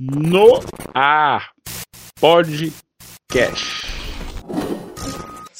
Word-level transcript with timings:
no 0.00 0.60
ar. 0.94 1.52
Podcast. 2.20 3.83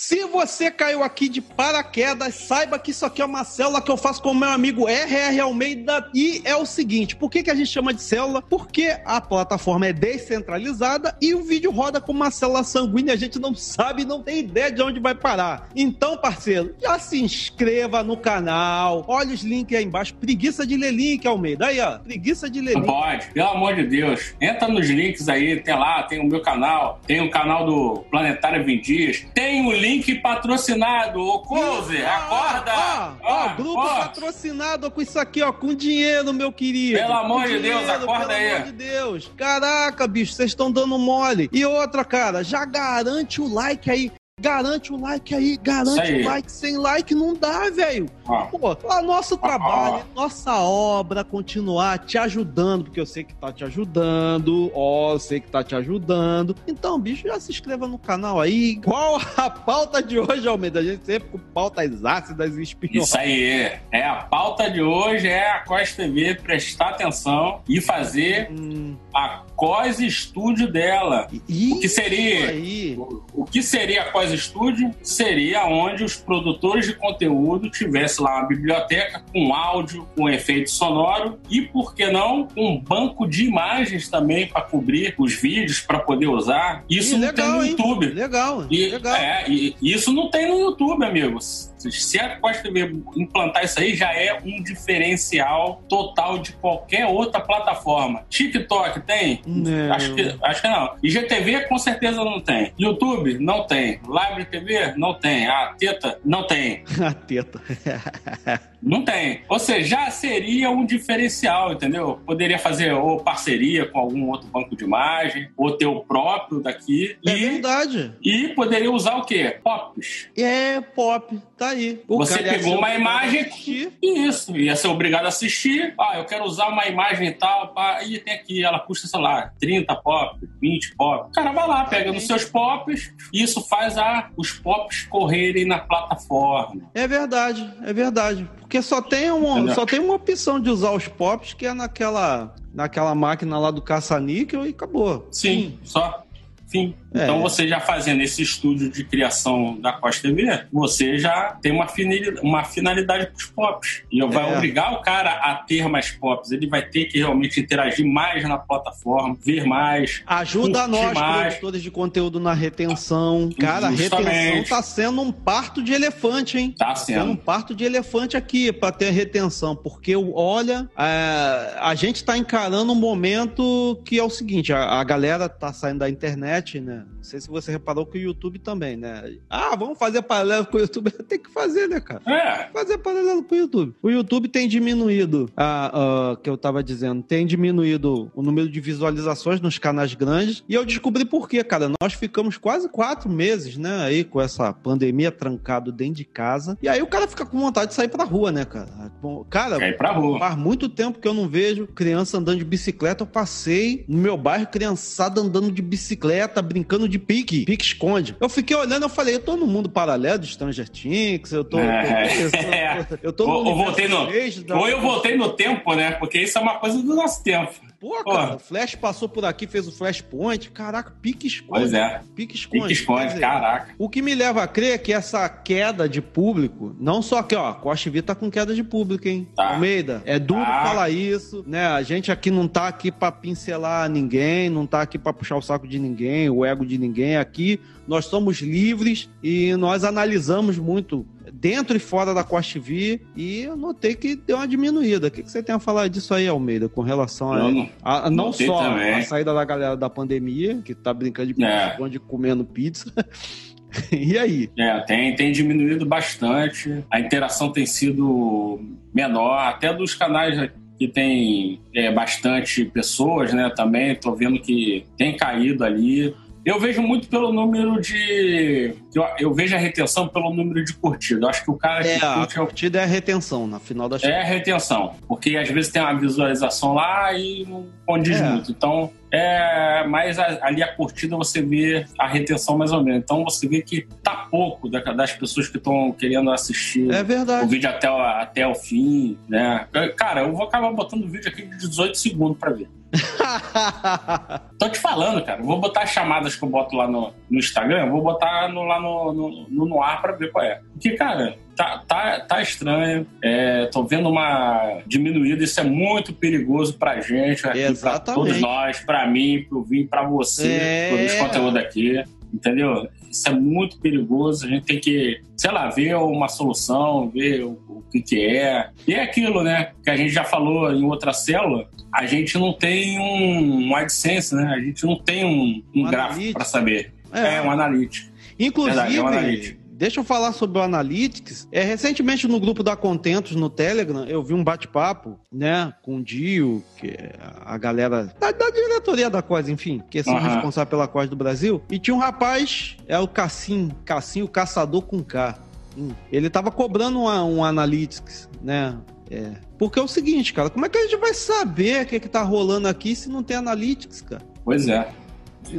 Se 0.07 0.23
você 0.27 0.71
caiu 0.71 1.03
aqui 1.03 1.31
de 1.31 1.41
paraquedas, 1.41 2.35
saiba 2.35 2.79
que 2.79 2.91
isso 2.91 3.07
aqui 3.07 3.23
é 3.23 3.25
uma 3.25 3.43
célula 3.43 3.81
que 3.81 3.91
eu 3.91 3.97
faço 3.97 4.23
com 4.23 4.33
o 4.33 4.35
meu 4.35 4.51
amigo 4.51 4.87
RR 4.87 5.41
Almeida. 5.41 6.11
E 6.15 6.43
é 6.45 6.55
o 6.55 6.67
seguinte: 6.67 7.17
por 7.17 7.31
que, 7.31 7.43
que 7.43 7.51
a 7.51 7.55
gente 7.55 7.71
chama 7.71 7.95
de 7.95 8.03
célula? 8.03 8.43
Porque 8.43 8.99
a 9.03 9.19
plataforma 9.19 9.87
é 9.87 9.95
descentralizada 9.95 11.17
e 11.23 11.33
o 11.33 11.43
vídeo 11.43 11.71
roda 11.71 12.03
com 12.03 12.13
uma 12.13 12.31
célula 12.31 12.63
sanguínea. 12.65 13.15
A 13.15 13.17
gente 13.17 13.39
não 13.39 13.55
sabe, 13.55 14.05
não 14.05 14.23
tem 14.23 14.41
ideia 14.41 14.71
de 14.71 14.83
onde 14.83 15.01
vai 15.01 15.15
parar. 15.15 15.71
Então, 15.75 16.19
parceiro, 16.19 16.75
já 16.83 16.99
se 16.99 17.19
inscreva 17.23 18.03
no 18.03 18.19
canal. 18.19 19.07
Olha 19.09 19.33
os 19.33 19.41
links 19.41 19.75
aí 19.75 19.85
embaixo. 19.85 20.15
Preguiça 20.17 20.67
de 20.67 20.77
ler 20.77 20.93
link, 20.93 21.27
Almeida. 21.27 21.69
Aí, 21.69 21.81
ó. 21.81 21.99
Preguiça 22.01 22.51
de 22.51 22.61
ler 22.61 22.75
link. 22.75 22.85
pode, 22.85 23.29
pelo 23.29 23.49
amor 23.49 23.75
de 23.75 23.85
Deus. 23.85 24.35
Entra 24.39 24.69
nos 24.69 24.87
links 24.87 25.31
aí, 25.31 25.63
tem 25.63 25.75
lá, 25.75 26.03
tem 26.03 26.21
o 26.21 26.25
meu 26.25 26.43
canal, 26.43 27.01
tem 27.07 27.23
o 27.23 27.31
canal 27.31 27.65
do 27.65 28.05
Planetário 28.11 28.63
20 28.63 28.85
Dias, 28.85 29.27
tem 29.33 29.67
o 29.67 29.73
link 29.73 29.94
patrocinado. 30.23 31.21
Ô, 31.21 31.41
Close, 31.41 32.03
acorda! 32.03 32.73
Ó, 32.75 33.13
ó, 33.23 33.33
Ah, 33.45 33.55
grupo 33.57 33.81
ó. 33.81 33.99
patrocinado 34.01 34.91
com 34.91 35.01
isso 35.03 35.19
aqui, 35.19 35.43
ó, 35.43 35.53
com 35.53 35.75
dinheiro, 35.75 36.33
meu 36.33 36.53
querido. 36.53 36.99
Pelo 36.99 37.13
amor 37.13 37.43
Com 37.43 37.49
de 37.49 37.59
Deus, 37.61 37.89
acorda 37.89 38.27
pelo 38.27 38.31
aí. 38.39 38.51
amor 38.53 38.63
de 38.67 38.73
Deus. 38.73 39.33
Caraca, 39.37 40.07
bicho, 40.07 40.33
vocês 40.33 40.51
estão 40.51 40.71
dando 40.71 40.99
mole. 40.99 41.49
E 41.53 41.65
outra, 41.65 42.05
cara, 42.05 42.43
já 42.43 42.65
garante 42.65 43.41
o 43.41 43.53
like 43.53 43.91
aí. 43.91 44.11
Garante 44.45 44.93
o 44.93 45.01
like 45.01 45.33
aí, 45.33 45.57
garante 45.57 45.91
Isso 45.93 46.01
aí. 46.01 46.23
o 46.23 46.25
like. 46.25 46.51
Sem 46.53 46.77
like 46.77 47.15
não 47.15 47.35
dá, 47.35 47.71
velho. 47.71 48.07
Ó, 48.27 48.47
Pô, 48.47 48.91
a 48.91 49.01
nosso 49.01 49.37
trabalho, 49.37 50.05
nossa 50.15 50.57
obra 50.59 51.23
continuar 51.23 51.99
te 52.01 52.19
ajudando, 52.19 52.85
porque 52.85 52.99
eu 52.99 53.07
sei 53.07 53.23
que 53.23 53.33
tá 53.35 53.53
te 53.53 53.63
ajudando, 53.65 54.73
ó, 54.75 55.13
eu 55.13 55.19
sei 55.21 55.39
que 55.39 55.49
tá 55.49 55.63
te 55.63 55.77
ajudando. 55.77 56.57
Então, 56.67 56.99
bicho, 56.99 57.29
já 57.29 57.39
se 57.39 57.53
inscreva 57.53 57.87
no 57.87 57.97
canal 57.97 58.41
aí. 58.41 58.81
Qual 58.83 59.21
a 59.37 59.49
pauta 59.49 60.03
de 60.03 60.19
hoje, 60.19 60.49
Almeida? 60.49 60.81
A 60.81 60.83
gente 60.83 61.07
sempre 61.07 61.29
com 61.29 61.39
pautas 61.39 62.05
ácidas 62.05 62.57
e 62.59 62.63
espinhosas. 62.63 63.11
Isso 63.11 63.17
aí, 63.19 63.71
é 63.93 64.03
a 64.05 64.17
pauta 64.17 64.69
de 64.69 64.83
hoje, 64.83 65.29
é 65.29 65.49
a 65.53 65.61
COS 65.61 65.95
TV 65.95 66.35
prestar 66.35 66.89
atenção 66.91 67.61
e 67.69 67.81
fazer 67.81 68.51
Hum, 68.51 68.97
a 69.15 69.43
COS 69.55 70.01
Estúdio 70.01 70.71
dela. 70.73 71.29
O 71.31 71.79
que 71.81 71.89
seria? 71.89 72.41
Isso 72.41 72.51
aí. 72.51 72.99
O 73.33 73.45
que 73.45 73.63
seria 73.63 74.03
a 74.03 74.11
Pós 74.11 74.24
Estúdio? 74.33 74.91
Seria 75.03 75.65
onde 75.67 76.05
os 76.05 76.17
produtores 76.17 76.87
de 76.87 76.95
conteúdo 76.95 77.71
tivessem 77.71 78.25
lá 78.25 78.39
uma 78.41 78.49
biblioteca 78.49 79.23
com 79.33 79.55
áudio, 79.55 80.07
com 80.17 80.29
efeito 80.29 80.71
sonoro 80.71 81.39
e, 81.51 81.63
por 81.63 81.95
que 81.95 82.11
não, 82.11 82.49
um 82.57 82.79
banco 82.81 83.27
de 83.27 83.45
imagens 83.45 84.09
também 84.09 84.47
para 84.47 84.63
cobrir 84.63 85.15
os 85.19 85.35
vídeos, 85.35 85.81
para 85.81 85.99
poder 85.99 86.27
usar. 86.29 86.85
Isso 86.89 87.17
Ih, 87.17 87.19
não 87.19 87.33
tem 87.33 87.49
no 87.49 87.63
hein? 87.65 87.71
YouTube. 87.71 88.07
Legal, 88.07 88.67
E, 88.71 88.87
legal. 88.91 89.15
é, 89.17 89.45
e 89.49 89.75
isso 89.83 90.13
não 90.13 90.31
tem 90.31 90.49
no 90.49 90.59
YouTube, 90.59 91.05
amigos. 91.05 91.74
Se 91.91 92.19
a 92.19 92.37
Costa 92.37 92.63
TV 92.63 92.93
implantar 93.17 93.65
isso 93.65 93.79
aí, 93.81 93.95
já 93.95 94.13
é 94.13 94.39
um 94.45 94.63
diferencial 94.63 95.83
total 95.89 96.39
de 96.39 96.53
qualquer 96.53 97.07
outra 97.07 97.41
plataforma. 97.41 98.25
TikTok 98.29 99.01
tem? 99.01 99.43
Não. 99.47 99.93
Acho, 99.93 100.15
que, 100.15 100.37
acho 100.43 100.63
que 100.63 100.69
não. 100.69 100.97
IGTV 101.03 101.61
com 101.69 101.79
certeza 101.79 102.25
não 102.25 102.41
tem. 102.41 102.73
YouTube 102.79 103.39
não 103.39 103.67
tem. 103.67 104.01
Live 104.07 104.45
TV 104.47 104.95
não 104.97 105.15
tem. 105.15 105.47
A 105.47 105.75
Teta 105.79 106.19
não 106.25 106.47
tem. 106.47 106.85
A 107.05 107.13
teta. 107.13 107.61
Não 108.85 109.03
tem. 109.03 109.43
Ou 109.49 109.59
seja, 109.59 109.97
já 109.97 110.11
seria 110.11 110.71
um 110.71 110.85
diferencial, 110.85 111.73
entendeu? 111.73 112.21
Poderia 112.27 112.59
fazer 112.59 112.93
ou 112.93 113.19
parceria 113.19 113.87
com 113.87 113.99
algum 113.99 114.29
outro 114.29 114.47
banco 114.49 114.77
de 114.77 114.85
imagem, 114.85 115.49
ou 115.57 115.73
ter 115.73 115.87
o 115.87 116.01
próprio 116.01 116.61
daqui. 116.61 117.17
É 117.27 117.37
e, 117.37 117.49
verdade. 117.51 118.13
e 118.23 118.49
poderia 118.49 118.93
usar 118.93 119.17
o 119.17 119.25
quê? 119.25 119.59
Pops. 119.63 120.29
É 120.37 120.81
pop, 120.81 121.39
tá 121.57 121.69
aí. 121.69 122.03
O 122.07 122.19
Você 122.19 122.43
pegou 122.43 122.77
uma 122.77 122.95
imagem 122.95 123.41
assistir. 123.41 123.93
Isso, 124.03 124.57
ia 124.57 124.77
ser 124.77 124.89
obrigado 124.89 125.25
a 125.25 125.29
assistir. 125.29 125.95
Ah, 125.99 126.19
eu 126.19 126.25
quero 126.25 126.45
usar 126.45 126.69
uma 126.69 126.87
imagem 126.87 127.29
e 127.29 127.33
tal. 127.33 127.69
Pá. 127.69 128.03
E 128.05 128.19
tem 128.19 128.35
aqui, 128.35 128.63
ela 128.63 128.79
custa, 128.79 129.07
sei 129.07 129.21
lá, 129.21 129.51
30 129.59 129.95
pop, 129.97 130.39
20 130.61 130.95
pop. 130.97 131.29
O 131.31 131.33
cara 131.33 131.53
vai 131.53 131.67
lá, 131.67 131.85
pega 131.85 132.13
nos 132.13 132.27
seus 132.27 132.45
pops, 132.45 133.13
e 133.33 133.43
isso 133.43 133.67
faz 133.67 133.97
a, 133.97 134.31
os 134.37 134.53
pops 134.53 135.05
correrem 135.05 135.65
na 135.65 135.79
plataforma. 135.79 136.83
É 136.95 137.07
verdade, 137.07 137.73
é 137.83 137.93
verdade. 137.93 138.49
Porque 138.59 138.74
só 138.83 139.01
tem, 139.01 139.31
uma, 139.31 139.59
Entendeu? 139.59 139.75
só 139.75 139.87
tem 139.87 140.01
uma 140.01 140.15
opção 140.15 140.61
de 140.61 140.71
usar 140.71 140.93
os 140.93 141.07
pops, 141.09 141.55
que 141.55 141.67
é 141.67 141.75
naquela, 141.75 142.55
naquela 142.73 143.15
máquina 143.15 143.59
lá 143.59 143.71
do 143.71 143.81
caça-níquel 143.81 144.67
e 144.67 144.71
acabou. 144.71 145.29
Sim, 145.31 145.79
só. 145.85 146.24
Fim. 146.69 146.95
É. 147.15 147.23
Então 147.25 147.41
você 147.41 147.69
já 147.69 147.79
fazendo 147.79 148.21
esse 148.23 148.43
estúdio 148.43 148.91
de 148.91 149.05
criação 149.05 149.79
da 149.81 149.93
Costa 149.93 150.23
TV, 150.29 150.65
você 150.73 151.17
já 151.19 151.57
tem 151.63 151.71
uma 151.71 151.87
finalidade, 151.87 152.41
uma 152.43 152.65
finalidade 152.65 153.27
para 153.27 153.37
os 153.37 153.45
pops. 153.47 154.03
E 154.11 154.21
vai 154.27 154.51
É. 154.53 154.57
obrigar 154.57 154.93
o 154.95 155.03
cara 155.03 155.31
a 155.31 155.55
ter 155.57 155.87
mais 155.89 156.11
pops. 156.11 156.51
Ele 156.51 156.67
vai 156.67 156.83
ter 156.83 157.05
que 157.05 157.19
realmente 157.19 157.61
interagir 157.61 158.05
mais 158.05 158.43
na 158.49 158.59
plataforma, 158.59 159.37
ver 159.41 159.65
mais. 159.65 160.23
Ajuda 160.27 160.89
nós, 160.89 161.13
mais. 161.13 161.55
produtores 161.55 161.83
de 161.83 161.91
conteúdo, 161.91 162.41
na 162.41 162.53
retenção. 162.53 163.51
Cara, 163.61 163.87
a 163.87 163.91
retenção 163.91 164.19
Justamente. 164.19 164.69
tá 164.69 164.83
sendo 164.83 165.21
um 165.21 165.31
parto 165.31 165.83
de 165.83 165.93
elefante, 165.93 166.59
hein? 166.59 166.75
Tá 166.77 166.95
Sendo 166.97 167.25
um 167.25 167.29
sendo. 167.35 167.37
parto 167.39 167.75
de 167.75 167.85
elefante 167.85 168.37
aqui 168.37 168.73
pra 168.73 168.91
ter 168.91 169.11
retenção, 169.11 169.77
porque 169.77 170.15
olha, 170.17 170.89
é, 170.99 171.77
a 171.81 171.95
gente 171.95 172.25
tá 172.25 172.37
encarando 172.37 172.91
um 172.93 172.97
momento 172.97 174.01
que 174.05 174.19
é 174.19 174.23
o 174.25 174.31
seguinte: 174.31 174.73
a, 174.73 175.01
a 175.01 175.05
galera 175.05 175.49
tá 175.49 175.73
saindo 175.73 175.99
da 176.01 176.09
internet, 176.11 176.64
né? 176.81 177.05
Não 177.17 177.23
sei 177.23 177.41
se 177.41 177.49
você 177.49 177.71
reparou 177.73 178.07
que 178.07 178.19
o 178.19 178.21
YouTube 178.21 178.59
também, 178.59 178.97
né? 178.97 179.37
Ah, 179.49 179.75
vamos 179.77 179.99
fazer 179.99 180.23
paralelo 180.23 180.67
com 180.67 180.77
o 180.77 180.81
YouTube. 180.81 181.11
Tem 181.29 181.39
que 181.39 181.51
fazer, 181.51 181.89
né, 181.89 182.01
cara? 182.01 182.23
É, 182.27 182.69
fazer 182.73 182.99
paralelo 182.99 183.43
com 183.45 183.55
o 183.55 183.59
YouTube. 183.59 183.95
O 184.03 184.11
YouTube 184.11 184.49
tem 184.49 184.69
diminuído, 184.69 185.51
a, 185.57 186.33
a- 186.33 186.37
que 186.37 186.49
eu 186.51 186.57
tava 186.57 186.83
dizendo, 186.83 187.23
tem 187.23 187.47
diminuído 187.47 188.31
o 188.35 188.43
número 188.43 188.69
de 188.69 188.81
visualizações 188.81 189.61
nos 189.61 189.79
canais 189.79 190.15
grandes. 190.15 190.63
E 190.69 190.75
eu 190.75 190.85
descobri 190.85 191.25
por 191.25 191.49
quê, 191.49 191.63
cara. 191.65 191.91
Nós 192.01 192.13
ficamos 192.15 192.57
quase 192.57 192.89
quatro 192.89 193.29
meses, 193.31 193.77
né, 193.77 194.03
aí 194.05 194.25
com 194.25 194.41
essa 194.41 194.73
pandemia 194.73 195.31
trancado 195.31 195.91
dentro 195.93 196.15
de 196.15 196.25
casa. 196.25 196.77
E 196.83 196.89
aí 196.89 197.01
o 197.03 197.07
cara 197.07 197.27
fica 197.29 197.45
com 197.47 197.59
vontade 197.59 197.89
de 197.89 197.95
sair 197.95 198.09
pra 198.09 198.25
rua, 198.25 198.53
né, 198.53 198.65
cara? 198.65 199.11
Cara, 199.51 199.79
quer 199.79 199.91
ir 199.91 199.97
pra 199.97 200.13
rua. 200.13 200.39
Faz 200.39 200.57
muito 200.57 200.89
tempo 200.89 201.19
que 201.19 201.27
eu 201.29 201.35
não 201.35 201.49
vejo 201.49 201.87
criança 201.87 202.39
andando 202.39 202.59
de 202.59 202.65
bicicleta. 202.65 203.23
Eu 203.23 203.27
passei 203.27 204.05
no 204.09 204.19
meu 204.19 204.37
bairro, 204.37 204.67
criançada 204.67 205.41
andando 205.41 205.71
de 205.73 205.83
bicicleta, 205.83 206.44
brincando 206.63 207.09
de 207.09 207.19
pique, 207.19 207.65
pique 207.65 207.85
esconde. 207.85 208.37
Eu 208.41 208.49
fiquei 208.49 208.77
olhando, 208.77 209.05
eu 209.05 209.09
falei, 209.09 209.37
eu 209.37 209.41
tô 209.41 209.57
no 209.57 209.67
mundo 209.67 209.89
paralelo 209.89 210.39
do 210.39 210.47
Stranger 210.47 210.89
Things, 210.89 211.53
eu 211.53 211.65
tô. 211.65 211.79
É. 211.79 213.05
tô, 213.05 213.19
eu 213.23 213.33
tô 213.33 213.47
no 213.47 213.53
Ou, 213.53 213.65
ou 213.67 213.77
voltei 213.77 214.09
no, 214.09 214.29
ou 214.77 214.89
eu 214.89 215.01
voltei 215.01 215.37
no 215.37 215.51
tempo, 215.51 215.95
né? 215.95 216.13
Porque 216.13 216.39
isso 216.39 216.59
é 216.59 216.61
uma 216.61 216.79
coisa 216.79 217.01
do 217.01 217.15
nosso 217.15 217.43
tempo. 217.43 217.73
Pô, 218.05 218.23
cara, 218.23 218.49
Pô. 218.49 218.57
o 218.57 218.59
Flash 218.59 218.95
passou 218.97 219.27
por 219.31 219.47
aqui, 219.47 219.67
fez 219.67 219.89
o 219.89 219.91
Flashpoint. 219.93 220.71
Caraca, 220.73 221.11
pique 221.23 221.47
esconde. 221.47 221.81
Pois 221.81 221.95
é. 221.95 222.21
Pique 222.37 222.55
esconde. 222.55 222.89
Pique 222.89 223.01
esconde, 223.01 223.27
dizer, 223.29 223.41
caraca. 223.41 223.95
O 223.99 224.11
que 224.11 224.21
me 224.21 224.35
leva 224.35 224.63
a 224.63 224.69
crer 224.69 224.93
é 224.93 224.99
que 224.99 225.11
essa 225.11 225.49
queda 225.49 226.07
de 226.07 226.21
público, 226.21 226.95
não 227.01 227.23
só 227.23 227.43
que, 227.43 227.55
ó, 227.55 227.73
Costa 227.73 228.11
V 228.11 228.21
tá 228.21 228.35
com 228.35 228.51
queda 228.51 228.75
de 228.75 228.85
público, 228.85 229.27
hein? 229.27 229.49
Tá. 229.57 229.71
Almeida, 229.73 230.23
é 230.27 230.39
duro 230.39 230.61
Tá. 230.61 230.85
falar 230.85 231.09
isso, 231.09 231.65
né? 231.67 231.87
A 231.87 232.03
gente 232.03 232.31
aqui 232.31 232.51
não 232.51 232.69
tá 232.69 232.89
aqui 232.89 233.11
pra 233.11 233.33
pincelar 233.33 234.07
ninguém, 234.11 234.69
não 234.69 234.87
tá 234.87 235.01
aqui 235.01 235.19
pra 235.19 235.33
puxar 235.33 235.57
o 235.57 235.63
saco 235.63 235.89
de 235.89 235.99
ninguém, 235.99 236.51
o 236.51 236.63
ego 236.63 236.85
de 236.85 236.99
ninguém. 236.99 237.39
Aqui 237.39 237.81
nós 238.07 238.27
somos 238.27 238.59
livres 238.61 239.31
e 239.43 239.75
nós 239.77 240.05
analisamos 240.05 240.77
muito 240.77 241.27
dentro 241.57 241.97
e 241.97 242.01
fora 242.01 242.35
da 242.35 242.43
Costa 242.43 242.79
V 242.81 243.21
e 243.37 243.61
eu 243.63 243.77
notei 243.77 244.15
que 244.15 244.35
deu 244.35 244.57
uma 244.57 244.67
diminuída. 244.67 245.29
O 245.29 245.31
que 245.31 245.43
que 245.43 245.51
você 245.51 245.63
tem 245.63 245.75
a 245.75 245.79
falar 245.79 246.09
disso 246.09 246.35
aí, 246.35 246.49
Almeida, 246.49 246.89
com 246.89 247.01
relação 247.03 247.53
a, 247.53 247.59
não- 247.71 247.89
a- 248.03 248.27
a 248.27 248.31
não 248.31 248.53
só 248.53 248.83
também. 248.83 249.15
a 249.15 249.23
saída 249.23 249.55
da 249.55 249.65
galera 249.65 249.97
da 249.97 250.11
pandemia, 250.11 250.81
que 250.85 250.95
tá 250.95 251.15
brincando 251.15 251.53
de 251.53 251.63
É. 251.65 251.81
pique-esconde 251.81 252.19
comendo 252.19 252.65
pizza, 252.65 253.13
e 254.13 254.37
aí? 254.37 254.69
É, 254.79 255.01
tem, 255.01 255.35
tem 255.37 255.53
diminuído 255.53 256.05
bastante. 256.05 257.05
A 257.11 257.21
interação 257.21 257.71
tem 257.71 257.87
sido 257.87 258.81
menor, 259.15 259.57
até 259.69 259.93
dos 259.95 260.15
canais 260.15 260.71
que 260.99 261.09
tem 261.09 261.81
é, 261.95 262.11
bastante 262.13 262.85
pessoas, 262.85 263.53
né? 263.53 263.71
Também 263.75 264.15
tô 264.17 264.35
vendo 264.35 264.61
que 264.61 265.05
tem 265.17 265.37
caído 265.37 265.85
ali. 265.85 266.35
Eu 266.65 266.81
vejo 266.81 267.03
muito 267.03 267.29
pelo 267.29 267.53
número 267.53 268.01
de 268.01 268.95
Eu, 269.15 269.25
eu 269.39 269.55
vejo 269.55 269.75
a 269.77 269.79
retenção 269.79 270.27
pelo 270.29 270.53
número 270.53 270.85
de 270.85 270.93
curtidas. 270.95 271.49
Acho 271.49 271.65
que 271.65 271.71
o 271.71 271.77
cara 271.77 272.03
que 272.03 272.09
É, 272.09 272.17
a 272.17 272.35
curte 272.35 272.59
é 272.59 272.63
o 272.63 272.67
curtida 272.67 272.99
é 273.01 273.03
a 273.05 273.07
retenção, 273.07 273.67
na 273.67 273.79
final 273.79 274.09
das 274.09 274.23
é 274.25 274.41
a 274.41 274.45
retenção. 274.45 275.15
Porque 275.29 275.57
às 275.57 275.69
vezes 275.69 275.91
tem 275.93 276.03
uma 276.03 276.15
visualização 276.19 276.95
lá 276.95 277.33
e 277.33 277.65
não 277.69 277.87
condiz 278.07 278.41
É. 278.41 278.49
muito. 278.49 278.71
Então, 278.73 279.11
é, 279.33 280.05
mas 280.09 280.39
a- 280.39 280.59
ali 280.63 280.83
a 280.83 280.95
curtida 280.95 281.37
você 281.37 281.63
vê 281.63 282.07
a 282.19 282.27
retenção 282.27 282.77
mais 282.77 282.93
ou 282.93 283.03
menos. 283.03 283.21
Então 283.23 283.45
você 283.45 283.69
vê 283.69 283.83
que 283.83 284.07
tá 284.23 284.47
pouco 284.51 284.89
da- 284.89 285.01
das 285.01 285.33
pessoas 285.33 285.69
que 285.69 285.77
estão 285.77 286.13
querendo 286.13 286.51
assistir 286.51 287.13
É 287.13 287.23
o 287.23 287.25
verdade. 287.25 287.67
vídeo 287.69 287.89
até, 287.89 288.11
o- 288.11 288.17
até 288.21 288.67
o 288.67 288.75
fim, 288.75 289.39
né? 289.49 289.87
Cara, 290.17 290.43
eu 290.43 290.53
vou 290.53 290.65
acabar 290.67 290.93
botando 290.93 291.29
vídeo 291.29 291.49
aqui 291.49 291.63
de 291.63 291.77
18 291.89 292.17
segundos 292.19 292.59
pra 292.59 292.71
ver. 292.73 292.89
Tô 294.79 294.89
te 294.89 294.99
falando, 294.99 295.43
cara. 295.45 295.63
Vou 295.63 295.81
botar 295.81 296.03
as 296.03 296.11
chamadas 296.11 296.57
que 296.57 296.63
eu 296.65 296.69
boto 296.69 296.97
lá 296.97 297.07
no, 297.07 297.33
no 297.51 297.59
Instagram, 297.59 298.11
vou 298.11 298.23
botar 298.23 298.69
no- 298.69 298.83
lá 298.85 299.01
no, 299.05 299.33
no, 299.33 299.69
no, 299.69 299.87
no 299.87 300.03
ar 300.03 300.21
pra 300.21 300.33
ver 300.33 300.51
qual 300.51 300.65
é. 300.65 300.81
Porque, 300.93 301.11
cara, 301.13 301.57
tá, 301.77 302.03
tá, 302.09 302.41
tá 302.41 302.63
estranho. 302.63 303.27
É, 303.43 303.87
tô 303.87 304.03
vendo 304.05 304.29
uma 304.29 305.01
diminuída. 305.07 305.63
Isso 305.63 305.79
é 305.79 305.85
muito 305.85 306.33
perigoso 306.33 306.99
pra 306.99 307.21
gente, 307.21 307.67
aqui, 307.67 307.95
pra 308.01 308.19
todos 308.19 308.61
nós, 308.61 309.01
pra 309.01 309.27
mim, 309.27 309.65
pro 309.69 309.83
Vim, 309.85 310.07
pra 310.07 310.23
você, 310.27 310.69
É. 310.73 311.09
produz 311.11 311.35
conteúdo 311.35 311.79
aqui. 311.79 312.23
Entendeu? 312.53 313.09
Isso 313.29 313.49
é 313.49 313.53
muito 313.53 313.99
perigoso. 313.99 314.65
A 314.65 314.69
gente 314.69 314.87
tem 314.87 315.01
que, 315.01 315.41
sei 315.57 315.73
lá, 315.73 315.91
ver 315.91 316.15
uma 316.15 316.47
solução, 316.47 317.29
ver 317.29 317.65
o, 317.65 317.71
o 317.89 318.05
que, 318.13 318.23
que 318.23 318.47
é. 318.47 318.91
E 319.09 319.13
é 319.13 319.23
aquilo, 319.25 319.65
né? 319.65 319.91
Que 320.05 320.11
a 320.11 320.17
gente 320.17 320.33
já 320.33 320.45
falou 320.45 320.93
em 320.93 321.05
outra 321.05 321.33
célula. 321.33 321.89
A 322.15 322.27
gente 322.27 322.57
não 322.57 322.73
tem 322.73 323.19
um, 323.19 323.89
um 323.89 323.97
AdSense, 323.97 324.55
né? 324.55 324.73
A 324.73 324.79
gente 324.79 325.05
não 325.05 325.17
tem 325.17 325.45
um, 325.45 325.83
um 325.93 326.07
Um 326.07 326.11
gráfico 326.11 326.53
para 326.53 326.65
saber. 326.65 327.13
É. 327.33 327.57
É, 327.57 327.63
um 327.63 327.73
analítico. 327.73 328.33
Inclusive, 328.59 328.97
Verdade, 329.23 329.79
é 329.81 329.85
deixa 329.97 330.21
eu 330.21 330.25
falar 330.25 330.53
sobre 330.53 330.79
o 330.79 330.83
Analytics. 330.83 331.69
É, 331.71 331.83
recentemente 331.83 332.47
no 332.49 332.59
grupo 332.61 332.83
da 332.83 332.97
Contentos 332.97 333.55
no 333.57 333.71
Telegram, 333.71 334.25
eu 334.25 334.43
vi 334.43 334.53
um 334.55 334.63
bate-papo, 334.65 335.39
né, 335.53 335.93
com 336.03 336.17
o 336.17 336.23
Dio, 336.23 336.83
que 336.97 337.09
é 337.09 337.33
a 337.65 337.79
galera 337.79 338.25
da, 338.39 338.51
da 338.51 338.71
diretoria 338.71 339.31
da 339.31 339.41
COS, 339.41 339.69
enfim, 339.69 340.03
que 340.11 340.23
são 340.23 340.37
Aham. 340.37 340.49
responsáveis 340.55 340.91
pela 340.91 341.07
COS 341.09 341.29
do 341.31 341.37
Brasil. 341.37 341.83
E 341.91 341.99
tinha 341.99 342.15
um 342.15 342.19
rapaz, 342.19 342.97
é 343.07 343.19
o 343.19 343.29
Cassim, 343.29 343.91
Cassim, 344.05 344.43
o 344.43 344.49
caçador 344.49 345.03
com 345.03 345.23
K. 345.23 345.59
Hum, 345.97 346.11
Ele 346.33 346.51
tava 346.51 346.71
cobrando 346.73 347.21
uma- 347.21 347.45
um 347.45 347.63
Analytics, 347.65 348.49
né? 348.61 348.97
É. 349.31 349.53
Porque 349.79 349.99
é 349.99 350.03
o 350.03 350.09
seguinte, 350.09 350.53
cara, 350.53 350.69
como 350.69 350.85
é 350.85 350.89
que 350.89 350.99
a 350.99 351.03
gente 351.03 351.17
vai 351.17 351.33
saber 351.33 352.03
o 352.03 352.07
que, 352.07 352.21
que 352.21 352.29
tá 352.29 352.43
rolando 352.43 352.89
aqui 352.89 353.15
se 353.17 353.29
não 353.29 353.43
tem 353.43 353.57
Analytics, 353.57 354.21
cara? 354.23 354.43
Pois 354.65 354.87
é. 354.89 355.09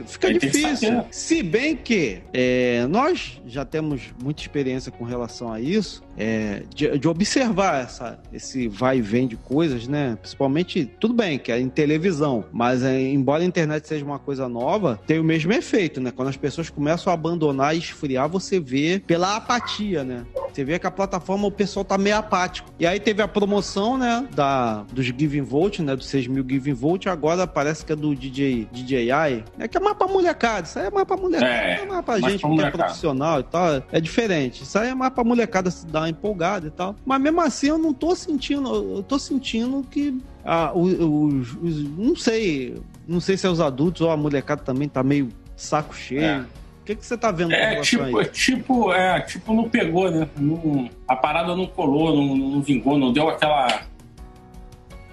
Fica 0.07 0.27
que 0.27 0.39
difícil. 0.39 1.05
Se 1.11 1.43
bem 1.43 1.75
que 1.75 2.21
é, 2.33 2.85
nós 2.87 3.41
já 3.45 3.63
temos 3.63 4.01
muita 4.21 4.41
experiência 4.41 4.91
com 4.91 5.03
relação 5.03 5.51
a 5.51 5.59
isso, 5.59 6.03
é, 6.17 6.63
de, 6.73 6.97
de 6.97 7.07
observar 7.07 7.83
essa, 7.83 8.19
esse 8.33 8.67
vai 8.67 8.97
e 8.97 9.01
vem 9.01 9.27
de 9.27 9.35
coisas, 9.35 9.87
né? 9.87 10.17
Principalmente, 10.19 10.85
tudo 10.99 11.13
bem 11.13 11.37
que 11.37 11.51
é 11.51 11.59
em 11.59 11.69
televisão, 11.69 12.45
mas 12.51 12.83
é, 12.83 12.99
embora 13.01 13.43
a 13.43 13.45
internet 13.45 13.87
seja 13.87 14.03
uma 14.03 14.19
coisa 14.19 14.47
nova, 14.49 14.99
tem 15.05 15.19
o 15.19 15.23
mesmo 15.23 15.53
efeito, 15.53 16.01
né? 16.01 16.11
Quando 16.11 16.29
as 16.29 16.37
pessoas 16.37 16.69
começam 16.69 17.11
a 17.11 17.13
abandonar 17.13 17.75
e 17.75 17.79
esfriar, 17.79 18.27
você 18.29 18.59
vê 18.59 19.01
pela 19.05 19.35
apatia, 19.35 20.03
né? 20.03 20.25
Você 20.55 20.63
vê 20.63 20.79
que 20.79 20.87
a 20.87 20.91
plataforma, 20.91 21.45
o 21.47 21.51
pessoal 21.51 21.83
tá 21.83 21.97
meio 21.97 22.15
apático. 22.15 22.71
E 22.79 22.87
aí 22.87 22.97
teve 22.97 23.21
a 23.21 23.27
promoção, 23.27 23.97
né? 23.97 24.25
Da, 24.33 24.83
dos 24.89 25.05
Giving 25.07 25.41
Volt, 25.41 25.79
né? 25.79 25.93
Dos 25.97 26.05
6 26.07 26.27
mil 26.27 26.45
Giving 26.47 26.71
Volt. 26.73 27.07
Agora 27.07 27.45
parece 27.45 27.83
que 27.85 27.91
é 27.91 27.95
do 27.95 28.15
DJ, 28.15 28.65
DJI. 28.71 29.43
É 29.59 29.67
que 29.67 29.75
é 29.75 29.81
mais 29.81 29.97
pra 29.97 30.07
molecada. 30.07 30.65
Isso 30.65 30.79
aí 30.79 30.85
é 30.85 30.89
mais 30.89 31.05
pra 31.05 31.17
molecada. 31.17 31.51
É, 31.51 31.75
não 31.79 31.83
é 31.83 31.87
mais 31.87 32.05
pra 32.05 32.19
gente 32.31 32.39
pra 32.39 32.49
que 32.49 32.55
é 32.61 32.71
profissional 32.85 33.39
e 33.41 33.43
tal. 33.43 33.83
É 33.91 33.99
diferente. 33.99 34.63
Isso 34.63 34.79
aí 34.79 34.87
é 34.91 34.95
mais 34.95 35.11
pra 35.13 35.25
molecada 35.25 35.69
se 35.69 35.85
dar 35.87 35.99
uma 36.03 36.09
empolgada 36.09 36.67
e 36.67 36.71
tal. 36.71 36.95
Mas 37.05 37.19
mesmo 37.21 37.41
assim, 37.41 37.67
eu 37.67 37.77
não 37.77 37.93
tô 37.93 38.15
sentindo. 38.15 38.73
Eu 38.95 39.03
tô 39.03 39.19
sentindo 39.19 39.85
que. 39.91 40.17
Ah, 40.45 40.71
os, 40.73 40.93
os- 40.93 41.57
os- 41.61 41.89
não 41.97 42.15
sei. 42.15 42.81
Não 43.05 43.19
sei 43.19 43.35
se 43.35 43.45
é 43.45 43.49
os 43.49 43.59
adultos 43.59 44.01
ou 44.03 44.09
a 44.09 44.15
molecada 44.15 44.61
também 44.63 44.87
tá 44.87 45.03
meio 45.03 45.27
saco 45.57 45.93
cheio. 45.93 46.21
É. 46.23 46.45
O 46.85 46.87
que, 46.87 46.95
que 46.97 47.03
você 47.03 47.17
tá 47.17 47.31
vendo 47.31 47.51
É 47.51 47.81
tipo, 47.81 48.03
a 48.03 48.21
isso? 48.21 48.31
tipo, 48.31 48.93
é, 48.93 49.19
tipo, 49.21 49.55
não 49.55 49.67
pegou, 49.67 50.11
né? 50.11 50.29
Não- 50.37 50.87
a 51.07 51.15
parada 51.15 51.55
não 51.55 51.65
colou, 51.65 52.15
não, 52.15 52.35
não 52.37 52.61
vingou, 52.61 52.95
não 52.95 53.11
deu 53.11 53.27
aquela. 53.27 53.81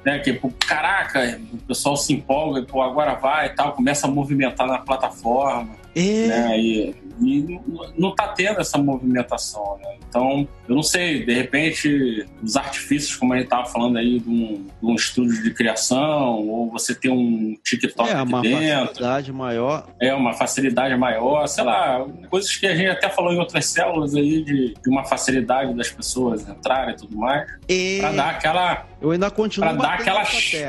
Né, 0.05 0.19
que, 0.19 0.35
pô, 0.35 0.53
caraca, 0.69 1.41
o 1.51 1.57
pessoal 1.59 1.97
se 1.97 2.13
empolga, 2.13 2.61
pô, 2.65 2.83
agora 2.83 3.15
vai 3.15 3.47
e 3.47 3.51
tal, 3.51 3.73
começa 3.73 4.07
a 4.07 4.11
movimentar 4.11 4.67
na 4.67 4.77
plataforma, 4.81 5.71
É. 5.97 6.27
né? 6.27 6.59
E, 6.61 6.95
e 7.21 7.61
não, 7.67 7.93
não 7.99 8.15
tá 8.15 8.29
tendo 8.29 8.61
essa 8.61 8.79
movimentação, 8.79 9.79
né? 9.83 9.97
Então, 10.09 10.47
eu 10.69 10.75
não 10.77 10.83
sei, 10.83 11.25
de 11.25 11.33
repente, 11.33 12.27
os 12.43 12.57
artifícios, 12.57 13.17
como 13.17 13.33
a 13.33 13.39
gente 13.39 13.49
tava 13.49 13.65
falando 13.67 13.97
aí, 13.99 14.19
de 14.21 14.29
um, 14.29 14.55
de 14.81 14.87
um 14.87 14.95
estúdio 14.95 15.43
de 15.43 15.53
criação, 15.55 16.47
ou 16.49 16.71
você 16.71 16.95
ter 16.95 17.09
um 17.11 17.55
TikTok 17.65 18.11
É, 18.11 18.23
uma 18.23 18.43
dentro 18.43 18.87
facilidade 18.89 19.33
maior. 19.33 19.87
é 20.01 20.15
uma 20.15 20.33
facilidade 20.35 20.95
maior, 20.97 21.47
sei 21.47 21.65
lá, 21.65 22.05
coisas 22.29 22.55
que 22.57 22.67
a 22.67 22.75
gente 22.77 22.91
até 22.91 23.09
falou 23.09 23.33
em 23.33 23.39
outras 23.39 23.67
células 23.67 24.15
aí 24.15 24.43
de, 24.45 24.75
de 24.75 24.89
uma 24.91 25.05
facilidade 25.05 25.73
das 25.75 25.91
pessoas 25.91 26.47
entrarem 26.49 26.95
e 26.95 26.97
tudo 26.97 27.17
mais, 27.17 27.47
E 27.69 27.99
pra 28.01 28.13
dar 28.13 28.31
aquela, 28.31 28.87
eu 29.01 29.11
ainda 29.13 29.31
continuo 29.31 29.69
para 29.71 29.79
dar 29.79 29.95
aquela, 29.95 30.23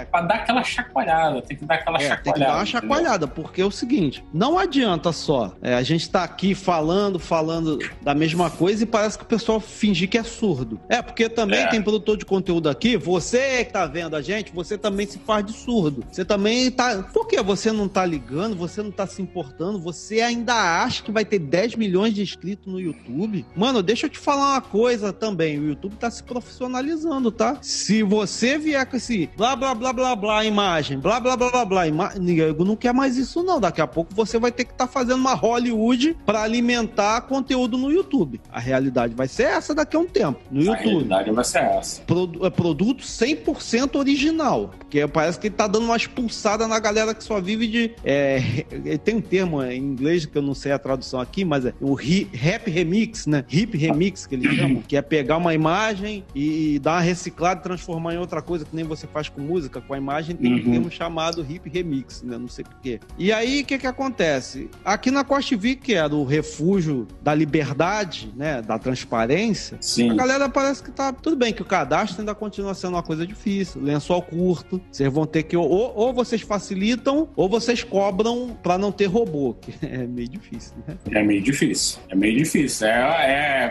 pra 0.09 0.21
dar 0.21 0.35
aquela 0.35 0.63
chacoalhada, 0.63 1.41
tem 1.41 1.57
que 1.57 1.65
dar 1.65 1.75
aquela 1.75 1.97
É, 1.97 2.07
chacoalhada. 2.07 2.23
tem 2.23 2.33
que 2.33 2.39
dar 2.39 2.45
uma 2.55 2.61
entendeu? 2.63 2.81
chacoalhada, 2.81 3.27
porque 3.27 3.61
é 3.61 3.65
o 3.65 3.71
seguinte, 3.71 4.23
não 4.33 4.57
adianta 4.57 5.11
só 5.11 5.53
é, 5.61 5.73
a 5.73 5.83
gente 5.83 6.09
tá 6.09 6.23
aqui 6.33 6.55
falando, 6.55 7.19
falando 7.19 7.77
da 8.01 8.15
mesma 8.15 8.49
coisa 8.49 8.83
e 8.83 8.85
parece 8.85 9.17
que 9.17 9.23
o 9.23 9.27
pessoal 9.27 9.59
fingir 9.59 10.09
que 10.09 10.17
é 10.17 10.23
surdo. 10.23 10.79
É, 10.89 11.01
porque 11.01 11.29
também 11.29 11.59
É. 11.59 11.67
tem 11.67 11.81
produtor 11.81 12.17
de 12.17 12.25
conteúdo 12.25 12.67
aqui, 12.67 12.97
você 12.97 13.63
que 13.63 13.71
tá 13.71 13.85
vendo 13.85 14.15
a 14.15 14.21
gente, 14.21 14.51
você 14.51 14.77
também 14.77 15.05
se 15.05 15.19
faz 15.19 15.45
de 15.45 15.53
surdo. 15.53 16.03
Você 16.11 16.25
também 16.25 16.71
tá... 16.71 17.03
Por 17.13 17.27
que 17.27 17.41
você 17.41 17.71
não 17.71 17.87
tá 17.87 18.05
ligando, 18.05 18.55
você 18.55 18.81
não 18.81 18.91
tá 18.91 19.05
se 19.05 19.21
importando, 19.21 19.79
você 19.79 20.21
ainda 20.21 20.53
acha 20.83 21.03
que 21.03 21.11
vai 21.11 21.23
ter 21.23 21.39
10 21.39 21.75
milhões 21.75 22.13
de 22.13 22.21
inscritos 22.21 22.71
no 22.71 22.79
YouTube? 22.79 23.45
Mano, 23.55 23.83
deixa 23.83 24.07
eu 24.07 24.09
te 24.09 24.17
falar 24.17 24.53
uma 24.53 24.61
coisa 24.61 25.13
também, 25.13 25.59
o 25.59 25.67
YouTube 25.67 25.95
tá 25.95 26.09
se 26.09 26.23
profissionalizando, 26.23 27.31
tá? 27.31 27.57
Se 27.61 28.01
você 28.01 28.57
vier 28.57 28.85
com 28.85 28.97
esse 28.97 29.29
blá 29.37 29.55
blá 29.55 29.75
blá 29.75 29.93
blá 29.93 30.15
blá 30.15 30.45
imagem, 30.45 30.97
blá 30.99 31.19
blá 31.19 31.37
blá 31.37 31.49
blá 31.51 31.65
blá 31.65 31.87
ima... 31.87 32.11
não 32.65 32.75
quer 32.75 32.93
mais 32.93 33.17
isso 33.17 33.43
não. 33.43 33.59
Daqui 33.59 33.81
a 33.81 33.87
pouco 33.87 34.13
você 34.13 34.39
vai 34.39 34.51
ter 34.51 34.65
que 34.65 34.71
estar 34.71 34.87
fazendo 34.87 35.19
uma 35.19 35.33
Hollywood 35.33 36.15
pra 36.25 36.41
alimentar 36.43 37.21
conteúdo 37.21 37.77
no 37.77 37.91
YouTube. 37.91 38.39
A 38.51 38.59
realidade 38.59 39.13
vai 39.13 39.27
ser 39.27 39.43
essa 39.43 39.73
daqui 39.75 39.95
a 39.95 39.99
um 39.99 40.05
tempo, 40.05 40.39
no 40.51 40.61
A 40.61 40.63
YouTube. 40.63 40.89
realidade 40.89 41.31
vai 41.31 41.43
ser 41.43 41.59
essa. 41.59 42.01
Produ- 42.03 42.45
é 42.45 42.49
produto 42.49 43.03
100% 43.03 43.95
original. 43.97 44.71
Porque 44.79 45.05
parece 45.07 45.39
que 45.39 45.47
ele 45.47 45.55
tá 45.55 45.67
dando 45.67 45.85
uma 45.85 45.97
expulsada 45.97 46.67
na 46.67 46.79
galera 46.79 47.13
que 47.13 47.23
só 47.23 47.39
vive 47.41 47.67
de. 47.67 47.91
é, 48.03 48.39
tem 49.03 49.15
um 49.15 49.21
termo 49.21 49.61
em 49.63 49.77
inglês 49.77 50.25
que 50.25 50.37
eu 50.37 50.41
não 50.41 50.53
sei 50.53 50.71
a 50.71 50.79
tradução 50.79 51.19
aqui, 51.19 51.43
mas 51.43 51.65
é 51.65 51.73
o 51.81 51.93
rap 51.93 52.69
remix, 52.69 53.25
né? 53.25 53.43
Hip 53.51 53.77
remix 53.77 54.25
que 54.25 54.35
eles 54.35 54.53
chamam, 54.55 54.81
que 54.81 54.95
é 54.95 55.01
pegar 55.01 55.37
uma 55.37 55.53
imagem 55.53 56.23
e 56.35 56.79
dar 56.79 56.93
uma 56.93 57.01
reciclada 57.01 57.59
e 57.59 57.63
transformar 57.63 58.13
em 58.13 58.17
outra 58.17 58.41
coisa, 58.41 58.65
que 58.65 58.75
nem 58.75 58.85
você 58.85 59.07
faz 59.07 59.29
com 59.29 59.41
música, 59.41 59.81
com 59.81 59.93
a 59.93 59.97
imagem, 59.97 60.35
tem 60.35 60.51
um 60.51 60.57
Uhum. 60.57 60.71
termo 60.71 60.91
chamado 60.91 61.45
hip 61.49 61.69
remix, 61.69 62.21
né? 62.21 62.37
Não 62.37 62.47
sei 62.47 62.63
porquê. 62.63 62.99
E 63.17 63.31
aí, 63.31 63.61
o 63.61 63.65
que 63.65 63.77
que 63.77 63.87
acontece? 63.87 64.69
Aqui 64.85 65.09
na 65.11 65.23
Costa 65.23 65.57
V, 65.57 65.75
que 65.75 65.93
era 65.93 66.12
o 66.21 66.23
refúgio 66.25 67.07
da 67.21 67.33
liberdade, 67.33 68.31
né? 68.35 68.61
Da 68.61 68.77
transparência, 68.79 69.77
Sim. 69.81 70.09
a 70.11 70.13
galera 70.13 70.49
parece 70.49 70.83
que 70.83 70.91
tá. 70.91 71.11
Tudo 71.13 71.35
bem 71.35 71.53
que 71.53 71.61
o 71.61 71.65
cadastro 71.65 72.19
ainda 72.21 72.33
continua 72.35 72.73
sendo 72.73 72.93
uma 72.93 73.03
coisa 73.03 73.25
difícil. 73.25 73.81
Lençol 73.81 74.21
curto. 74.21 74.81
Vocês 74.91 75.11
vão 75.11 75.25
ter 75.25 75.43
que. 75.43 75.55
Ou, 75.57 75.93
ou 75.95 76.13
vocês 76.13 76.41
facilitam, 76.41 77.27
ou 77.35 77.47
vocês 77.49 77.83
cobram 77.83 78.57
pra 78.61 78.77
não 78.77 78.91
ter 78.91 79.05
robô. 79.05 79.55
Que 79.63 79.73
é 79.85 80.05
meio 80.05 80.27
difícil, 80.27 80.73
né? 80.87 80.97
É 81.11 81.23
meio 81.23 81.41
difícil. 81.41 81.99
É 82.09 82.15
meio 82.15 82.37
difícil. 82.37 82.87
É, 82.87 82.91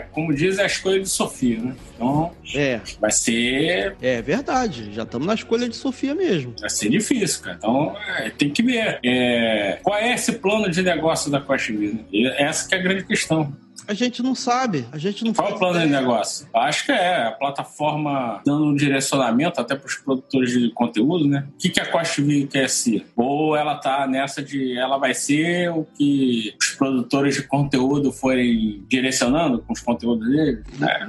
é 0.01 0.07
como 0.11 0.33
diz 0.33 0.57
é 0.57 0.63
a 0.63 0.65
escolha 0.65 0.99
de 0.99 1.09
Sofia, 1.09 1.59
né? 1.59 1.75
Então 1.95 2.31
É, 2.55 2.79
vai 2.99 3.11
ser, 3.11 3.95
é 4.01 4.21
verdade. 4.21 4.91
Já 4.91 5.03
estamos 5.03 5.27
na 5.27 5.33
escolha 5.35 5.69
de 5.69 5.75
Sofia 5.75 6.15
mesmo. 6.15 6.53
vai 6.59 6.69
ser 6.69 6.89
difícil, 6.89 7.41
cara. 7.43 7.57
Então 7.57 7.95
é, 8.17 8.29
tem 8.31 8.49
que 8.49 8.63
ver. 8.63 8.99
É, 9.03 9.79
qual 9.83 9.97
é 9.97 10.13
esse 10.13 10.33
plano 10.33 10.69
de 10.69 10.81
negócio 10.81 11.29
da 11.31 11.39
Costa 11.41 11.71
Vida? 11.73 12.03
Essa 12.37 12.67
que 12.67 12.75
é 12.75 12.79
a 12.79 12.81
grande 12.81 13.03
questão. 13.03 13.55
A 13.87 13.93
gente 13.93 14.23
não 14.23 14.33
sabe. 14.33 14.85
A 14.91 14.97
gente 14.97 15.25
não 15.25 15.33
Qual 15.33 15.49
é 15.49 15.53
o 15.55 15.59
plano 15.59 15.79
de 15.79 15.85
ideia. 15.87 16.01
negócio? 16.01 16.47
Acho 16.53 16.85
que 16.85 16.91
é 16.91 17.27
a 17.27 17.31
plataforma 17.31 18.41
dando 18.45 18.65
um 18.67 18.75
direcionamento 18.75 19.59
até 19.59 19.75
para 19.75 19.87
os 19.87 19.95
produtores 19.95 20.51
de 20.51 20.69
conteúdo, 20.71 21.27
né? 21.27 21.45
O 21.53 21.57
que, 21.57 21.69
que 21.69 21.79
a 21.79 21.85
Costa 21.91 22.15
TV 22.17 22.47
quer 22.47 22.69
ser? 22.69 23.05
Ou 23.15 23.55
ela 23.57 23.75
tá 23.75 24.07
nessa 24.07 24.41
de 24.41 24.77
ela 24.77 24.97
vai 24.97 25.13
ser 25.13 25.69
o 25.71 25.85
que 25.97 26.53
os 26.61 26.69
produtores 26.71 27.35
de 27.35 27.43
conteúdo 27.43 28.11
forem 28.11 28.83
direcionando 28.87 29.59
com 29.59 29.73
os 29.73 29.81
conteúdos 29.81 30.29
deles? 30.29 30.63
né? 30.79 31.07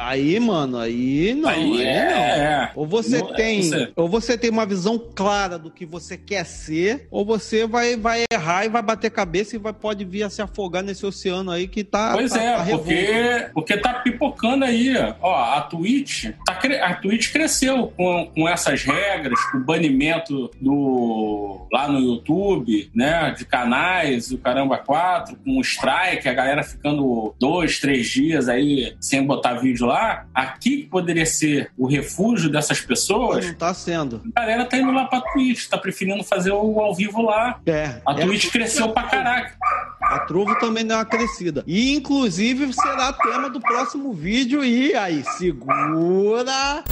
Aí, 0.00 0.38
mano, 0.40 0.78
aí 0.78 1.34
não. 1.34 1.48
Aí 1.48 1.82
é, 1.82 2.04
não. 2.10 2.16
é. 2.16 2.72
Ou 2.74 2.86
você 2.86 3.18
Não- 3.20 3.30
é, 3.30 3.34
tem, 3.34 3.62
você- 3.62 3.92
ou 3.96 4.08
você 4.08 4.36
tem 4.38 4.50
uma 4.50 4.66
visão 4.66 4.98
clara 5.14 5.58
do 5.58 5.70
que 5.70 5.86
você 5.86 6.16
quer 6.16 6.44
ser, 6.44 7.06
ou 7.10 7.24
você 7.24 7.66
vai, 7.66 7.96
vai 7.96 8.24
errar 8.32 8.64
e 8.64 8.68
vai 8.68 8.82
bater 8.82 9.10
cabeça 9.10 9.56
e 9.56 9.58
vai, 9.58 9.72
pode 9.72 10.04
vir 10.04 10.22
a 10.24 10.30
se 10.30 10.42
afogar 10.42 10.82
nesse 10.82 11.04
oceano 11.06 11.50
aí 11.50 11.68
que 11.68 11.81
que 11.82 11.84
tá. 11.84 12.12
Pois 12.12 12.32
tá, 12.32 12.42
é, 12.42 12.56
tá 12.56 12.64
porque, 12.64 12.94
revolto. 12.94 13.50
porque 13.54 13.76
tá 13.76 13.94
pipocando 13.94 14.64
aí. 14.64 14.94
Ó, 15.20 15.34
a 15.34 15.60
Twitch, 15.62 16.30
tá, 16.46 16.58
a 16.82 16.94
Twitch 16.94 17.32
cresceu 17.32 17.92
com, 17.96 18.30
com 18.34 18.48
essas 18.48 18.82
regras, 18.82 19.38
com 19.50 19.58
o 19.58 19.64
banimento 19.64 20.50
do 20.60 21.66
lá 21.72 21.88
no 21.88 21.98
YouTube, 21.98 22.90
né? 22.94 23.34
De 23.36 23.44
canais, 23.44 24.30
o 24.30 24.38
caramba 24.38 24.78
4, 24.78 25.36
com 25.44 25.58
o 25.58 25.60
strike, 25.60 26.28
a 26.28 26.34
galera 26.34 26.62
ficando 26.62 27.34
dois, 27.38 27.80
três 27.80 28.08
dias 28.08 28.48
aí 28.48 28.94
sem 29.00 29.24
botar 29.24 29.54
vídeo 29.54 29.86
lá. 29.86 30.26
Aqui 30.34 30.78
que 30.78 30.86
poderia 30.88 31.26
ser 31.26 31.70
o 31.76 31.86
refúgio 31.86 32.50
dessas 32.50 32.80
pessoas. 32.80 33.46
Não 33.46 33.54
tá 33.54 33.74
sendo. 33.74 34.22
A 34.34 34.40
galera 34.40 34.64
tá 34.64 34.78
indo 34.78 34.92
lá 34.92 35.06
pra 35.06 35.20
Twitch, 35.20 35.68
tá 35.68 35.76
preferindo 35.78 36.22
fazer 36.24 36.52
o 36.52 36.80
ao 36.80 36.94
vivo 36.94 37.22
lá. 37.22 37.60
É. 37.66 38.00
A 38.06 38.12
é, 38.12 38.24
Twitch 38.24 38.50
cresceu 38.50 38.88
pra 38.90 39.04
caraca. 39.04 39.56
A 40.02 40.20
Trovo 40.20 40.54
também 40.58 40.84
deu 40.84 40.96
uma 40.96 41.04
crescida. 41.04 41.64
E, 41.66 41.71
inclusive, 41.72 42.72
será 42.72 43.12
tema 43.12 43.48
do 43.48 43.60
próximo 43.60 44.12
vídeo. 44.12 44.64
E 44.64 44.94
aí, 44.94 45.22
segura. 45.38 46.84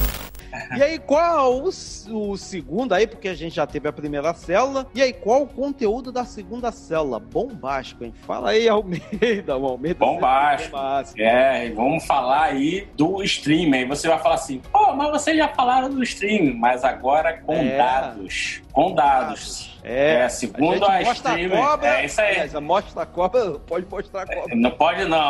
E 0.76 0.82
aí, 0.82 0.98
qual 0.98 1.62
o, 1.62 1.68
o 2.10 2.36
segundo 2.36 2.92
aí? 2.92 3.06
Porque 3.06 3.28
a 3.28 3.34
gente 3.34 3.54
já 3.54 3.66
teve 3.68 3.88
a 3.88 3.92
primeira 3.92 4.34
célula. 4.34 4.84
E 4.94 5.00
aí, 5.00 5.12
qual 5.12 5.42
o 5.42 5.46
conteúdo 5.46 6.10
da 6.10 6.24
segunda 6.24 6.72
célula? 6.72 7.20
Bombástico, 7.20 8.04
hein? 8.04 8.12
Fala 8.26 8.50
aí, 8.50 8.68
Almeida. 8.68 9.56
O 9.56 9.64
Almeida 9.66 9.98
Bombástico. 10.04 10.76
bombástico. 10.76 11.20
É, 11.20 11.66
e 11.68 11.70
vamos 11.70 12.04
falar 12.04 12.44
aí 12.46 12.88
do 12.96 13.22
stream. 13.22 13.72
Aí 13.74 13.84
você 13.84 14.08
vai 14.08 14.18
falar 14.18 14.34
assim, 14.36 14.60
pô, 14.72 14.92
mas 14.96 15.10
vocês 15.10 15.36
já 15.36 15.48
falaram 15.48 15.88
do 15.88 16.02
stream, 16.02 16.54
mas 16.56 16.82
agora 16.82 17.34
com 17.44 17.52
É. 17.54 17.76
dados. 17.76 18.60
Com 18.72 18.92
dados. 18.94 19.78
É, 19.82 20.28
segundo 20.28 20.84
a, 20.84 21.00
mostra 21.00 21.32
a 21.32 21.48
cobra. 21.48 22.00
é 22.00 22.04
isso 22.04 22.20
aí. 22.20 22.30
Aliás, 22.30 22.54
mostra 22.54 23.02
a 23.02 23.06
cobra, 23.06 23.50
pode 23.66 23.86
mostrar 23.90 24.22
a 24.22 24.26
cobra. 24.26 24.54
Não 24.54 24.70
pode, 24.70 25.04
não. 25.04 25.20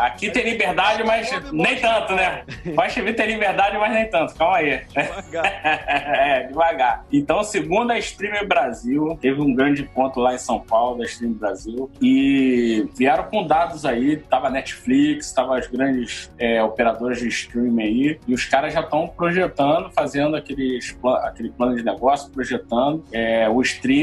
Aqui 0.00 0.30
tem 0.30 0.44
liberdade, 0.44 1.02
mas 1.04 1.30
nem 1.52 1.76
tanto, 1.76 2.14
né? 2.14 2.44
Pode 2.74 2.94
ter 3.14 3.26
liberdade, 3.26 3.78
mas 3.78 3.92
nem 3.92 4.08
tanto. 4.08 4.34
Calma 4.34 4.56
aí. 4.58 4.82
Devagar. 4.86 5.46
é, 5.64 6.42
devagar. 6.48 7.04
Então, 7.12 7.42
segundo 7.42 7.92
a 7.92 7.98
Streamer 7.98 8.46
Brasil, 8.46 9.18
teve 9.20 9.40
um 9.40 9.54
grande 9.54 9.82
ponto 9.84 10.20
lá 10.20 10.34
em 10.34 10.38
São 10.38 10.60
Paulo, 10.60 10.98
da 10.98 11.04
Streamer 11.04 11.38
Brasil, 11.38 11.90
e 12.00 12.88
vieram 12.96 13.24
com 13.24 13.46
dados 13.46 13.84
aí, 13.86 14.16
tava 14.16 14.50
Netflix, 14.50 15.32
tava 15.32 15.58
as 15.58 15.66
grandes 15.66 16.30
é, 16.38 16.62
operadoras 16.62 17.18
de 17.18 17.28
streaming 17.28 17.82
aí, 17.82 18.20
e 18.26 18.34
os 18.34 18.44
caras 18.44 18.72
já 18.74 18.80
estão 18.80 19.08
projetando, 19.08 19.90
fazendo 19.92 20.36
aqueles, 20.36 20.96
aquele 21.22 21.50
plano 21.50 21.76
de 21.76 21.82
negócio, 21.82 22.30
projetando 22.30 23.04
é, 23.12 23.48
o 23.48 23.60
streaming 23.62 23.93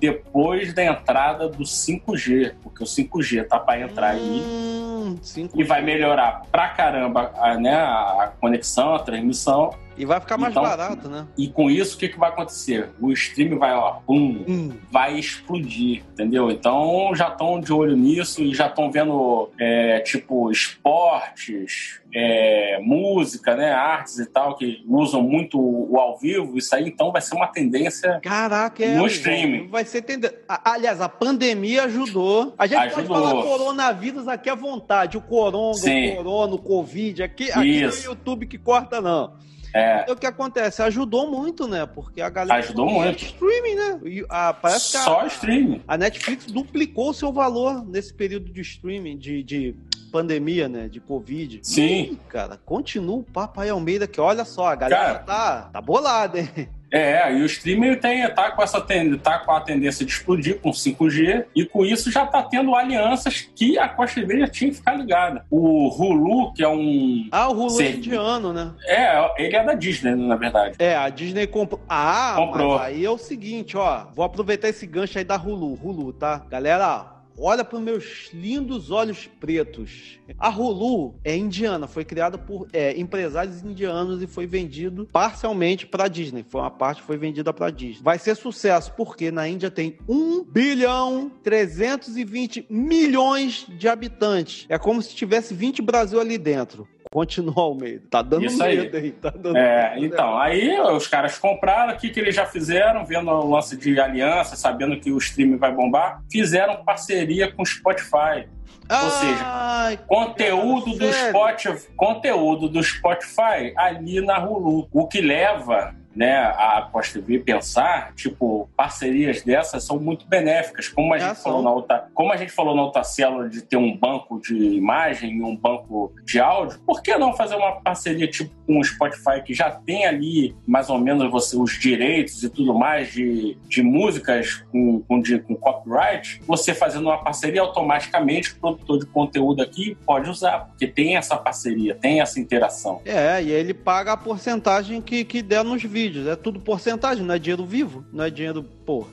depois 0.00 0.72
da 0.74 0.84
entrada 0.84 1.48
do 1.48 1.64
5G, 1.64 2.54
porque 2.62 2.82
o 2.82 2.86
5G 2.86 3.44
tá 3.46 3.58
para 3.58 3.80
entrar 3.80 4.10
aí 4.10 4.42
Hum, 4.44 5.16
cinco- 5.22 5.60
e 5.60 5.64
vai 5.64 5.82
melhorar 5.82 6.42
pra 6.50 6.68
caramba 6.70 7.32
a, 7.38 7.54
né, 7.56 7.74
a 7.74 8.32
conexão, 8.40 8.94
a 8.94 8.98
transmissão. 8.98 9.74
E 10.02 10.04
vai 10.04 10.18
ficar 10.20 10.36
mais 10.36 10.52
Então- 10.52 10.64
barato, 10.64 11.08
né? 11.08 11.26
E 11.38 11.46
com 11.48 11.70
isso, 11.70 11.94
o 11.94 11.98
que, 11.98 12.08
que 12.08 12.18
vai 12.18 12.30
acontecer? 12.30 12.90
O 13.00 13.12
stream 13.12 13.56
vai, 13.56 13.72
ó, 13.72 13.92
pum, 14.06 14.44
Hum. 14.48 14.72
vai 14.90 15.16
explodir, 15.18 16.02
entendeu? 16.12 16.50
Então 16.50 17.12
já 17.14 17.28
estão 17.28 17.60
de 17.60 17.72
olho 17.72 17.96
nisso 17.96 18.42
e 18.42 18.52
já 18.52 18.66
estão 18.66 18.90
vendo, 18.90 19.48
é, 19.60 20.00
tipo, 20.00 20.50
esportes, 20.50 22.00
é, 22.14 22.78
música, 22.82 23.56
né, 23.56 23.72
artes 23.72 24.18
e 24.18 24.26
tal, 24.26 24.56
que 24.56 24.84
usam 24.88 25.22
muito 25.22 25.58
o 25.58 25.98
ao 25.98 26.18
vivo. 26.18 26.58
Isso 26.58 26.74
aí, 26.74 26.86
então, 26.88 27.10
vai 27.12 27.20
ser 27.22 27.34
uma 27.34 27.46
tendência. 27.46 28.20
Caraca, 28.22 28.84
é. 28.84 28.96
No 28.96 29.04
o- 29.04 29.06
streaming. 29.06 29.68
Vai 29.68 29.84
ser 29.84 30.02
tende... 30.02 30.26
A- 30.48 30.72
Aliás, 30.72 31.00
a 31.00 31.08
pandemia 31.08 31.84
ajudou. 31.84 32.54
A 32.58 32.66
gente 32.66 32.78
Ajudou. 32.78 33.16
pode 33.16 33.28
falar 33.28 33.42
coronavírus 33.42 34.28
aqui 34.28 34.50
à 34.50 34.54
vontade. 34.54 35.16
O 35.16 35.20
coronga, 35.20 35.78
Sim. 35.78 36.12
o 36.12 36.16
corona, 36.16 36.54
o 36.54 36.58
covid. 36.58 37.22
Aqui, 37.22 37.44
aqui 37.50 37.54
não 37.54 37.62
é 37.62 37.66
Isso. 37.66 38.02
o 38.08 38.10
YouTube 38.12 38.46
que 38.46 38.58
corta, 38.58 39.00
não. 39.00 39.34
É, 39.74 40.02
Então, 40.02 40.14
o 40.14 40.18
que 40.18 40.26
acontece? 40.26 40.82
Ajudou 40.82 41.30
muito, 41.30 41.66
né? 41.66 41.86
Porque 41.86 42.20
a 42.20 42.28
galera. 42.28 42.58
Ajudou 42.60 42.86
muito. 42.88 43.22
streaming, 43.24 43.74
né? 43.74 44.00
E, 44.04 44.26
a, 44.28 44.52
parece 44.52 44.92
que 44.92 44.96
a- 44.98 45.00
só 45.02 45.26
streaming. 45.26 45.82
a 45.88 45.96
Netflix 45.96 46.46
duplicou 46.46 47.10
o 47.10 47.14
seu 47.14 47.32
valor 47.32 47.84
nesse 47.86 48.12
período 48.12 48.52
de 48.52 48.60
streaming, 48.60 49.16
de, 49.16 49.42
de 49.42 49.74
pandemia, 50.10 50.68
né? 50.68 50.88
De 50.88 51.00
Covid. 51.00 51.60
Sim. 51.62 52.18
Cara, 52.28 52.58
continua 52.64 53.16
o 53.18 53.22
Papai 53.22 53.68
Almeida, 53.70 54.06
que 54.06 54.20
olha 54.20 54.44
só, 54.44 54.66
a 54.66 54.74
galera 54.74 55.02
Cara. 55.04 55.18
tá, 55.20 55.70
tá 55.72 55.80
bolada, 55.80 56.38
hein? 56.40 56.68
É, 56.92 57.32
e 57.32 57.40
o 57.42 57.46
streaming 57.46 57.96
tem, 57.96 58.28
tá, 58.28 58.50
com 58.50 58.62
essa 58.62 58.80
tá 59.22 59.38
com 59.38 59.52
a 59.52 59.60
tendência 59.60 60.04
de 60.04 60.12
explodir 60.12 60.60
com 60.60 60.70
5G, 60.70 61.46
e 61.56 61.64
com 61.64 61.84
isso 61.86 62.10
já 62.10 62.26
tá 62.26 62.42
tendo 62.42 62.74
alianças 62.74 63.48
que 63.56 63.78
a 63.78 63.88
Costa 63.88 64.20
já 64.20 64.46
tinha 64.48 64.70
que 64.70 64.76
ficar 64.76 64.94
ligada. 64.94 65.44
O 65.50 65.88
Hulu, 65.88 66.52
que 66.52 66.62
é 66.62 66.68
um. 66.68 67.28
Ah, 67.32 67.48
o 67.48 67.52
Hulu 67.52 67.80
é 67.80 67.86
Sim. 67.86 67.96
indiano, 67.96 68.52
né? 68.52 68.72
É, 68.84 69.42
ele 69.42 69.56
é 69.56 69.64
da 69.64 69.74
Disney, 69.74 70.14
na 70.14 70.36
verdade. 70.36 70.76
É, 70.78 70.94
a 70.94 71.08
Disney 71.08 71.46
comprou. 71.46 71.80
Ah, 71.88 72.34
Comprou. 72.36 72.78
aí 72.78 73.04
é 73.04 73.10
o 73.10 73.18
seguinte, 73.18 73.76
ó. 73.76 74.06
Vou 74.14 74.24
aproveitar 74.24 74.68
esse 74.68 74.86
gancho 74.86 75.18
aí 75.18 75.24
da 75.24 75.36
Hulu. 75.36 75.78
Hulu, 75.82 76.12
tá? 76.12 76.44
Galera, 76.50 77.11
olha 77.36 77.64
para 77.64 77.78
meus 77.78 78.30
lindos 78.32 78.90
olhos 78.90 79.28
pretos. 79.40 80.18
A 80.38 80.48
Hulu 80.48 81.14
é 81.24 81.36
indiana, 81.36 81.86
foi 81.86 82.04
criada 82.04 82.38
por 82.38 82.68
é, 82.72 82.98
empresários 82.98 83.62
indianos 83.62 84.22
e 84.22 84.26
foi 84.26 84.46
vendido 84.46 85.08
parcialmente 85.12 85.86
para 85.86 86.08
Disney. 86.08 86.44
Foi 86.48 86.60
uma 86.60 86.70
parte 86.70 87.02
foi 87.02 87.16
vendida 87.16 87.52
para 87.52 87.70
Disney. 87.70 88.02
Vai 88.02 88.18
ser 88.18 88.34
sucesso 88.34 88.92
porque 88.96 89.30
na 89.30 89.48
Índia 89.48 89.70
tem 89.70 89.98
1 90.08 90.44
bilhão 90.44 91.30
320 91.42 92.66
milhões 92.68 93.66
de 93.68 93.88
habitantes. 93.88 94.66
É 94.68 94.78
como 94.78 95.02
se 95.02 95.14
tivesse 95.14 95.54
20 95.54 95.82
Brasil 95.82 96.20
ali 96.20 96.38
dentro. 96.38 96.88
Continua 97.12 97.54
Almeida. 97.62 98.02
Tá 98.10 98.22
dando 98.22 98.46
Isso 98.46 98.62
aí. 98.62 98.78
medo 98.78 98.96
aí. 98.96 99.10
Tá 99.12 99.28
dando 99.30 99.56
É, 99.56 99.94
medo. 99.94 100.06
então, 100.06 100.38
aí 100.38 100.80
os 100.80 101.06
caras 101.06 101.38
compraram, 101.38 101.92
o 101.92 101.96
que, 101.98 102.08
que 102.08 102.18
eles 102.18 102.34
já 102.34 102.46
fizeram, 102.46 103.04
vendo 103.04 103.30
o 103.30 103.50
lance 103.50 103.76
de 103.76 104.00
aliança, 104.00 104.56
sabendo 104.56 104.98
que 104.98 105.12
o 105.12 105.18
streaming 105.18 105.58
vai 105.58 105.70
bombar, 105.72 106.22
fizeram 106.30 106.82
parceria 106.82 107.52
com 107.52 107.62
o 107.62 107.66
Spotify. 107.66 108.48
Ou 108.90 109.10
seja, 109.10 109.42
Ai, 109.44 109.98
Conteúdo 110.06 110.98
cara, 110.98 111.10
do? 111.10 111.12
Spotify, 111.12 111.86
conteúdo 111.96 112.68
do 112.68 112.82
Spotify 112.82 113.72
ali 113.76 114.20
na 114.20 114.38
Hulu. 114.38 114.88
O 114.90 115.06
que 115.06 115.20
leva 115.20 115.94
né, 116.14 116.36
a 116.36 116.88
TV 117.12 117.38
pensar, 117.40 118.12
tipo, 118.14 118.68
parcerias 118.76 119.42
dessas 119.42 119.84
são 119.84 119.98
muito 119.98 120.26
benéficas. 120.26 120.88
Como 120.88 121.12
a, 121.12 121.16
É, 121.16 121.20
gente 121.20 121.42
falou 121.42 121.62
na 121.62 121.70
outra, 121.70 122.08
como 122.14 122.32
a 122.32 122.36
gente 122.36 122.52
falou 122.52 122.74
na 122.76 122.82
outra 122.82 123.02
célula 123.04 123.48
de 123.48 123.62
ter 123.62 123.76
um 123.76 123.96
banco 123.96 124.40
de 124.40 124.54
imagem 124.56 125.38
e 125.38 125.42
um 125.42 125.56
banco 125.56 126.12
de 126.24 126.38
áudio, 126.40 126.78
por 126.86 127.02
que 127.02 127.16
não 127.16 127.32
fazer 127.34 127.56
uma 127.56 127.72
parceria 127.80 128.28
tipo 128.28 128.50
com 128.66 128.78
o 128.78 128.84
Spotify 128.84 129.42
que 129.44 129.52
já 129.54 129.70
tem 129.70 130.06
ali 130.06 130.54
mais 130.66 130.88
ou 130.88 130.98
menos 130.98 131.30
você, 131.30 131.56
os 131.56 131.72
direitos 131.78 132.42
e 132.42 132.48
tudo 132.50 132.74
mais 132.74 133.12
de, 133.12 133.56
de 133.68 133.82
músicas 133.82 134.64
com, 134.70 135.00
com, 135.00 135.20
de- 135.20 135.38
com 135.40 135.54
copyright? 135.56 136.40
Você 136.46 136.74
fazendo 136.74 137.04
uma 137.06 137.18
parceria 137.22 137.60
automaticamente, 137.62 138.52
o 138.52 138.56
produtor 138.60 138.98
de 139.00 139.06
conteúdo 139.06 139.62
aqui 139.62 139.96
pode 140.06 140.28
usar, 140.30 140.66
porque 140.66 140.86
tem 140.86 141.16
essa 141.16 141.36
parceria, 141.36 141.94
tem 141.94 142.20
essa 142.20 142.38
interação. 142.38 143.00
É, 143.04 143.42
e 143.42 143.46
aí 143.46 143.50
ele 143.50 143.74
paga 143.74 144.12
a 144.12 144.16
porcentagem 144.16 145.00
que, 145.00 145.24
que 145.24 145.42
der 145.42 145.64
nos 145.64 145.82
vídeos. 145.82 146.01
É 146.28 146.36
tudo 146.36 146.60
porcentagem, 146.60 147.24
não 147.24 147.34
é 147.34 147.38
dinheiro 147.38 147.64
vivo, 147.64 148.04
não 148.12 148.24
é 148.24 148.30
dinheiro, 148.30 148.62
pô. 148.62 149.06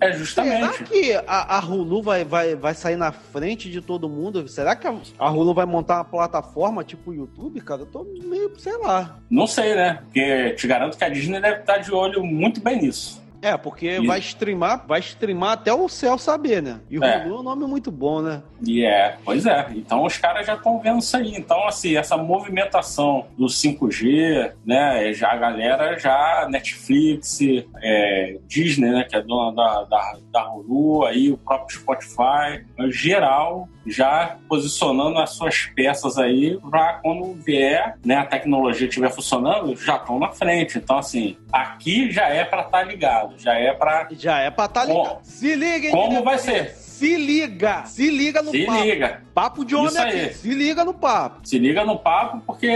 É 0.00 0.12
Será 0.12 0.18
justamente. 0.18 0.84
que 0.84 1.12
a, 1.26 1.56
a 1.56 1.60
Hulu 1.60 2.02
vai, 2.02 2.24
vai, 2.24 2.54
vai 2.54 2.74
sair 2.74 2.96
na 2.96 3.12
frente 3.12 3.70
de 3.70 3.80
todo 3.80 4.08
mundo? 4.08 4.46
Será 4.48 4.74
que 4.76 4.86
a, 4.86 4.94
a 5.18 5.30
Hulu 5.30 5.54
vai 5.54 5.66
montar 5.66 5.96
uma 5.96 6.04
plataforma 6.04 6.84
tipo 6.84 7.10
o 7.10 7.14
YouTube, 7.14 7.60
cara? 7.60 7.82
Eu 7.82 7.86
tô 7.86 8.04
meio, 8.04 8.52
sei 8.58 8.76
lá. 8.78 9.18
Não 9.30 9.46
sei, 9.46 9.74
né? 9.74 10.00
Porque 10.04 10.52
te 10.54 10.66
garanto 10.66 10.96
que 10.96 11.04
a 11.04 11.08
Disney 11.08 11.40
deve 11.40 11.60
estar 11.60 11.78
de 11.78 11.92
olho 11.92 12.24
muito 12.24 12.60
bem 12.60 12.82
nisso. 12.82 13.22
É, 13.46 13.56
porque 13.56 14.00
vai 14.00 14.18
streamar, 14.18 14.84
vai 14.88 14.98
streamar 14.98 15.52
até 15.52 15.72
o 15.72 15.88
céu 15.88 16.18
saber, 16.18 16.60
né? 16.60 16.80
E 16.90 16.96
É. 16.96 17.24
Hulu 17.24 17.36
é 17.36 17.38
um 17.38 17.42
nome 17.44 17.64
muito 17.66 17.92
bom, 17.92 18.20
né? 18.20 18.42
E 18.60 18.84
é, 18.84 19.16
pois 19.24 19.46
é. 19.46 19.68
Então 19.76 20.04
os 20.04 20.18
caras 20.18 20.44
já 20.44 20.54
estão 20.54 20.80
vendo 20.80 20.98
isso 20.98 21.16
aí. 21.16 21.32
Então, 21.36 21.64
assim, 21.68 21.96
essa 21.96 22.16
movimentação 22.16 23.26
do 23.38 23.46
5G, 23.46 24.52
né? 24.64 25.12
Já 25.12 25.30
a 25.30 25.36
galera 25.36 25.96
já, 25.96 26.48
Netflix, 26.50 27.38
é, 27.80 28.38
Disney, 28.48 28.90
né? 28.90 29.04
Que 29.08 29.14
é 29.14 29.22
dona 29.22 29.54
da, 29.54 29.84
da, 29.84 30.18
da 30.32 30.50
Hulu, 30.52 31.04
aí 31.04 31.30
o 31.30 31.38
próprio 31.38 31.78
Spotify, 31.78 32.64
geral, 32.88 33.68
já 33.86 34.36
posicionando 34.48 35.18
as 35.18 35.30
suas 35.30 35.66
peças 35.74 36.18
aí 36.18 36.58
para 36.70 36.94
quando 36.94 37.34
vier, 37.34 37.96
né? 38.04 38.16
A 38.16 38.24
tecnologia 38.24 38.88
estiver 38.88 39.10
funcionando, 39.10 39.74
já 39.76 39.96
estão 39.96 40.18
na 40.18 40.28
frente. 40.30 40.78
Então, 40.78 40.98
assim, 40.98 41.36
aqui 41.52 42.10
já 42.10 42.28
é 42.28 42.44
para 42.44 42.62
estar 42.62 42.82
ligado, 42.82 43.38
já 43.38 43.54
é 43.54 43.72
para 43.72 44.08
Já 44.12 44.38
é 44.38 44.50
pra 44.50 44.68
tá 44.68 44.84
ligado. 44.84 45.04
Bom, 45.04 45.20
Se 45.22 45.54
liguem, 45.54 45.90
como 45.90 46.22
vai 46.22 46.38
ser? 46.38 46.85
Se 46.96 47.16
liga! 47.16 47.84
Se 47.84 48.10
liga 48.10 48.40
no 48.42 48.50
Se 48.50 48.64
papo. 48.64 48.82
liga. 48.82 49.22
Papo 49.34 49.64
de 49.64 49.74
homem 49.74 49.98
aí. 49.98 50.24
aqui. 50.26 50.34
Se 50.34 50.48
liga 50.54 50.84
no 50.84 50.94
papo. 50.94 51.40
Se 51.46 51.58
liga 51.58 51.84
no 51.84 51.98
papo, 51.98 52.40
porque 52.46 52.70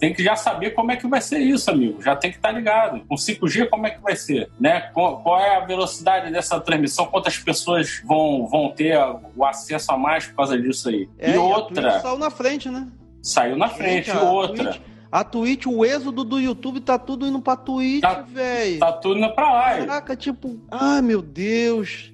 tem 0.00 0.14
que 0.14 0.22
já 0.24 0.34
saber 0.36 0.70
como 0.70 0.90
é 0.90 0.96
que 0.96 1.06
vai 1.06 1.20
ser 1.20 1.38
isso, 1.38 1.70
amigo. 1.70 2.00
Já 2.02 2.16
tem 2.16 2.30
que 2.30 2.38
estar 2.38 2.50
ligado. 2.50 3.00
Com 3.06 3.14
5G, 3.14 3.68
como 3.68 3.86
é 3.86 3.90
que 3.90 4.00
vai 4.00 4.16
ser? 4.16 4.50
Né? 4.58 4.80
Qual, 4.94 5.22
qual 5.22 5.38
é 5.40 5.56
a 5.56 5.60
velocidade 5.60 6.32
dessa 6.32 6.58
transmissão? 6.60 7.06
Quantas 7.06 7.36
pessoas 7.36 8.00
vão, 8.04 8.46
vão 8.46 8.70
ter 8.70 8.98
o 9.36 9.44
acesso 9.44 9.92
a 9.92 9.98
mais 9.98 10.26
por 10.26 10.36
causa 10.36 10.58
disso 10.60 10.88
aí? 10.88 11.08
É, 11.18 11.32
e 11.32 11.36
a 11.36 11.40
outra, 11.42 12.00
saiu 12.00 12.18
na 12.18 12.30
frente, 12.30 12.68
né? 12.70 12.88
saiu 13.22 13.56
na 13.56 13.68
frente. 13.68 14.06
Gente, 14.06 14.16
E 14.16 14.26
outra, 14.26 14.64
Twitch- 14.72 14.80
a 15.12 15.24
Twitch, 15.24 15.66
o 15.66 15.84
êxodo 15.84 16.24
do 16.24 16.38
YouTube 16.40 16.80
tá 16.80 16.98
tudo 16.98 17.26
indo 17.26 17.40
pra 17.40 17.56
Twitch, 17.56 18.00
Tá- 18.00 18.22
velho. 18.22 18.78
tá 18.78 18.92
tudo 18.92 19.18
indo 19.18 19.34
pra 19.34 19.52
lá. 19.52 19.76
Caraca, 19.78 20.16
tipo, 20.16 20.58
ai 20.70 21.02
meu 21.02 21.20
Deus. 21.20 22.12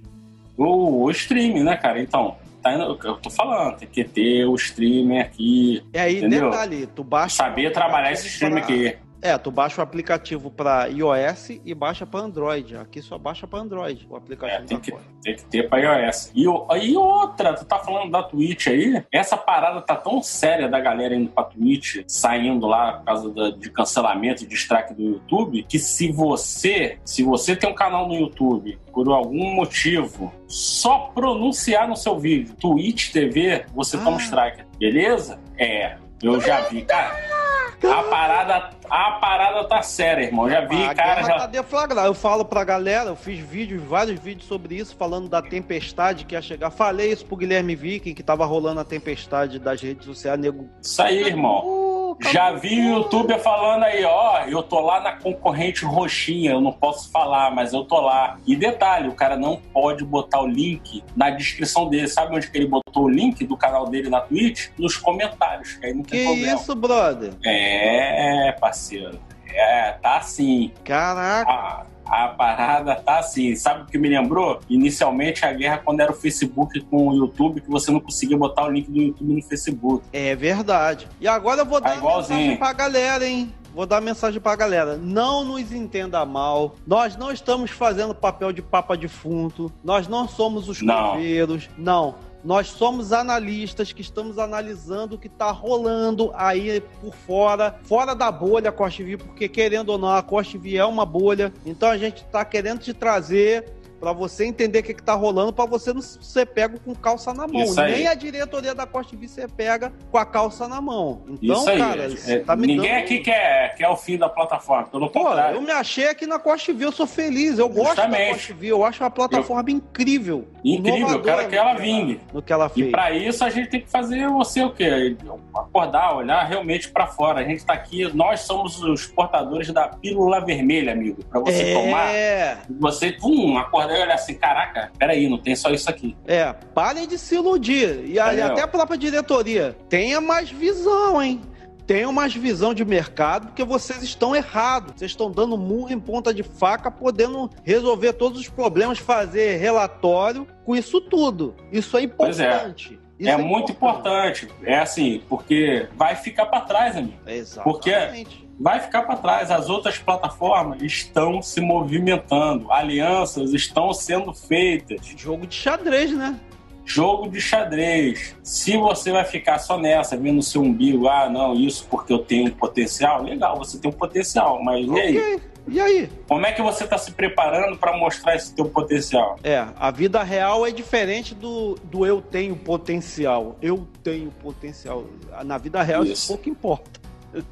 O, 0.57 1.05
o 1.05 1.11
streaming, 1.11 1.65
né, 1.65 1.77
cara? 1.77 2.01
Então, 2.01 2.37
tá 2.63 2.75
indo, 2.75 2.99
eu 3.05 3.17
tô 3.17 3.29
falando, 3.31 3.77
tem 3.77 3.89
que 3.89 4.05
ter 4.05 4.47
o 4.47 4.55
streaming 4.55 5.19
aqui. 5.19 5.83
E 5.93 5.99
aí, 5.99 6.19
Entendeu? 6.19 6.51
detalhe, 6.51 6.87
tu 6.87 7.05
baixa. 7.05 7.37
Saber 7.37 7.73
trabalhar 7.73 8.13
esse 8.13 8.29
streaming 8.29 8.61
aqui. 8.61 8.97
É, 9.26 9.38
tu 9.38 9.50
baixa 9.50 9.81
o 9.81 9.83
aplicativo 9.83 10.50
pra 10.50 10.85
iOS 10.87 11.59
e 11.64 11.75
baixa 11.75 12.04
pra 12.04 12.21
Android. 12.21 12.76
Aqui 12.76 13.00
só 13.00 13.16
baixa 13.16 13.47
pra 13.47 13.59
Android 13.61 14.07
o 14.11 14.14
É, 14.14 14.19
aplicativo 14.19 14.66
tem 14.66 14.76
da 14.76 14.83
que, 14.83 14.93
tem 15.23 15.35
que 15.37 15.45
ter 15.47 15.66
pra 15.66 15.78
iOS. 15.78 16.31
E, 16.35 16.43
e 16.43 16.95
outra, 16.95 17.54
tu 17.54 17.64
tá 17.64 17.78
falando 17.78 18.11
da 18.11 18.23
Twitch 18.23 18.66
aí, 18.66 19.02
essa 19.11 19.35
parada 19.38 19.81
tá 19.81 19.97
tão 19.97 20.23
séria 20.23 20.69
da 20.69 20.78
galera 20.78 21.14
indo 21.14 21.31
pra 21.31 21.43
Twitch, 21.45 22.04
saindo 22.07 22.66
lá 22.66 22.99
por 22.99 23.04
causa 23.07 23.31
da- 23.31 23.49
de 23.52 23.71
cancelamento 23.71 24.47
de 24.47 24.54
strike 24.54 24.93
do 24.93 25.02
YouTube, 25.02 25.62
que 25.62 25.78
se 25.78 26.12
você, 26.12 26.99
se 27.02 27.23
você 27.23 27.57
tem 27.57 27.71
um 27.71 27.75
canal 27.75 28.07
no 28.07 28.14
YouTube, 28.14 28.78
por 28.93 29.09
algum 29.09 29.54
motivo, 29.54 30.35
só 30.47 31.11
pronunciar 31.14 31.88
no 31.88 31.97
seu 31.97 32.19
vídeo 32.19 32.54
Twitch 32.57 33.11
TV, 33.11 33.64
você 33.75 33.97
toma 33.97 34.19
Ah. 34.19 34.21
strike. 34.21 34.64
Beleza? 34.78 35.40
É. 35.57 35.97
Eu 36.23 36.38
já 36.43 36.61
vi, 36.69 36.83
cara. 36.83 37.34
A 37.83 38.02
parada, 38.04 38.71
a 38.88 39.12
parada 39.12 39.64
tá 39.64 39.83
séria, 39.83 40.25
irmão. 40.25 40.49
Já 40.49 40.62
vi, 40.62 40.83
a 40.85 40.95
cara. 40.95 41.23
Já... 41.23 41.38
tá 41.38 41.47
deflagrada. 41.47 42.09
Eu 42.09 42.14
falo 42.14 42.45
pra 42.45 42.64
galera, 42.64 43.11
eu 43.11 43.16
fiz 43.16 43.38
vídeos, 43.38 43.83
vários 43.83 44.21
vídeos 44.21 44.47
sobre 44.47 44.76
isso, 44.76 44.97
falando 44.97 45.28
da 45.28 45.43
tempestade 45.43 46.25
que 46.25 46.35
ia 46.35 46.43
chegar. 46.43 46.71
Falei 46.71 47.12
isso 47.12 47.26
pro 47.26 47.37
Guilherme 47.37 47.75
Viking, 47.75 48.14
que 48.14 48.23
tava 48.23 48.45
rolando 48.45 48.81
a 48.81 48.85
tempestade 48.85 49.59
das 49.59 49.81
redes 49.81 50.04
sociais, 50.04 50.38
nego. 50.38 50.69
Isso 50.83 51.02
aí, 51.02 51.23
irmão. 51.23 51.84
Ô, 52.23 52.28
Já 52.28 52.52
vi 52.52 52.80
o 52.80 52.99
youtuber 52.99 53.38
falando 53.40 53.85
aí, 53.85 54.04
ó, 54.04 54.40
eu 54.47 54.62
tô 54.62 54.80
lá 54.80 55.00
na 55.00 55.12
concorrente 55.12 55.85
roxinha, 55.85 56.52
eu 56.52 56.61
não 56.61 56.73
posso 56.73 57.11
falar, 57.11 57.50
mas 57.50 57.73
eu 57.73 57.85
tô 57.85 58.00
lá. 58.00 58.38
E 58.47 58.54
detalhe, 58.56 59.09
o 59.09 59.14
cara 59.14 59.37
não 59.37 59.56
pode 59.73 60.04
botar 60.04 60.40
o 60.40 60.47
link 60.47 61.02
na 61.16 61.30
descrição 61.30 61.88
dele. 61.88 62.09
Sabe 62.09 62.35
onde 62.37 62.50
que 62.50 62.56
ele 62.59 62.66
botou 62.68 63.04
o 63.04 63.09
link 63.09 63.44
do 63.47 63.56
canal 63.56 63.87
dele 63.88 64.09
na 64.09 64.21
Twitch? 64.21 64.68
Nos 64.78 64.97
comentários, 64.97 65.75
que 65.75 65.87
aí 65.87 65.94
não 65.94 66.02
tem 66.02 66.21
Que 66.21 66.26
problema. 66.26 66.54
isso, 66.61 66.75
brother? 66.75 67.33
É, 67.44 68.52
parceiro. 68.61 69.18
É, 69.49 69.92
tá 70.02 70.16
assim. 70.18 70.73
Caraca. 70.85 71.50
A, 71.50 71.87
a 72.07 72.29
parada 72.29 72.95
tá 72.97 73.19
assim. 73.19 73.55
Sabe 73.57 73.83
o 73.83 73.87
que 73.87 73.99
me 73.99 74.09
lembrou? 74.09 74.61
Inicialmente 74.69 75.45
a 75.45 75.53
guerra 75.53 75.79
quando 75.85 76.01
era 76.01 76.13
o 76.13 76.15
Facebook 76.15 76.81
com 76.83 77.09
o 77.09 77.15
YouTube, 77.15 77.61
que 77.61 77.71
você 77.71 77.91
não 77.91 78.01
conseguia 78.01 78.37
botar 78.37 78.65
o 78.65 78.71
link 78.71 78.91
do 78.91 79.01
YouTube 79.01 79.35
no 79.35 79.43
Facebook. 79.43 80.05
É 80.13 80.35
verdade. 80.35 81.09
E 81.21 81.27
agora 81.29 81.63
eu 81.63 81.67
vou 81.67 81.81
dar 81.81 81.91
Tá 81.91 81.95
uma 81.97 81.99
igualzinho. 82.01 82.39
mensagem 82.39 82.57
pra 82.59 82.73
galera, 82.73 83.27
hein? 83.27 83.53
Vou 83.75 83.87
dar 83.87 84.01
mensagem 84.01 84.41
pra 84.41 84.55
galera. 84.55 84.97
Não 84.97 85.45
nos 85.45 85.73
entenda 85.73 86.25
mal. 86.25 86.77
Nós 86.87 87.17
não 87.17 87.33
estamos 87.33 87.73
fazendo 87.73 88.15
papel 88.15 88.53
de 88.53 88.63
papa 88.63 88.97
defunto. 88.97 89.73
Nós 89.83 90.07
não 90.07 90.29
somos 90.29 90.69
os 90.69 90.81
Não. 90.81 91.11
coveiros. 91.13 91.69
Não. 91.77 92.15
Nós 92.45 92.69
somos 92.69 93.11
analistas 93.11 93.91
que 93.91 94.03
estamos 94.03 94.39
analisando 94.39 95.15
o 95.15 95.19
que 95.19 95.29
está 95.29 95.51
rolando 95.51 96.31
aí 96.35 96.79
por 97.01 97.15
fora, 97.15 97.79
fora 97.85 98.15
da 98.15 98.31
bolha 98.31 98.71
Costa 98.71 98.99
TV, 98.99 99.17
porque 99.17 99.49
querendo 99.49 99.89
ou 99.89 99.99
não, 99.99 100.11
a 100.11 100.23
Costa 100.23 100.59
é 100.69 100.85
uma 100.85 101.07
bolha. 101.07 101.51
Então 101.65 101.89
a 101.89 101.97
gente 101.97 102.19
está 102.19 102.45
querendo 102.45 102.81
te 102.81 102.93
trazer 102.93 103.73
para 104.01 104.13
você 104.13 104.45
entender 104.45 104.81
o 104.81 104.83
que, 104.83 104.93
está 104.93 105.15
rolando, 105.15 105.53
para 105.53 105.65
você 105.67 105.93
não 105.93 106.03
ser 106.03 106.47
pego 106.47 106.79
com 106.81 106.95
calça 106.95 107.33
na 107.33 107.47
mão. 107.47 107.65
Nem 107.75 108.07
a 108.07 108.15
diretoria 108.15 108.75
da 108.75 108.87
Costa 108.87 109.11
TV 109.13 109.29
você 109.29 109.49
pega 109.49 109.93
com 110.11 110.19
a 110.19 110.25
calça 110.25 110.69
na 110.69 110.81
mão. 110.81 111.23
Então, 111.29 111.57
Isso 111.57 111.71
aí. 111.71 111.79
cara, 111.79 112.09
é, 112.27 112.39
tá 112.41 112.57
me 112.57 112.67
ninguém 112.67 112.91
dando... 112.91 113.03
aqui 113.03 113.19
quer, 113.21 113.75
quer 113.75 113.89
o 113.89 113.97
fim 113.97 114.17
da 114.19 114.29
plataforma, 114.29 114.87
pelo 114.89 115.09
Pô, 115.11 115.25
contrário. 115.25 115.57
eu 115.57 115.63
me 115.63 115.71
achei 115.71 116.09
aqui 116.09 116.27
na 116.27 116.39
Costa 116.39 116.67
TV, 116.73 116.85
eu 116.85 116.93
sou 116.93 117.07
feliz, 117.07 117.59
eu 117.59 117.69
gosto 117.69 117.97
da. 117.97 118.09
Costa 118.09 118.49
TV, 118.49 118.69
eu 118.69 118.85
acho 118.85 119.03
uma 119.03 119.11
plataforma 119.11 119.71
incrível. 119.71 120.47
Incrível, 120.65 121.09
eu 121.09 121.23
quero 121.23 121.49
que 121.49 121.57
ela 121.57 121.75
vingue. 121.75 122.21
No 122.33 122.43
que 122.43 122.53
ela 122.53 122.71
E 122.75 122.81
fez. 122.81 122.91
para 122.91 123.11
isso 123.13 123.45
a 123.45 123.51
gente 123.51 123.69
tem 123.71 123.81
que 123.81 123.91
fazer 123.91 124.29
você 124.29 124.63
o 124.63 124.71
quê? 124.73 125.17
Acordar, 125.55 126.17
olhar 126.17 126.43
realmente 126.45 126.91
para 126.91 127.07
fora. 127.07 127.41
A 127.41 127.45
gente 127.45 127.65
tá 127.65 127.73
aqui, 127.75 128.05
nós 128.15 128.41
somos 128.41 128.83
os 128.83 129.07
portadores 129.07 129.71
da 129.73 129.89
pílula 129.89 130.41
vermelha, 130.45 130.93
amigo. 130.93 131.23
Para 131.25 131.41
você 131.41 131.73
tomar, 131.75 132.15
É, 132.15 132.59
você, 132.81 133.13
pum, 133.13 133.57
acordar 133.59 133.84
e 133.93 134.03
olhar 134.03 134.14
assim, 134.14 134.35
caraca, 134.35 134.91
peraí, 134.99 135.29
não 135.29 135.38
tem 135.38 135.55
só 135.55 135.71
isso 135.71 135.88
aqui. 135.91 136.17
é, 136.26 136.53
parem 136.75 137.07
de 137.07 137.19
se 137.19 137.35
iludir. 137.35 138.05
E, 138.07 138.18
Aí, 138.18 138.40
até 138.40 138.62
a 138.62 138.68
própria 138.68 138.97
diretoria. 138.97 139.77
Tenha 139.88 140.20
mais 140.20 140.51
visão, 140.51 141.23
hein? 141.23 141.40
Tenham 141.87 142.12
mais 142.12 142.35
visão 142.35 142.73
de 142.73 142.83
mercado, 142.85 143.49
porque 143.49 143.62
vocês 143.62 144.03
estão 144.03 144.35
errados. 144.35 144.94
Vocês 144.97 145.11
estão 145.11 145.31
dando 145.31 145.59
murro 145.59 145.92
em 145.92 146.01
ponta 146.01 146.33
de 146.33 146.42
faca, 146.42 146.90
podendo 146.90 147.51
resolver 147.62 148.14
todos 148.14 148.40
os 148.40 148.49
problemas, 148.49 148.99
fazer 148.99 149.59
relatório 149.59 150.47
com 150.64 150.75
isso 150.75 151.01
tudo. 151.01 151.55
Isso 151.70 151.97
é 151.99 152.01
é. 152.01 152.05
importante. 152.05 152.99
Isso 153.18 153.31
é 153.31 153.37
muito 153.37 153.70
importante. 153.73 154.49
É 154.64 154.79
assim, 154.79 155.23
porque 155.29 155.87
vai 155.94 156.16
ficar 156.16 156.47
para 156.47 156.62
trás, 156.62 156.97
amigo. 156.97 157.18
Exatamente. 157.27 158.43
Vai 158.59 158.81
ficar 158.81 159.03
para 159.03 159.17
trás. 159.17 159.51
As 159.51 159.69
outras 159.69 159.99
plataformas 159.99 160.81
estão 160.83 161.43
se 161.43 161.61
movimentando, 161.61 162.71
alianças 162.71 163.53
estão 163.53 163.93
sendo 163.93 164.33
feitas. 164.33 165.01
Jogo 165.17 165.47
de 165.47 165.55
xadrez, 165.55 166.12
né? 166.12 166.38
Jogo 166.85 167.29
de 167.29 167.40
xadrez. 167.40 168.37
Se 168.43 168.77
você 168.77 169.11
vai 169.11 169.25
ficar 169.25 169.59
só 169.59 169.79
nessa, 169.79 170.17
vendo 170.17 170.43
seu 170.43 170.62
umbigo, 170.62 171.09
ah, 171.09 171.31
não, 171.31 171.55
isso 171.55 171.87
porque 171.90 172.12
eu 172.12 172.19
tenho 172.19 172.55
potencial, 172.55 173.23
legal, 173.23 173.57
você 173.57 173.79
tem 173.79 173.90
um 173.90 173.95
potencial, 173.95 174.62
mas 174.62 174.87
e 174.87 175.01
aí? 175.01 175.40
E 175.67 175.81
aí? 175.81 176.11
Como 176.29 176.45
é 176.45 176.53
que 176.53 176.61
você 176.61 176.85
está 176.85 176.99
se 176.99 177.12
preparando 177.12 177.79
para 177.79 177.97
mostrar 177.97 178.37
esse 178.37 178.55
teu 178.55 178.67
potencial? 178.67 179.38
É, 179.43 179.67
a 179.77 179.90
vida 179.90 180.23
real 180.23 180.67
é 180.67 180.71
diferente 180.71 181.35
do, 181.35 181.75
do 181.85 182.05
eu 182.05 182.21
tenho 182.21 182.55
potencial. 182.55 183.57
Eu 183.62 183.88
tenho 184.03 184.31
potencial. 184.31 185.07
Na 185.45 185.57
vida 185.57 185.83
real 185.83 186.05
isso, 186.05 186.12
Isso. 186.12 186.29
pouco 186.29 186.51
importa. 186.51 187.04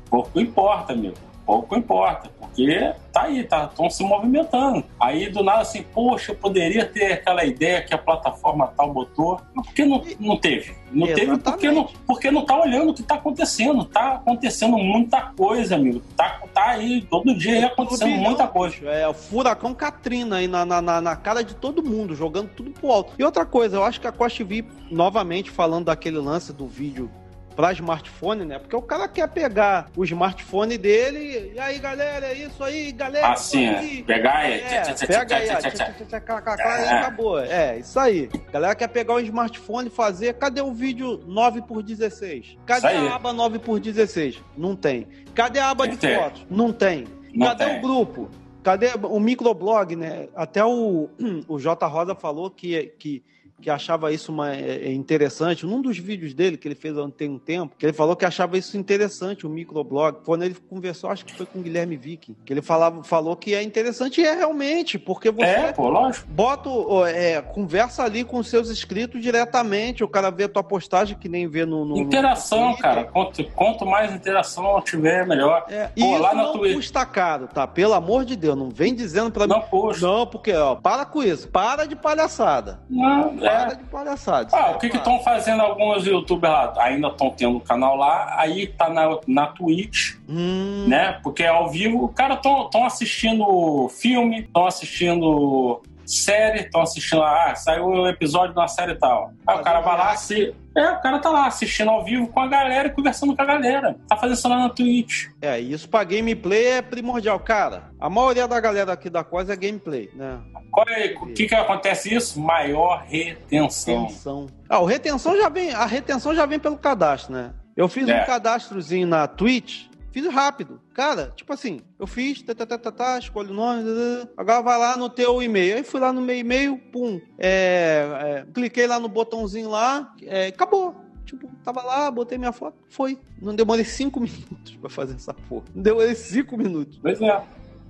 Pouco 0.08 0.40
importa, 0.40 0.94
meu. 0.94 1.14
Pouco 1.44 1.76
importa, 1.76 2.30
porque 2.38 2.94
tá 3.12 3.22
aí, 3.22 3.42
tá, 3.42 3.64
estão 3.64 3.90
se 3.90 4.04
movimentando. 4.04 4.84
Aí 4.98 5.28
do 5.28 5.42
nada 5.42 5.62
assim, 5.62 5.82
poxa, 5.82 6.30
eu 6.30 6.36
poderia 6.36 6.86
ter 6.86 7.14
aquela 7.14 7.44
ideia 7.44 7.82
que 7.82 7.92
a 7.92 7.98
plataforma 7.98 8.68
tal 8.76 8.92
botou. 8.92 9.40
Mas 9.52 9.66
por 9.66 9.74
que 9.74 9.84
não, 9.84 10.02
não 10.20 10.36
teve? 10.36 10.74
Não 10.92 11.06
teve 11.08 11.36
porque 11.38 11.66
não, 11.66 11.82
Exatamente. 11.82 11.98
porque 12.06 12.30
não 12.30 12.44
tá 12.44 12.60
olhando 12.60 12.90
o 12.90 12.94
que 12.94 13.02
tá 13.02 13.16
acontecendo. 13.16 13.84
Tá 13.84 14.12
acontecendo 14.12 14.78
muita 14.78 15.20
coisa, 15.20 15.74
amigo. 15.74 16.00
Tá, 16.16 16.40
tá 16.54 16.66
aí, 16.70 17.02
todo 17.10 17.34
dia 17.34 17.54
aí 17.54 17.64
acontecendo 17.64 18.08
Turbilhão, 18.08 18.24
muita 18.24 18.46
coisa. 18.46 18.76
É 18.88 19.08
o 19.08 19.14
furacão 19.14 19.74
Katrina 19.74 20.36
aí 20.36 20.46
na, 20.46 20.64
na, 20.64 21.00
na, 21.00 21.16
cara 21.16 21.42
de 21.42 21.56
todo 21.56 21.82
mundo, 21.82 22.14
jogando 22.14 22.50
tudo 22.50 22.70
pro 22.70 22.92
alto. 22.92 23.14
E 23.18 23.24
outra 23.24 23.44
coisa, 23.44 23.76
eu 23.76 23.84
acho 23.84 24.00
que 24.00 24.06
a 24.06 24.12
Costa 24.12 24.38
TV, 24.38 24.64
novamente 24.90 25.50
falando 25.50 25.86
daquele 25.86 26.18
lance 26.18 26.52
do 26.52 26.68
vídeo 26.68 27.10
para 27.52 27.72
smartphone, 27.72 28.44
né? 28.44 28.58
Porque 28.58 28.74
o 28.74 28.82
cara 28.82 29.06
quer 29.06 29.28
pegar 29.28 29.90
o 29.96 30.04
smartphone 30.04 30.76
dele 30.76 31.52
e 31.54 31.58
aí, 31.58 31.78
galera, 31.78 32.26
é 32.26 32.34
isso 32.34 32.62
aí, 32.62 32.92
galera. 32.92 33.32
Assim, 33.32 33.68
aí. 33.68 34.02
pegar. 34.02 34.48
É, 34.48 34.94
pega 35.06 35.36
aí, 35.36 35.46
e 35.46 36.88
acabou. 36.88 37.38
É, 37.38 37.78
isso 37.78 37.98
aí. 37.98 38.30
Galera 38.52 38.74
quer 38.74 38.88
pegar 38.88 39.14
o 39.14 39.20
smartphone 39.20 39.88
e 39.88 39.90
fazer. 39.90 40.34
Cadê 40.34 40.60
o 40.60 40.72
vídeo 40.72 41.18
9x16? 41.28 42.58
Cadê 42.66 42.88
a 42.88 43.14
aba 43.14 43.32
9x16? 43.32 44.38
Não 44.56 44.74
tem. 44.74 45.06
Cadê 45.34 45.58
a 45.58 45.70
aba 45.70 45.86
de 45.86 45.96
fotos? 45.96 46.46
Não 46.50 46.72
tem. 46.72 47.06
Cadê 47.38 47.64
o 47.64 47.80
grupo? 47.80 48.28
Cadê 48.62 48.90
o 49.02 49.18
microblog, 49.18 49.96
né? 49.96 50.28
Até 50.36 50.64
o, 50.64 51.08
o 51.48 51.58
J. 51.58 51.86
Rosa 51.86 52.14
falou 52.14 52.50
que, 52.50 52.94
que, 52.98 53.22
que 53.62 53.70
achava 53.70 54.12
isso 54.12 54.32
uma, 54.32 54.54
é, 54.54 54.88
é 54.88 54.92
interessante. 54.92 55.64
Num 55.64 55.80
dos 55.80 55.96
vídeos 55.96 56.34
dele, 56.34 56.56
que 56.56 56.66
ele 56.66 56.74
fez 56.74 56.98
há 56.98 57.08
tem 57.08 57.30
um 57.30 57.38
tempo, 57.38 57.76
que 57.78 57.86
ele 57.86 57.92
falou 57.92 58.16
que 58.16 58.24
achava 58.24 58.58
isso 58.58 58.76
interessante, 58.76 59.46
o 59.46 59.50
microblog. 59.50 60.18
Quando 60.24 60.42
ele 60.42 60.54
conversou, 60.68 61.10
acho 61.10 61.24
que 61.24 61.34
foi 61.34 61.46
com 61.46 61.60
o 61.60 61.62
Guilherme 61.62 61.96
Vick, 61.96 62.36
que 62.44 62.52
ele 62.52 62.60
falava, 62.60 63.04
falou 63.04 63.36
que 63.36 63.54
é 63.54 63.62
interessante 63.62 64.20
e 64.20 64.24
é 64.24 64.34
realmente, 64.34 64.98
porque 64.98 65.30
você 65.30 65.44
É, 65.44 65.72
pô, 65.72 65.92
bota, 66.28 66.68
é, 67.08 67.40
conversa 67.40 68.02
ali 68.02 68.24
com 68.24 68.42
seus 68.42 68.70
inscritos 68.70 69.22
diretamente, 69.22 70.02
o 70.02 70.08
cara 70.08 70.30
vê 70.30 70.44
a 70.44 70.48
tua 70.48 70.64
postagem 70.64 71.16
que 71.16 71.28
nem 71.28 71.46
vê 71.46 71.64
no... 71.64 71.84
no 71.84 71.96
Interação, 71.98 72.70
no 72.70 72.78
cara. 72.78 73.04
Quanto, 73.04 73.44
quanto 73.52 73.86
mais 73.86 74.12
interação 74.12 74.80
tiver, 74.82 75.24
melhor. 75.26 75.64
É, 75.68 75.86
Pô, 75.86 75.92
e 75.96 76.18
lá 76.18 76.34
não 76.34 76.52
Twitter. 76.52 76.76
custa 76.76 77.06
caro, 77.06 77.46
tá? 77.46 77.66
Pelo 77.66 77.94
amor 77.94 78.24
de 78.24 78.34
Deus, 78.34 78.56
não 78.56 78.70
vem 78.70 78.94
dizendo 78.94 79.30
pra 79.30 79.46
mim... 79.46 79.52
Não 79.52 79.60
custa. 79.62 80.06
Não, 80.06 80.26
porque, 80.26 80.52
ó, 80.52 80.74
para 80.74 81.04
com 81.04 81.22
isso. 81.22 81.48
Para 81.48 81.86
de 81.86 81.94
palhaçada. 81.94 82.80
Não, 82.90 83.34
Para 83.58 83.74
de 83.74 83.84
palhaçada. 83.84 84.48
Ah, 84.52 84.70
É, 84.70 84.74
o 84.74 84.78
que 84.78 84.86
estão 84.86 85.20
fazendo 85.20 85.60
alguns 85.62 86.06
youtubers 86.06 86.52
lá? 86.52 86.74
Ainda 86.78 87.08
estão 87.08 87.30
tendo 87.30 87.56
um 87.56 87.60
canal 87.60 87.96
lá, 87.96 88.34
aí 88.38 88.66
tá 88.66 88.88
na, 88.88 89.18
na 89.26 89.46
Twitch, 89.48 90.14
Hum, 90.28 90.86
né? 90.88 91.18
Porque 91.22 91.42
é 91.42 91.48
ao 91.48 91.68
vivo, 91.68 92.04
o 92.04 92.08
cara 92.08 92.34
estão 92.34 92.84
assistindo 92.84 93.88
filme, 93.88 94.40
estão 94.40 94.66
assistindo 94.66 95.80
série, 96.12 96.60
estão 96.60 96.82
assistindo, 96.82 97.22
ah, 97.22 97.54
saiu 97.54 97.86
um 97.86 98.06
episódio 98.06 98.54
uma 98.54 98.68
série 98.68 98.92
e 98.92 98.96
tal. 98.98 99.32
Aí 99.46 99.56
o 99.58 99.62
cara 99.62 99.80
vai 99.80 99.96
lá, 99.96 100.16
se... 100.16 100.54
é, 100.76 100.90
o 100.90 101.00
cara 101.00 101.18
tá 101.18 101.30
lá 101.30 101.46
assistindo 101.46 101.90
ao 101.90 102.04
vivo 102.04 102.26
com 102.28 102.40
a 102.40 102.46
galera 102.46 102.88
e 102.88 102.90
conversando 102.90 103.34
com 103.34 103.42
a 103.42 103.44
galera. 103.44 103.96
Tá 104.08 104.16
fazendo 104.16 104.36
isso 104.36 104.48
lá 104.48 104.56
na 104.58 104.68
Twitch. 104.68 105.26
É, 105.40 105.58
isso 105.58 105.88
pra 105.88 106.04
gameplay 106.04 106.66
é 106.66 106.82
primordial. 106.82 107.38
Cara, 107.40 107.84
a 108.00 108.10
maioria 108.10 108.46
da 108.46 108.60
galera 108.60 108.92
aqui 108.92 109.08
da 109.10 109.24
coisa 109.24 109.52
é 109.52 109.56
gameplay, 109.56 110.10
né? 110.14 110.38
Qual 110.70 110.86
é, 110.88 111.14
o 111.20 111.26
que 111.34 111.46
que 111.46 111.54
acontece 111.54 112.14
isso? 112.14 112.40
Maior 112.40 113.04
retenção. 113.06 114.02
Retenção. 114.06 114.46
Ah, 114.68 114.78
o 114.80 114.84
retenção 114.86 115.36
já 115.36 115.48
vem, 115.48 115.72
a 115.72 115.84
retenção 115.84 116.34
já 116.34 116.46
vem 116.46 116.58
pelo 116.58 116.78
cadastro, 116.78 117.32
né? 117.32 117.50
Eu 117.76 117.88
fiz 117.88 118.06
É. 118.08 118.22
um 118.22 118.26
cadastrozinho 118.26 119.06
na 119.06 119.26
Twitch, 119.26 119.86
fiz 120.12 120.26
rápido. 120.26 120.80
Cara, 120.94 121.32
tipo 121.34 121.52
assim, 121.52 121.80
eu 121.98 122.06
fiz, 122.06 122.42
tá, 122.42 122.54
tá, 122.54 122.66
tá, 122.66 122.78
tá, 122.78 122.92
tá, 122.92 123.18
escolho 123.18 123.50
o 123.50 123.54
nome, 123.54 123.82
tá, 123.82 124.26
tá, 124.26 124.32
agora 124.36 124.62
vai 124.62 124.78
lá 124.78 124.96
no 124.96 125.08
teu 125.08 125.42
e-mail. 125.42 125.76
Aí 125.76 125.82
fui 125.82 125.98
lá 125.98 126.12
no 126.12 126.20
meu 126.20 126.36
e-mail, 126.36 126.78
pum, 126.92 127.20
é, 127.38 128.06
é, 128.20 128.46
cliquei 128.52 128.86
lá 128.86 129.00
no 129.00 129.08
botãozinho 129.08 129.70
lá, 129.70 130.14
é, 130.22 130.48
acabou. 130.48 130.94
Tipo, 131.24 131.48
tava 131.64 131.82
lá, 131.82 132.10
botei 132.10 132.36
minha 132.36 132.52
foto, 132.52 132.76
foi. 132.90 133.18
Não 133.40 133.54
demorei 133.54 133.84
cinco 133.84 134.20
minutos 134.20 134.76
pra 134.80 134.90
fazer 134.90 135.14
essa 135.14 135.32
porra. 135.32 135.64
Não 135.74 135.82
demorei 135.82 136.14
cinco 136.14 136.56
minutos. 136.56 136.98
Pois 137.00 137.20
é. 137.20 137.42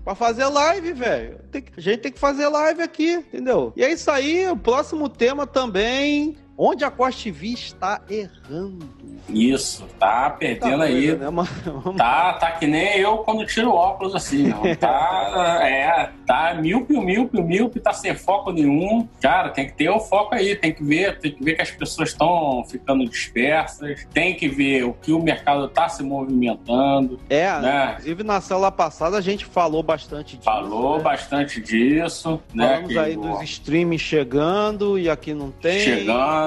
Pra 0.05 0.15
fazer 0.17 0.47
live, 0.47 0.93
velho. 0.93 1.41
A 1.77 1.81
gente 1.81 2.01
tem 2.01 2.13
que 2.13 2.19
fazer 2.19 2.49
live 2.49 2.83
aqui, 2.83 3.13
entendeu? 3.13 3.73
E 3.77 3.85
é 3.85 3.93
isso 3.93 4.11
aí, 4.11 4.49
o 4.49 4.57
próximo 4.57 5.09
tema 5.09 5.47
também. 5.47 6.37
Onde 6.57 6.85
a 6.85 6.91
Costa 6.91 7.23
TV 7.25 7.49
está 7.49 8.01
errando. 8.09 8.87
Isso, 9.29 9.85
tá 9.99 10.29
perdendo 10.31 10.79
Tá 10.79 10.85
aí. 10.85 11.15
né, 11.17 11.31
mano? 11.31 11.49
Tá, 11.97 12.35
tá 12.35 12.51
que 12.53 12.67
nem 12.67 12.99
eu 12.99 13.19
quando 13.19 13.47
tiro 13.47 13.73
óculos 13.73 14.15
assim. 14.15 14.53
Tá, 14.79 15.61
é, 15.63 16.11
tá 16.27 16.55
míope, 16.55 16.93
míope, 16.99 17.41
míope, 17.41 17.81
tá 17.81 17.93
sem 17.93 18.15
foco 18.15 18.53
nenhum. 18.53 19.09
Cara, 19.21 19.49
tem 19.51 19.67
que 19.67 19.73
ter 19.75 19.89
o 19.89 19.99
foco 20.01 20.35
aí, 20.35 20.55
tem 20.57 20.73
que 20.73 20.83
ver, 20.85 21.19
tem 21.19 21.33
que 21.33 21.43
ver 21.43 21.55
que 21.55 21.63
as 21.63 21.71
pessoas 21.71 22.11
estão 22.11 22.65
ficando 22.69 23.05
dispersas, 23.09 24.07
tem 24.13 24.35
que 24.35 24.49
ver 24.49 24.85
o 24.85 24.93
que 24.93 25.13
o 25.13 25.23
mercado 25.23 25.69
tá 25.69 25.89
se 25.89 26.03
movimentando. 26.03 27.19
É, 27.31 27.51
Né? 27.61 27.89
inclusive 27.93 28.23
na 28.25 28.41
célula 28.41 28.71
passada 28.73 29.17
a 29.17 29.21
gente 29.21 29.45
falou 29.47 29.83
bastante 29.83 30.37
disso. 30.37 30.45
Falou 30.45 30.99
né? 30.99 31.03
bastante 31.05 31.61
disso, 31.61 32.41
né? 32.55 32.67
Falamos 32.69 32.89
que 32.93 32.99
aí 32.99 33.17
o- 33.17 33.21
dos 33.21 33.43
streams 33.43 33.99
chegando 34.03 34.99
e 34.99 35.09
aqui 35.09 35.33
não 35.33 35.51
tem. 35.51 35.79
chegando, 35.81 36.42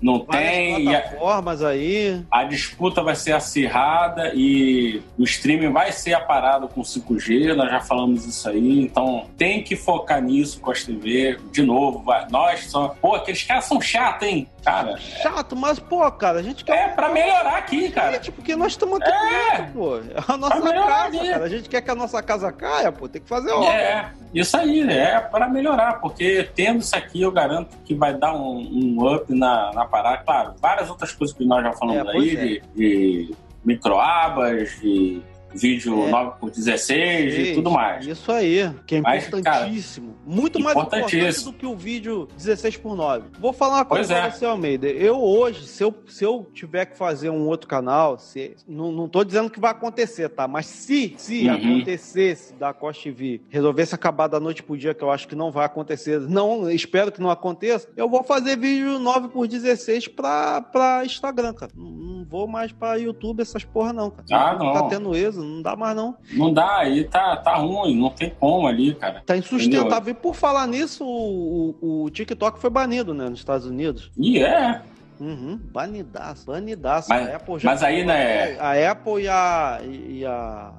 não 0.00 0.24
Várias 0.24 0.50
tem, 0.50 0.84
e 0.84 0.94
a, 0.94 1.00
plataformas 1.00 1.62
aí. 1.62 2.24
a 2.30 2.44
disputa 2.44 3.02
vai 3.02 3.14
ser 3.14 3.32
acirrada 3.32 4.32
e 4.34 5.02
o 5.18 5.24
streaming 5.24 5.72
vai 5.72 5.92
ser 5.92 6.14
aparado 6.14 6.68
com 6.68 6.82
5G, 6.82 7.54
nós 7.54 7.70
já 7.70 7.80
falamos 7.80 8.24
isso 8.26 8.48
aí, 8.48 8.80
então 8.80 9.26
tem 9.36 9.62
que 9.62 9.76
focar 9.76 10.22
nisso 10.22 10.60
com 10.60 10.70
as 10.70 10.84
TV, 10.84 11.38
de 11.52 11.62
novo, 11.62 12.02
vai, 12.02 12.26
nós 12.30 12.70
só, 12.70 12.88
pô, 13.00 13.14
aqueles 13.14 13.42
caras 13.42 13.64
são 13.64 13.80
chatos, 13.80 14.26
hein, 14.26 14.48
cara, 14.64 14.96
Chato, 14.98 15.56
mas, 15.56 15.78
pô, 15.78 16.10
cara, 16.12 16.38
a 16.38 16.42
gente 16.42 16.64
quer. 16.64 16.76
é 16.76 16.88
pra 16.88 17.08
melhorar 17.08 17.56
aqui, 17.58 17.90
cara, 17.90 18.12
Gente, 18.14 18.32
porque 18.32 18.54
nós 18.56 18.72
estamos 18.72 19.00
aqui 19.00 19.10
É. 19.10 19.56
dentro, 19.58 19.72
pô. 19.72 19.96
É 19.96 20.02
a 20.28 20.36
nossa 20.36 20.60
casa, 20.60 21.16
aqui. 21.18 21.30
cara. 21.30 21.44
A 21.44 21.48
gente 21.48 21.68
quer 21.68 21.80
que 21.82 21.90
a 21.90 21.94
nossa 21.94 22.22
casa 22.22 22.52
caia, 22.52 22.90
pô. 22.92 23.08
Tem 23.08 23.20
que 23.22 23.28
fazer 23.28 23.50
obra. 23.52 23.68
É, 23.72 24.10
isso 24.34 24.56
aí, 24.56 24.80
é 24.90 25.18
para 25.20 25.48
melhorar, 25.48 26.00
porque 26.00 26.48
tendo 26.54 26.80
isso 26.80 26.94
aqui, 26.96 27.22
eu 27.22 27.32
garanto 27.32 27.76
que 27.84 27.94
vai 27.94 28.14
dar 28.14 28.34
um, 28.34 28.58
um 28.98 29.14
up 29.14 29.32
na, 29.34 29.72
na 29.72 29.84
parada. 29.84 30.18
Claro, 30.24 30.54
várias 30.60 30.88
outras 30.90 31.12
coisas 31.12 31.36
que 31.36 31.44
nós 31.44 31.62
já 31.62 31.72
falamos 31.72 32.14
É, 32.14 32.16
aí, 32.18 32.36
é. 32.36 32.44
de, 32.44 32.62
de 32.74 33.34
microabas, 33.64 34.70
de 34.80 35.22
vídeo 35.54 36.04
É. 36.06 36.10
9 36.10 36.38
por 36.40 36.50
16 36.50 37.38
e 37.38 37.54
tudo 37.54 37.70
mais. 37.70 38.06
Isso 38.06 38.30
aí, 38.30 38.70
que 38.86 38.96
é 38.96 39.00
Mas, 39.00 39.26
importantíssimo. 39.26 40.16
Muito 40.26 40.60
mais 40.60 40.76
importante 40.76 41.16
importantíssimo. 41.16 41.52
do 41.52 41.58
que 41.58 41.66
o 41.66 41.76
vídeo 41.76 42.28
16 42.36 42.76
por 42.76 42.96
9. 42.96 43.28
Vou 43.40 43.52
falar 43.52 43.76
uma 43.76 43.84
coisa 43.84 44.08
Pois 44.14 44.18
é. 44.18 44.22
pra 44.28 44.30
você, 44.30 44.44
Almeida. 44.44 44.88
Eu 44.88 45.20
hoje, 45.20 45.66
se 45.66 45.82
eu, 45.82 45.94
se 46.08 46.24
eu 46.24 46.46
tiver 46.54 46.86
que 46.86 46.96
fazer 46.96 47.30
um 47.30 47.46
outro 47.48 47.68
canal, 47.68 48.18
se, 48.18 48.54
não, 48.68 48.92
não 48.92 49.08
tô 49.08 49.24
dizendo 49.24 49.50
que 49.50 49.60
vai 49.60 49.70
acontecer, 49.72 50.28
tá? 50.28 50.46
Mas 50.46 50.66
se, 50.66 51.14
se 51.16 51.46
Uhum. 51.48 51.54
acontecesse 51.54 52.54
da 52.54 52.72
Costa 52.72 53.02
TV, 53.04 53.40
resolvesse 53.48 53.94
acabar 53.94 54.26
da 54.28 54.38
noite 54.38 54.62
pro 54.62 54.76
dia, 54.76 54.94
que 54.94 55.02
eu 55.02 55.10
acho 55.10 55.26
que 55.26 55.34
não 55.34 55.50
vai 55.50 55.64
acontecer, 55.66 56.20
não, 56.20 56.70
espero 56.70 57.10
que 57.10 57.20
não 57.20 57.30
aconteça, 57.30 57.88
eu 57.96 58.08
vou 58.08 58.22
fazer 58.22 58.56
vídeo 58.56 58.98
9 58.98 59.28
por 59.28 59.46
16 59.48 60.08
pra, 60.08 60.60
pra 60.60 61.04
Instagram, 61.04 61.52
cara. 61.54 61.72
Não, 61.74 61.90
não 61.90 62.24
vou 62.24 62.46
mais 62.46 62.72
pra 62.72 62.94
YouTube, 62.96 63.40
essas 63.40 63.64
porra 63.64 63.92
não, 63.92 64.10
cara. 64.10 64.24
Ah, 64.30 64.52
YouTube 64.52 64.64
não. 64.66 64.72
Tá 64.74 64.88
tendo 64.88 65.16
não 65.42 65.62
dá 65.62 65.74
mais 65.76 65.96
não. 65.96 66.16
Não 66.32 66.52
dá, 66.52 66.78
aí 66.78 67.04
tá, 67.04 67.36
tá 67.36 67.54
ruim, 67.56 67.96
não 67.98 68.10
tem 68.10 68.30
como 68.30 68.66
ali, 68.66 68.94
cara. 68.94 69.22
Tá 69.26 69.36
insustentável. 69.36 70.10
E 70.12 70.14
por 70.14 70.34
falar 70.34 70.66
nisso, 70.66 71.04
o, 71.04 71.76
o, 71.80 72.04
o 72.04 72.10
TikTok 72.10 72.58
foi 72.60 72.70
banido, 72.70 73.12
né, 73.14 73.28
nos 73.28 73.38
Estados 73.38 73.66
Unidos. 73.66 74.10
E 74.16 74.38
é, 74.42 74.80
Uhum, 75.20 75.60
banidaço, 75.70 76.46
banidaço. 76.46 77.10
Mas- 77.10 77.28
a 77.28 77.36
Apple 77.36 77.58
já 77.58 77.70
mas 77.70 77.82
aí, 77.82 78.04
né- 78.06 78.58
A 78.58 78.90
Apple 78.90 79.22
e 79.22 79.28
a, 79.28 79.80
e 79.84 80.24
a, 80.24 80.72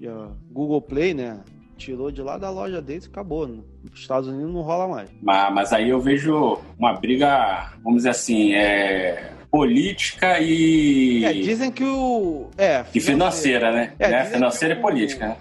e 0.00 0.08
a 0.08 0.28
Google 0.50 0.82
Play, 0.82 1.14
né, 1.14 1.38
tirou 1.76 2.10
de 2.10 2.20
lá 2.20 2.36
da 2.36 2.50
loja 2.50 2.82
deles 2.82 3.04
e 3.04 3.08
acabou. 3.08 3.46
Nos 3.46 3.62
Estados 3.94 4.28
Unidos 4.28 4.52
não 4.52 4.62
rola 4.62 4.88
mais. 4.88 5.08
mas, 5.22 5.54
mas 5.54 5.72
aí 5.72 5.88
eu 5.88 6.00
vejo 6.00 6.58
uma 6.76 6.94
briga, 6.94 7.70
vamos 7.84 7.98
dizer 7.98 8.10
assim, 8.10 8.54
é, 8.54 9.32
política 9.56 10.38
e, 10.38 11.24
É, 11.24 11.32
dizem 11.32 11.70
que 11.70 11.82
o... 11.82 12.50
É, 12.58 12.84
e 12.94 13.00
financeira, 13.00 13.72
né? 13.72 13.92
É, 13.98 14.08
né? 14.08 14.24
Financeira 14.26 14.74
e 14.74 14.80
política, 14.80 15.28
né? 15.28 15.36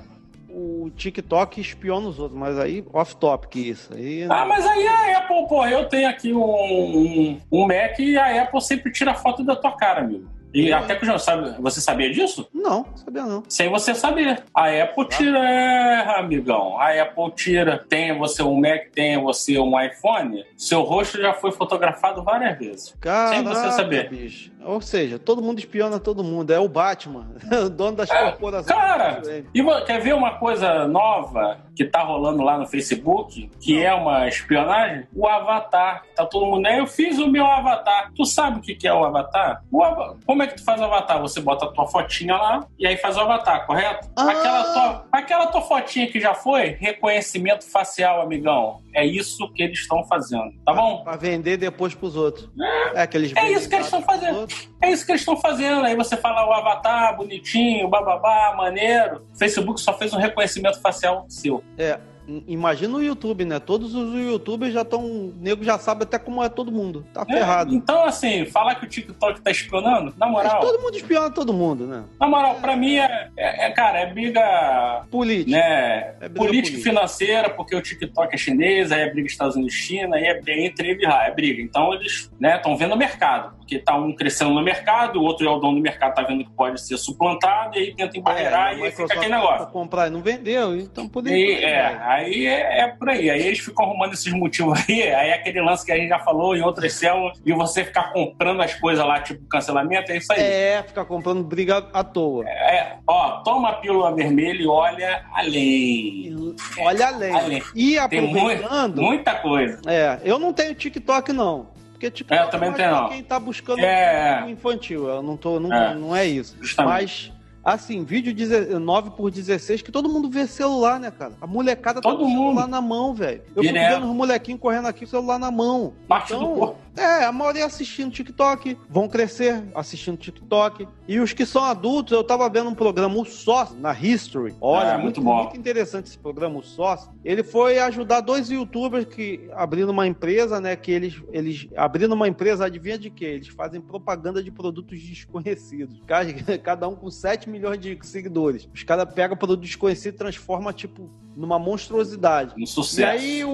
O 0.49 0.89
TikTok 0.95 1.59
espiona 1.59 2.07
os 2.07 2.17
outros, 2.17 2.39
mas 2.39 2.57
aí 2.57 2.81
off-topic 2.93 3.55
isso. 3.57 3.93
Aí, 3.93 4.25
Ah, 4.29 4.45
mas 4.45 4.65
aí 4.65 4.87
a 4.87 5.17
Apple, 5.17 5.47
pô, 5.49 5.65
eu 5.65 5.89
tenho 5.89 6.07
aqui 6.07 6.33
um, 6.33 6.39
um, 6.41 7.41
um 7.51 7.67
Mac 7.67 7.99
e 7.99 8.17
a 8.17 8.43
Apple 8.43 8.61
sempre 8.61 8.89
tira 8.89 9.13
foto 9.13 9.43
da 9.43 9.53
tua 9.53 9.73
cara, 9.73 9.99
amigo. 9.99 10.29
E 10.55 10.71
até 10.73 10.95
que 10.95 11.05
já 11.05 11.19
sabe, 11.19 11.53
você 11.59 11.81
sabia 11.81 12.09
disso? 12.11 12.47
Não, 12.53 12.85
sabia 12.95 13.23
não. 13.25 13.43
Sem 13.49 13.69
você 13.69 13.93
saber. 13.93 14.43
A 14.53 14.67
Apple 14.69 15.07
tira, 15.09 15.37
é, 15.39 16.17
amigão. 16.19 16.79
A 16.79 16.89
Apple 17.01 17.31
tira. 17.35 17.83
Tem 17.89 18.17
você 18.17 18.41
um 18.41 18.59
Mac, 18.59 18.89
tem 18.93 19.21
você 19.21 19.59
um 19.59 19.79
iPhone. 19.79 20.45
Seu 20.57 20.81
rosto 20.83 21.21
já 21.21 21.33
foi 21.33 21.51
fotografado 21.51 22.23
várias 22.23 22.57
vezes. 22.57 22.95
Caraca, 23.01 23.35
Sem 23.35 23.43
você 23.43 23.71
saber. 23.71 24.09
bicho. 24.09 24.51
Ou 24.63 24.81
seja, 24.81 25.19
todo 25.19 25.41
mundo 25.43 25.59
espiona 25.59 25.99
todo 25.99 26.23
mundo. 26.23 26.51
É 26.51 26.57
o 26.59 26.67
Batman, 26.67 27.27
o 27.65 27.69
dono 27.69 27.97
das 27.97 28.09
É, 28.09 28.31
corporações. 28.31 28.65
cara, 28.75 29.21
E 29.53 29.63
quer 29.85 29.99
ver 30.01 30.15
uma 30.15 30.39
coisa 30.39 30.87
nova 30.87 31.59
que 31.75 31.83
tá 31.85 32.01
rolando 32.01 32.41
lá 32.41 32.57
no 32.57 32.65
Facebook, 32.65 33.51
que 33.59 33.83
é 33.83 33.93
uma 33.93 34.27
espionagem? 34.27 35.05
O 35.13 35.27
Avatar. 35.27 36.03
Tá 36.15 36.25
todo 36.25 36.45
mundo 36.45 36.65
aí, 36.65 36.79
eu 36.79 36.87
fiz 36.87 37.19
o 37.19 37.27
meu 37.27 37.45
Avatar. 37.45 38.11
Tu 38.15 38.25
sabe 38.25 38.59
o 38.59 38.61
que 38.61 38.87
é 38.87 38.93
o 38.93 39.03
Avatar? 39.03 39.61
O 39.71 39.83
ava- 39.83 40.15
Como 40.25 40.41
é 40.41 40.44
que 40.47 40.55
tu 40.55 40.63
faz 40.63 40.79
o 40.79 40.83
Avatar? 40.83 41.21
Você 41.21 41.39
bota 41.41 41.65
a 41.65 41.71
tua 41.71 41.87
fotinha 41.87 42.35
lá 42.35 42.67
e 42.77 42.85
aí 42.87 42.97
faz 42.97 43.17
o 43.17 43.21
Avatar, 43.21 43.65
correto? 43.65 44.09
Ah. 44.15 44.29
Aquela, 44.29 44.63
tua, 44.73 45.07
aquela 45.11 45.47
tua 45.47 45.61
fotinha 45.61 46.07
que 46.07 46.19
já 46.19 46.33
foi, 46.33 46.77
reconhecimento 46.79 47.69
facial, 47.69 48.21
amigão. 48.21 48.81
É 48.93 49.05
isso 49.05 49.51
que 49.53 49.63
eles 49.63 49.79
estão 49.79 50.03
fazendo, 50.05 50.51
tá 50.65 50.73
bom? 50.73 51.03
Pra 51.03 51.15
vender 51.17 51.57
depois 51.57 51.93
pros 51.93 52.15
outros. 52.15 52.49
É, 52.93 53.05
que 53.05 53.17
eles 53.17 53.35
É 53.35 53.51
isso 53.51 53.67
que 53.67 53.75
eles 53.75 53.87
estão 53.87 54.01
fazendo. 54.01 54.29
pros 54.29 54.41
outros. 54.41 54.69
É 54.81 54.91
isso 54.91 55.05
que 55.05 55.11
eles 55.11 55.21
estão 55.21 55.37
fazendo. 55.37 55.83
Aí 55.85 55.95
você 55.95 56.15
fala 56.15 56.47
o 56.47 56.53
avatar, 56.53 57.15
bonitinho, 57.17 57.87
bababá, 57.89 58.53
maneiro. 58.55 59.25
O 59.33 59.37
Facebook 59.37 59.81
só 59.81 59.93
fez 59.97 60.13
um 60.13 60.17
reconhecimento 60.17 60.81
facial 60.81 61.25
seu. 61.27 61.63
É, 61.77 61.99
imagina 62.47 62.95
o 62.97 63.03
YouTube, 63.03 63.45
né? 63.45 63.59
Todos 63.59 63.93
os 63.95 64.13
youtubers 64.13 64.73
já 64.73 64.81
estão. 64.81 65.03
O 65.05 65.33
nego 65.39 65.63
já 65.63 65.77
sabe 65.77 66.03
até 66.03 66.17
como 66.19 66.43
é 66.43 66.49
todo 66.49 66.71
mundo. 66.71 67.05
Tá 67.13 67.25
É, 67.29 67.33
ferrado. 67.33 67.73
então, 67.73 68.03
assim, 68.05 68.45
falar 68.45 68.75
que 68.75 68.85
o 68.85 68.89
TikTok 68.89 69.41
tá 69.41 69.51
espionando, 69.51 70.13
na 70.17 70.25
Mas 70.27 70.31
moral, 70.45 70.59
todo 70.61 70.81
mundo 70.81 70.95
espiona 70.95 71.29
todo 71.29 71.53
mundo, 71.53 71.85
né? 71.87 72.03
na 72.19 72.27
moral, 72.27 72.55
pra 72.55 72.75
mim 72.75 72.95
é, 72.97 73.29
é- 73.37 73.67
é, 73.67 73.71
cara, 73.71 73.99
é 73.99 74.05
briga, 74.13 75.05
Político. 75.11 75.51
né, 75.51 76.15
É 76.21 76.29
briga 76.29 76.35
política 76.35 76.67
e 76.67 76.71
política. 76.71 76.83
financeira, 76.89 77.49
porque 77.49 77.75
o 77.75 77.81
TikTok 77.81 78.33
é 78.33 78.37
chinês, 78.37 78.91
aí 78.91 79.01
é 79.01 79.09
briga 79.11 79.27
Estados 79.27 79.55
Unidos-China, 79.55 80.15
aí 80.15 80.23
é 80.25 80.39
entre 80.65 80.89
ele 80.89 81.03
e 81.03 81.05
é 81.05 81.31
briga. 81.31 81.61
Então 81.61 81.93
eles, 81.93 82.31
né, 82.39 82.55
estão 82.57 82.75
vendo 82.77 82.93
o 82.93 82.97
mercado, 82.97 83.53
porque 83.65 83.79
tá 83.79 83.95
um 83.95 84.15
crescendo 84.15 84.53
no 84.53 84.61
mercado, 84.61 85.19
o 85.19 85.23
outro 85.23 85.45
é 85.47 85.49
o 85.49 85.57
dono 85.57 85.77
do 85.77 85.81
mercado, 85.81 86.13
tá 86.13 86.21
vendo 86.21 86.43
que 86.45 86.51
pode 86.51 86.79
ser 86.79 86.97
suplantado, 86.97 87.75
e 87.75 87.79
aí 87.79 87.95
tenta 87.95 88.15
embarrear, 88.17 88.73
É, 88.73 88.77
e 88.77 88.83
aí 88.83 88.91
fica 88.91 89.03
Microsoft 89.03 89.17
aquele 89.17 89.35
negócio. 89.35 89.67
comprar 89.67 90.11
não 90.11 90.21
vendeu, 90.21 90.75
então 90.77 91.09
E, 91.25 91.53
isso. 91.55 91.65
é, 91.65 91.99
aí 92.03 92.45
é, 92.45 92.81
é 92.81 92.87
por 92.87 93.09
aí. 93.09 93.27
Aí 93.29 93.41
eles 93.41 93.59
ficam 93.59 93.85
arrumando 93.85 94.13
esses 94.13 94.31
motivos 94.31 94.79
aí. 94.87 95.01
Aí 95.01 95.29
é 95.29 95.33
aquele 95.33 95.61
lance 95.61 95.83
que 95.83 95.91
a 95.91 95.97
gente 95.97 96.09
já 96.09 96.19
falou 96.19 96.55
em 96.55 96.61
outras 96.61 96.93
células, 96.99 97.41
e 97.43 97.51
você 97.53 97.83
ficar 97.83 98.13
comprando 98.13 98.61
as 98.61 98.75
coisas 98.75 99.03
lá, 99.03 99.19
tipo 99.19 99.43
cancelamento, 99.47 100.11
é 100.11 100.17
isso 100.17 100.31
aí. 100.31 100.39
É, 100.41 100.83
ficar 100.83 101.05
comprando 101.05 101.43
briga 101.43 101.87
à 101.91 102.03
toa. 102.03 102.47
É, 102.47 102.97
ó, 103.07 103.41
toma 103.43 103.69
a 103.69 103.73
pílula 103.73 104.13
vermelha 104.13 104.61
e 104.61 104.67
olha 104.67 105.25
além. 105.33 106.35
Olha 106.79 107.07
além. 107.07 107.33
Além. 107.35 107.63
E 107.73 107.89
Tem 107.91 107.97
aproveitando. 107.97 109.01
muita 109.01 109.33
coisa. 109.35 109.81
É, 109.87 110.19
eu 110.23 110.37
não 110.37 110.53
tenho 110.53 110.75
TikTok, 110.75 111.33
não. 111.33 111.73
Porque 111.95 112.11
TikTok 112.11 112.41
É, 112.41 112.47
também 112.47 112.73
tem, 112.73 112.85
pra 112.85 113.01
não. 113.01 113.09
quem 113.09 113.23
tá 113.23 113.39
buscando 113.39 113.79
É. 113.79 114.39
público 114.39 114.51
infantil. 114.59 115.07
Eu 115.07 115.23
não 115.23 115.37
tô, 115.37 115.59
não, 115.61 115.73
É, 115.73 115.95
não 115.95 116.15
é 116.15 116.25
isso. 116.25 116.55
justamente. 116.61 116.93
Mas 117.31 117.35
Assim, 117.65 118.03
vídeo 118.03 118.31
9 118.79 119.09
por 119.17 119.31
16, 119.31 119.81
que 119.81 119.91
todo 119.91 120.07
mundo 120.07 120.29
vê 120.29 120.45
celular, 120.45 120.99
né, 120.99 121.09
cara? 121.09 121.31
A 121.41 121.47
molecada 121.47 121.99
tá 121.99 122.07
Todo 122.11 122.19
com 122.19 122.25
o 122.25 122.29
celular 122.29 122.67
na 122.67 122.79
mão, 122.79 123.11
velho. 123.15 123.41
Eu 123.55 123.63
fico 123.63 123.73
Direto. 123.73 123.95
vendo 124.01 124.07
os 124.11 124.15
molequinhos 124.15 124.61
correndo 124.61 124.87
aqui 124.87 124.99
com 124.99 125.05
o 125.05 125.09
celular 125.09 125.39
na 125.39 125.49
mão. 125.49 125.93
Parte 126.07 126.31
do 126.35 126.47
corpo. 126.47 126.77
É, 126.97 127.25
a 127.25 127.31
maioria 127.31 127.65
assistindo 127.65 128.11
TikTok, 128.11 128.77
vão 128.89 129.07
crescer 129.07 129.63
assistindo 129.75 130.17
TikTok. 130.17 130.87
E 131.07 131.19
os 131.19 131.33
que 131.33 131.45
são 131.45 131.63
adultos, 131.63 132.13
eu 132.13 132.23
tava 132.23 132.49
vendo 132.49 132.69
um 132.69 132.75
programa, 132.75 133.15
o 133.19 133.25
Sócio, 133.25 133.75
na 133.77 133.93
History. 133.93 134.55
Olha, 134.61 134.89
É, 134.89 134.93
muito, 134.93 135.03
muito 135.03 135.21
bom. 135.21 135.43
muito 135.43 135.57
interessante 135.57 136.07
esse 136.07 136.17
programa, 136.17 136.59
o 136.59 136.63
Sócio. 136.63 137.11
Ele 137.23 137.43
foi 137.43 137.79
ajudar 137.79 138.21
dois 138.21 138.49
youtubers 138.49 139.05
que 139.05 139.49
abriram 139.53 139.91
uma 139.91 140.07
empresa, 140.07 140.59
né? 140.61 140.75
Que 140.75 140.91
eles, 140.91 141.21
eles 141.31 141.67
abrindo 141.75 142.13
uma 142.13 142.27
empresa, 142.27 142.65
adivinha 142.65 142.97
de 142.97 143.09
quê? 143.09 143.25
Eles 143.25 143.47
fazem 143.49 143.81
propaganda 143.81 144.41
de 144.41 144.51
produtos 144.51 145.01
desconhecidos. 145.01 146.01
Cada, 146.63 146.87
um 146.87 146.95
com 146.95 147.09
7 147.11 147.49
milhões 147.49 147.79
de 147.79 147.97
seguidores. 148.03 148.67
Os 148.73 148.83
caras 148.83 149.11
pegam 149.13 149.35
produto 149.35 149.61
desconhecido 149.61 150.13
e 150.15 150.17
transformam, 150.17 150.71
tipo, 150.71 151.09
numa 151.35 151.59
monstruosidade. 151.59 152.53
Um 152.57 152.63
E 152.63 152.67
sucesso. 152.67 153.09
aí 153.11 153.43
o, 153.43 153.49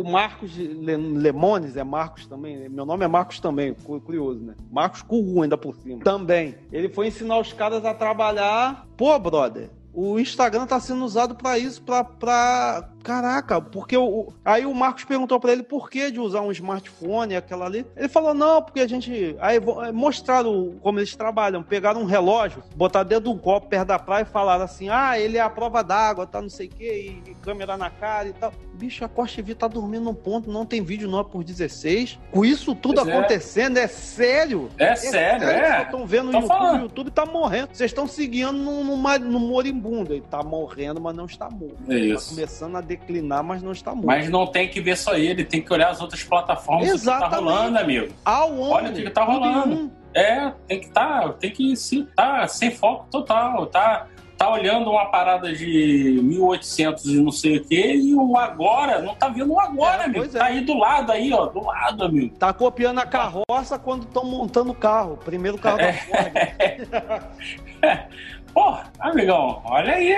o 0.00 0.10
Marcos 0.10 0.56
Le- 0.56 0.96
Lemones, 0.96 1.76
é 1.76 1.84
Marcos 1.84 2.26
também, 2.26 2.68
meu 2.68 2.86
nome 2.86 3.04
é 3.04 3.08
Marcos 3.08 3.38
também, 3.40 3.74
cu- 3.74 4.00
curioso, 4.00 4.40
né? 4.40 4.54
Marcos 4.70 5.02
Curru 5.02 5.42
ainda 5.42 5.56
por 5.58 5.74
cima. 5.76 6.00
Também. 6.02 6.54
Ele 6.72 6.88
foi 6.88 7.08
ensinar 7.08 7.38
os 7.38 7.52
caras 7.52 7.84
a 7.84 7.92
trabalhar. 7.94 8.86
Pô, 8.96 9.18
brother, 9.18 9.70
o 9.92 10.18
Instagram 10.18 10.66
tá 10.66 10.78
sendo 10.80 11.04
usado 11.04 11.34
pra 11.34 11.58
isso, 11.58 11.82
pra... 11.82 12.88
Caraca, 13.08 13.60
porque 13.60 13.96
o... 13.96 14.04
o- 14.04 14.34
Aí 14.44 14.64
o 14.66 14.74
Marcos 14.74 15.04
perguntou 15.04 15.38
pra 15.40 15.52
ele 15.52 15.62
por 15.62 15.90
que 15.90 16.10
de 16.10 16.20
usar 16.20 16.40
um 16.42 16.50
smartphone, 16.52 17.36
aquela 17.36 17.66
ali. 17.66 17.84
Ele 17.96 18.08
falou, 18.08 18.32
não, 18.34 18.62
porque 18.62 18.80
a 18.80 18.86
gente... 18.88 19.36
Aí 19.40 19.58
mostraram 19.92 20.74
como 20.80 20.98
eles 20.98 21.14
trabalham. 21.16 21.62
Pegaram 21.62 22.00
um 22.02 22.04
relógio, 22.06 22.62
botaram 22.76 23.08
dentro 23.08 23.24
do 23.32 23.36
copo 23.38 23.68
perto 23.68 23.88
da 23.88 23.98
praia 23.98 24.22
e 24.22 24.26
falaram 24.26 24.64
assim, 24.64 24.88
ah, 24.88 25.18
ele 25.18 25.36
é 25.36 25.40
a 25.40 25.50
prova 25.50 25.82
d'água, 25.82 26.26
tá 26.26 26.40
não 26.40 26.48
sei 26.48 26.66
o 26.66 26.70
quê, 26.70 27.20
e, 27.26 27.34
câmera 27.42 27.76
na 27.76 27.90
cara 27.90 28.28
e 28.28 28.32
tal. 28.32 28.52
Bicho, 28.74 29.04
a 29.04 29.08
Costa 29.08 29.36
TV 29.36 29.54
tá 29.56 29.66
dormindo 29.66 30.04
num 30.04 30.14
ponto, 30.14 30.50
não 30.52 30.64
tem 30.64 30.82
vídeo 30.82 31.08
9 31.08 31.30
por 31.30 31.42
16. 31.42 32.18
Com 32.30 32.44
isso 32.44 32.74
tudo 32.76 32.96
Pois 33.02 33.08
é. 33.08 33.12
acontecendo, 33.18 33.76
é 33.76 33.88
sério? 33.88 34.68
É 34.78 34.94
sério, 34.94 35.46
Vocês 35.46 35.60
é. 35.62 35.82
estão 35.82 36.06
vendo 36.06 36.28
o 36.28 36.30
Tô 36.30 36.38
YouTube, 36.38 36.48
falando. 36.56 36.78
o 36.78 36.82
YouTube 36.84 37.10
tá 37.10 37.26
morrendo. 37.26 37.68
Vocês 37.72 37.90
estão 37.90 38.06
seguindo 38.06 38.52
no, 38.52 38.84
no, 38.84 38.96
no 39.18 39.40
moribundo. 39.40 40.12
Ele 40.12 40.24
tá 40.30 40.42
morrendo, 40.44 41.00
mas 41.00 41.14
não 41.16 41.24
está 41.26 41.50
morto. 41.50 41.76
É 41.88 41.92
Tá 41.92 41.94
isso. 41.98 42.30
começando 42.30 42.76
a 42.76 42.80
declinar, 42.98 43.42
mas 43.42 43.62
não 43.62 43.72
está 43.72 43.92
morto. 43.94 44.06
Mas 44.06 44.28
não 44.28 44.46
tem 44.46 44.68
que 44.68 44.80
ver 44.80 44.96
só 44.96 45.14
ele, 45.14 45.44
tem 45.44 45.60
que 45.62 45.72
olhar 45.72 45.90
as 45.90 46.00
outras 46.00 46.22
plataformas 46.22 46.84
que 46.84 46.90
tá 46.90 46.94
Exatamente. 46.94 47.34
rolando, 47.42 47.78
amigo. 47.78 48.14
Ao 48.24 48.60
Olha 48.60 48.90
o 48.90 48.94
que 48.94 49.10
tá 49.10 49.22
em 49.22 49.26
rolando. 49.26 49.92
É, 50.14 50.52
tem 50.66 50.80
que 50.80 50.86
estar, 50.86 51.32
tem 51.34 51.50
que 51.50 51.76
sim, 51.76 52.06
tá 52.16 52.46
sem 52.48 52.70
foco 52.70 53.06
total, 53.10 53.66
tá, 53.66 54.06
tá 54.38 54.50
olhando 54.50 54.90
uma 54.90 55.04
parada 55.06 55.52
de 55.52 56.18
1800 56.22 57.04
e 57.06 57.20
não 57.20 57.30
sei 57.30 57.58
o 57.58 57.64
que 57.64 57.94
e 57.94 58.14
o 58.14 58.36
agora, 58.36 59.00
não 59.02 59.14
tá 59.14 59.28
vendo 59.28 59.52
o 59.52 59.60
agora, 59.60 60.02
É, 60.02 60.06
amigo. 60.06 60.24
é. 60.24 60.28
Tá 60.28 60.44
aí 60.46 60.60
do 60.62 60.76
lado 60.76 61.12
aí, 61.12 61.32
ó, 61.32 61.46
do 61.46 61.62
lado, 61.62 62.04
amigo. 62.04 62.34
Tá 62.38 62.52
copiando 62.52 62.98
a 63.00 63.06
carroça 63.06 63.78
quando 63.78 64.04
estão 64.04 64.24
montando 64.24 64.72
o 64.72 64.74
carro. 64.74 65.18
Primeiro 65.24 65.58
carro 65.58 65.78
É. 65.80 65.92
da 65.92 65.98
Ford. 65.98 67.22
Pô, 68.52 68.76
amigão, 68.98 69.62
olha 69.64 69.94
aí, 69.94 70.16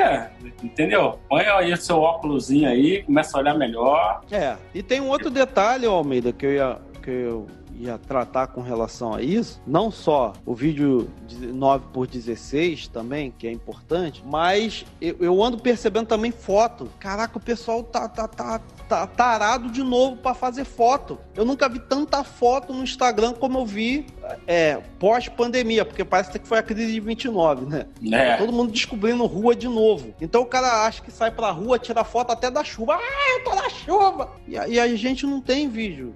entendeu? 0.63 1.19
Põe 1.29 1.47
aí 1.47 1.73
o 1.73 1.77
seu 1.77 1.99
óculosinho 1.99 2.69
aí, 2.69 3.03
começa 3.03 3.37
a 3.37 3.41
olhar 3.41 3.55
melhor. 3.55 4.23
É, 4.31 4.57
e 4.75 4.83
tem 4.83 5.01
um 5.01 5.09
outro 5.09 5.31
detalhe, 5.31 5.87
Almeida, 5.87 6.33
que 6.33 6.47
eu 6.47 6.53
ia, 6.53 6.79
que 7.03 7.11
eu 7.11 7.47
ia 7.81 7.99
tratar 7.99 8.49
com 8.49 8.61
relação 8.61 9.15
a 9.15 9.23
isso. 9.23 9.61
Não 9.67 9.91
só 9.91 10.35
o 10.45 10.55
vídeo 10.55 11.11
de 11.27 11.47
9 11.47 11.87
por 11.93 12.07
16 12.07 12.89
também, 12.89 13.33
que 13.37 13.47
é 13.47 13.53
importante, 13.53 14.23
mas 14.25 14.85
eu, 15.01 15.17
eu 15.21 15.43
ando 15.43 15.59
percebendo 15.59 16.07
também 16.07 16.31
foto. 16.31 16.91
Caraca, 16.99 17.39
o 17.39 17.41
pessoal 17.41 17.83
tá, 17.83 18.09
tá, 18.09 18.29
tá, 18.29 18.61
tá 18.89 19.07
tarado 19.07 19.71
de 19.71 19.83
novo 19.83 20.17
pra 20.17 20.35
fazer 20.35 20.65
foto. 20.65 21.19
Eu 21.35 21.45
nunca 21.45 21.69
vi 21.69 21.79
tanta 21.79 22.23
foto 22.23 22.73
no 22.73 22.83
Instagram 22.83 23.33
como 23.33 23.59
eu 23.59 23.67
vi 23.67 24.07
é, 24.47 24.77
pós-pandemia, 24.99 25.85
porque 25.85 26.05
parece 26.05 26.39
que 26.39 26.47
foi 26.47 26.59
a 26.59 26.63
crise 26.63 26.93
de 26.93 27.01
29, 27.01 27.67
né? 27.67 27.87
É, 28.13 28.37
Todo 28.37 28.53
mundo 28.53 28.73
descobrindo 28.73 29.25
rua 29.27 29.55
de 29.55 29.69
novo. 29.69 30.15
Então 30.21 30.43
o 30.43 30.47
cara 30.47 30.87
acha 30.87 31.03
que 31.03 31.11
sai 31.11 31.31
pra 31.31 31.51
rua, 31.51 31.79
tira 31.79 32.05
foto 32.05 32.31
até 32.33 32.51
da 32.51 32.63
chuva. 32.63 32.95
Ah, 32.95 33.39
eu 33.39 33.45
tô 33.45 33.55
na 33.55 33.69
chuva! 33.71 34.33
E, 34.47 34.53
e 34.53 34.79
a 34.79 34.97
gente 34.97 35.27
não 35.27 35.41
tem 35.41 35.69
vídeo 35.69 36.15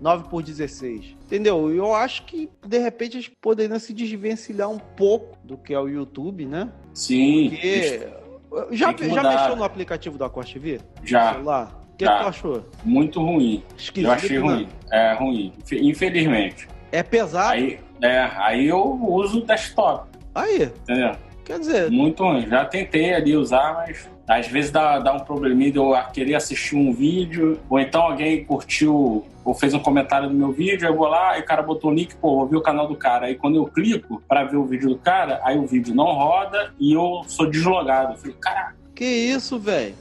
9 0.00 0.28
por 0.28 0.42
16. 0.42 1.16
Entendeu? 1.26 1.72
Eu 1.74 1.94
acho 1.94 2.24
que, 2.24 2.48
de 2.66 2.78
repente, 2.78 3.16
eles 3.16 3.28
poderiam 3.40 3.78
se 3.78 3.92
desvencilhar 3.92 4.68
um 4.70 4.78
pouco 4.78 5.36
do 5.44 5.56
que 5.56 5.72
é 5.74 5.78
o 5.80 5.88
YouTube, 5.88 6.44
né? 6.46 6.70
sim, 6.92 7.50
Porque. 7.50 8.08
Já, 8.70 8.94
já 8.96 9.22
mexeu 9.22 9.56
no 9.56 9.64
aplicativo 9.64 10.16
da 10.16 10.28
Costa 10.28 10.52
TV? 10.52 10.80
já, 11.02 11.32
Celular? 11.32 11.80
O 11.92 11.96
que, 11.96 12.04
Já. 12.04 12.16
que 12.16 12.22
tu 12.24 12.28
achou? 12.28 12.68
muito 12.84 13.20
ruim. 13.20 13.62
Esquisito, 13.76 14.08
Eu 14.08 14.12
achei 14.12 14.38
né? 14.38 14.44
ruim. 14.44 14.68
É 14.92 15.12
ruim, 15.14 15.52
Infe- 15.60 15.80
infelizmente. 15.80 16.68
É 16.92 17.02
pesado. 17.02 17.52
Aí. 17.52 17.78
Aí, 18.02 18.10
é, 18.10 18.30
aí 18.36 18.66
eu 18.66 18.80
uso 18.82 19.38
o 19.40 19.46
desktop, 19.46 20.08
entendeu? 20.36 21.12
Quer 21.44 21.58
dizer, 21.58 21.90
Muito 21.90 22.22
ruim. 22.24 22.48
Já 22.48 22.64
tentei 22.64 23.12
ali 23.14 23.36
usar, 23.36 23.74
mas 23.74 24.08
às 24.26 24.46
vezes 24.46 24.70
dá, 24.70 24.98
dá 24.98 25.12
um 25.12 25.20
probleminha 25.20 25.70
de 25.70 25.78
eu 25.78 25.92
querer 26.12 26.34
assistir 26.34 26.76
um 26.76 26.92
vídeo, 26.92 27.60
ou 27.68 27.78
então 27.78 28.02
alguém 28.02 28.44
curtiu 28.44 29.24
ou 29.44 29.52
fez 29.54 29.74
um 29.74 29.78
comentário 29.78 30.28
no 30.30 30.34
meu 30.34 30.50
vídeo, 30.50 30.88
eu 30.88 30.96
vou 30.96 31.06
lá 31.06 31.36
e 31.36 31.42
o 31.42 31.44
cara 31.44 31.62
botou 31.62 31.90
o 31.90 31.94
link, 31.94 32.16
pô, 32.16 32.36
vou 32.36 32.46
ver 32.46 32.56
o 32.56 32.62
canal 32.62 32.88
do 32.88 32.96
cara. 32.96 33.26
Aí 33.26 33.34
quando 33.34 33.56
eu 33.56 33.66
clico 33.66 34.22
pra 34.26 34.44
ver 34.44 34.56
o 34.56 34.64
vídeo 34.64 34.88
do 34.88 34.96
cara, 34.96 35.40
aí 35.44 35.58
o 35.58 35.66
vídeo 35.66 35.94
não 35.94 36.06
roda 36.06 36.72
e 36.80 36.94
eu 36.94 37.22
sou 37.26 37.50
deslogado. 37.50 38.14
Eu 38.14 38.18
falei, 38.18 38.36
caraca, 38.40 38.74
que 38.94 39.04
isso, 39.04 39.58
velho? 39.58 39.94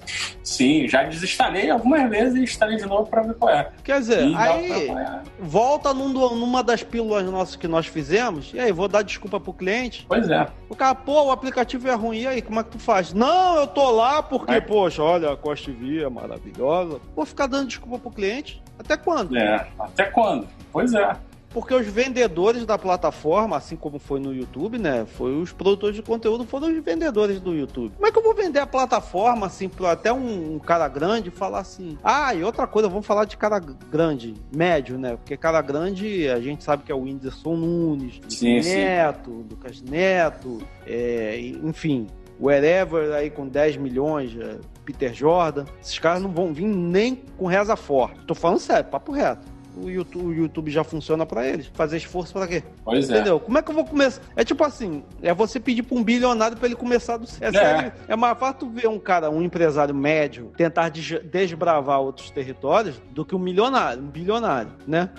sim, 0.44 0.88
já 0.88 1.04
desinstalei 1.04 1.70
algumas 1.70 2.08
vezes 2.10 2.36
e 2.36 2.44
instalei 2.44 2.78
de 2.78 2.86
novo 2.86 3.10
pra 3.10 3.22
ver 3.24 3.34
qual 3.36 3.50
é. 3.54 3.72
Quer 3.84 4.00
dizer, 4.00 4.28
E 4.28 4.36
aí. 4.36 4.92
volta 5.40 5.94
num 5.94 6.10
numa 6.10 6.62
das 6.62 6.84
pílulas 6.84 7.26
nossas 7.26 7.56
que 7.56 7.68
nós 7.68 7.88
fizemos, 7.88 8.52
e 8.54 8.60
aí, 8.60 8.72
vou 8.72 8.88
dar 8.88 9.02
desculpa 9.04 9.40
pro 9.40 9.54
cliente. 9.54 10.06
Pois 10.08 10.30
é. 10.30 10.46
O 10.70 10.76
cara, 10.76 10.94
pô, 10.94 11.24
o 11.24 11.32
aplicativo 11.32 11.88
é 11.88 11.94
ruim, 11.94 12.20
e 12.20 12.28
aí, 12.28 12.42
como 12.42 12.60
é 12.60 12.64
que 12.64 12.72
tu 12.72 12.80
faz? 12.80 13.14
Não, 13.14 13.56
eu 13.58 13.68
tô 13.68 13.90
lá 13.92 14.22
porque, 14.22 14.52
É. 14.54 14.62
poxa, 14.62 15.02
olha, 15.02 15.32
a 15.32 15.38
Costa 15.38 15.72
TV 15.72 16.04
é 16.04 16.10
maravilhosa. 16.10 17.00
Vou 17.16 17.26
ficar 17.26 17.48
dando 17.48 17.68
desculpa 17.70 17.98
pro 17.98 18.12
cliente? 18.12 18.62
Até 18.78 18.98
quando? 18.98 19.36
É. 19.38 19.68
Até 19.80 20.06
quando? 20.06 20.48
Pois 20.72 20.94
é. 20.94 21.16
Porque 21.54 21.74
os 21.74 21.86
vendedores 21.86 22.66
da 22.66 22.78
plataforma, 22.78 23.56
assim 23.56 23.76
como 23.76 24.00
foi 24.00 24.20
no 24.20 24.34
YouTube, 24.34 24.80
né? 24.80 25.06
Foi 25.06 25.36
os 25.36 25.52
produtores 25.52 25.96
de 25.96 26.02
conteúdo, 26.02 26.46
foram 26.46 26.70
os 26.70 26.84
vendedores 26.84 27.40
do 27.40 27.54
YouTube. 27.54 27.94
Como 27.96 28.08
é 28.08 28.12
que 28.12 28.18
eu 28.18 28.24
vou 28.24 28.34
vender 28.34 28.60
a 28.60 28.66
plataforma, 28.66 29.46
assim, 29.46 29.70
pra 29.70 29.92
até 29.92 30.12
um, 30.12 30.56
um 30.56 30.60
cara 30.60 30.88
grande 30.88 31.30
falar 31.30 31.60
assim? 31.60 31.98
Ah, 32.04 32.34
e 32.34 32.44
outra 32.44 32.66
coisa, 32.66 32.90
vamos 32.90 33.06
falar 33.06 33.26
de 33.26 33.38
cara 33.38 33.60
grande, 33.60 34.34
médio, 34.54 34.98
né? 34.98 35.16
Porque 35.16 35.38
cara 35.38 35.62
grande, 35.62 36.28
a 36.28 36.40
gente 36.40 36.64
sabe 36.64 36.84
que 36.84 36.92
é 36.92 36.96
o 36.96 37.02
Whindersson 37.02 37.56
Nunes, 37.56 38.20
Sim, 38.28 38.62
sim. 38.62 38.76
Neto, 38.76 39.46
Lucas 39.50 39.82
Neto, 39.82 40.60
é, 40.88 41.40
enfim, 41.64 42.08
wherever 42.40 43.14
aí 43.14 43.30
com 43.30 43.48
10 43.48 43.78
milhões, 43.78 44.36
é, 44.40 44.58
Peter 44.84 45.14
Jordan. 45.14 45.66
Esses 45.82 46.00
caras 46.00 46.22
não 46.22 46.32
vão 46.32 46.54
vir 46.54 46.66
nem 46.66 47.16
com 47.38 47.46
reza 47.46 47.76
forte. 47.76 48.20
Tô 48.26 48.34
falando 48.36 48.60
sério, 48.60 48.90
papo 48.90 49.12
reto. 49.12 49.53
O 49.76 49.90
YouTube, 49.90 50.26
o 50.26 50.34
YouTube 50.34 50.70
já 50.72 50.84
funciona 50.84 51.26
pra 51.26 51.48
eles. 51.48 51.68
Fazer 51.74 51.98
esforço 51.98 52.34
pra 52.34 52.48
quê? 52.48 52.64
Pois 52.86 53.10
é. 53.10 53.14
Entendeu? 53.16 53.40
Como 53.40 53.58
é 53.58 53.62
que 53.62 53.72
eu 53.72 53.76
vou 53.76 53.86
começar? 53.86 54.22
É 54.36 54.44
tipo 54.44 54.64
assim, 54.64 55.04
é 55.22 55.34
você 55.34 55.60
pedir 55.60 55.84
pra 55.84 55.98
um 55.98 56.04
bilionário 56.04 56.56
pra 56.58 56.68
ele 56.68 56.76
começar 56.76 57.18
do 57.18 57.26
zero. 57.26 57.56
É, 57.56 57.60
sério, 57.60 57.92
é 58.08 58.16
mais 58.16 58.38
fácil 58.38 58.60
tu 58.60 58.70
ver 58.70 58.88
um 58.88 59.00
cara, 59.00 59.30
um 59.32 59.42
empresário 59.42 59.94
médio, 59.96 60.52
tentar 60.56 60.90
des- 60.90 61.20
desbravar 61.32 62.00
outros 62.02 62.30
territórios 62.30 63.02
do 63.12 63.26
que 63.26 63.36
um 63.36 63.40
milionário, 63.40 64.04
um 64.04 64.08
bilionário, 64.08 64.72
né? 64.88 65.10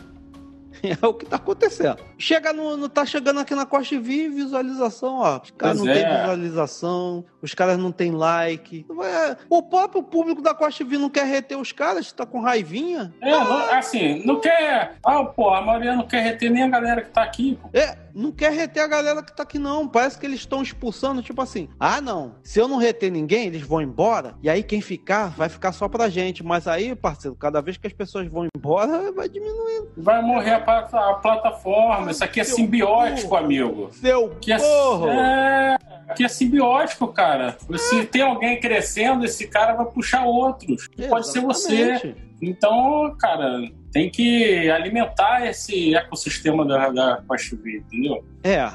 É 1.03 1.07
o 1.07 1.15
que 1.15 1.25
tá 1.27 1.37
acontecendo. 1.37 1.99
Chega 2.19 2.53
no, 2.53 2.77
no- 2.77 2.89
tá 2.89 3.05
chegando 3.07 3.41
aqui 3.41 3.55
na 3.55 3.65
Costa 3.67 3.95
TV, 3.95 4.29
visualização, 4.29 5.17
ó. 5.19 5.41
Os 5.43 5.51
caras 5.53 5.79
não 5.79 5.85
têm 5.87 6.03
é. 6.03 6.19
visualização, 6.21 7.25
os 7.43 7.55
caras 7.55 7.79
não 7.79 7.91
têm 7.93 8.11
like. 8.13 8.87
É, 9.03 9.37
o 9.49 9.63
próprio 9.63 10.03
público 10.03 10.43
da 10.43 10.55
Costa 10.55 10.85
TV 10.85 10.99
não 10.99 11.09
quer 11.11 11.27
reter 11.27 11.57
os 11.59 11.73
caras, 11.73 12.13
tá 12.13 12.25
com 12.27 12.41
raivinha. 12.41 13.13
É, 13.21 13.31
não- 13.31 13.71
assim, 13.73 14.25
não 14.27 14.41
quer. 14.41 14.97
Ah, 15.05 15.25
pô, 15.25 15.51
a 15.51 15.61
maioria 15.63 15.95
não 15.97 16.07
quer 16.07 16.21
reter 16.23 16.51
nem 16.51 16.63
a 16.63 16.69
galera 16.69 17.03
que 17.03 17.11
tá 17.11 17.23
aqui, 17.23 17.59
pô. 17.61 17.69
É, 17.73 17.97
não 18.15 18.31
quer 18.31 18.53
reter 18.53 18.83
a 18.83 18.87
galera 18.87 19.23
que 19.23 19.35
tá 19.35 19.43
aqui, 19.43 19.59
não. 19.59 19.89
Parece 19.89 20.19
que 20.19 20.25
eles 20.25 20.41
estão 20.41 20.63
expulsando, 20.63 21.23
tipo 21.23 21.43
assim. 21.43 21.69
Ah, 21.79 22.01
não. 22.01 22.37
Se 22.43 22.61
eu 22.61 22.69
não 22.69 22.77
reter 22.77 23.11
ninguém, 23.11 23.47
eles 23.47 23.63
vão 23.63 23.83
embora. 23.83 24.37
E 24.43 24.49
aí 24.49 24.63
quem 24.63 24.81
ficar, 24.81 25.31
vai 25.37 25.49
ficar 25.49 25.73
só 25.73 25.89
pra 25.89 26.09
gente. 26.09 26.45
Mas 26.45 26.69
aí, 26.69 26.95
parceiro, 26.95 27.37
cada 27.37 27.61
vez 27.61 27.77
que 27.77 27.87
as 27.87 27.93
pessoas 27.93 28.29
vão 28.29 28.47
embora, 28.57 29.11
vai 29.13 29.29
diminuindo. 29.29 29.91
Vai 29.97 30.23
morrer 30.23 30.53
a, 30.53 30.57
a 30.59 31.15
plataforma. 31.15 32.11
Isso 32.11 32.23
aqui 32.23 32.41
é 32.41 32.45
Seu 32.45 32.57
simbiótico, 32.57 33.29
burro. 33.29 33.45
amigo. 33.45 33.89
Seu 33.93 34.31
Que 34.41 34.53
é, 34.53 34.57
é, 34.57 35.77
que 36.15 36.25
é 36.25 36.29
simbiótico, 36.29 37.09
cara. 37.09 37.57
Se 37.77 38.05
tem 38.05 38.23
alguém 38.23 38.61
crescendo, 38.61 39.25
esse 39.25 39.49
cara 39.49 39.75
vai 39.75 39.87
puxar 39.87 40.25
outros. 40.25 40.89
Pode 41.09 41.29
ser 41.29 41.41
você. 41.41 41.75
Exatamente. 41.75 42.25
Então, 42.41 43.17
cara, 43.19 43.61
tem 43.95 44.11
que 44.11 44.69
alimentar 44.69 45.47
esse 45.47 45.95
ecossistema 45.95 46.67
da, 46.67 46.91
da 46.91 47.23
Quest 47.31 47.51
TV, 47.51 47.77
entendeu? 47.77 48.25
É. 48.43 48.69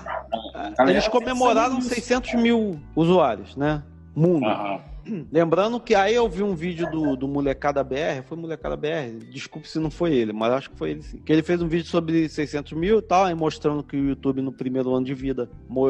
Eles 0.88 1.10
comemoraram 1.10 1.82
600 1.82 2.36
mil 2.36 2.79
usuários, 2.95 3.53
né? 3.58 3.84
Mundo. 4.15 4.47
Uhum. 4.47 4.79
Lembrando 5.32 5.80
que 5.80 5.95
aí 5.95 6.15
eu 6.15 6.28
vi 6.28 6.43
um 6.43 6.56
vídeo 6.56 6.89
do, 6.89 7.15
do 7.15 7.28
Molecada 7.28 7.84
BR, 7.84 8.24
foi 8.26 8.38
Molecada 8.38 8.76
BR, 8.76 9.26
desculpe 9.32 9.67
se 9.67 9.80
não 9.80 9.89
foi 9.89 10.13
ele, 10.13 10.34
mas 10.34 10.52
acho 10.54 10.69
que 10.69 10.78
foi 10.78 10.91
ele 10.91 11.02
sim. 11.02 11.17
Que 11.19 11.32
ele 11.32 11.43
fez 11.43 11.62
um 11.62 11.67
vídeo 11.67 11.88
sobre 11.88 12.28
600 12.28 12.74
mil 12.74 13.00
e 13.00 13.02
tal, 13.02 13.36
mostrando 13.36 13.84
que 13.84 13.95
o 13.95 14.10
YouTube 14.10 14.41
no 14.41 14.52
primeiro 14.52 14.93
ano 14.93 15.06
de 15.06 15.13
vida 15.13 15.50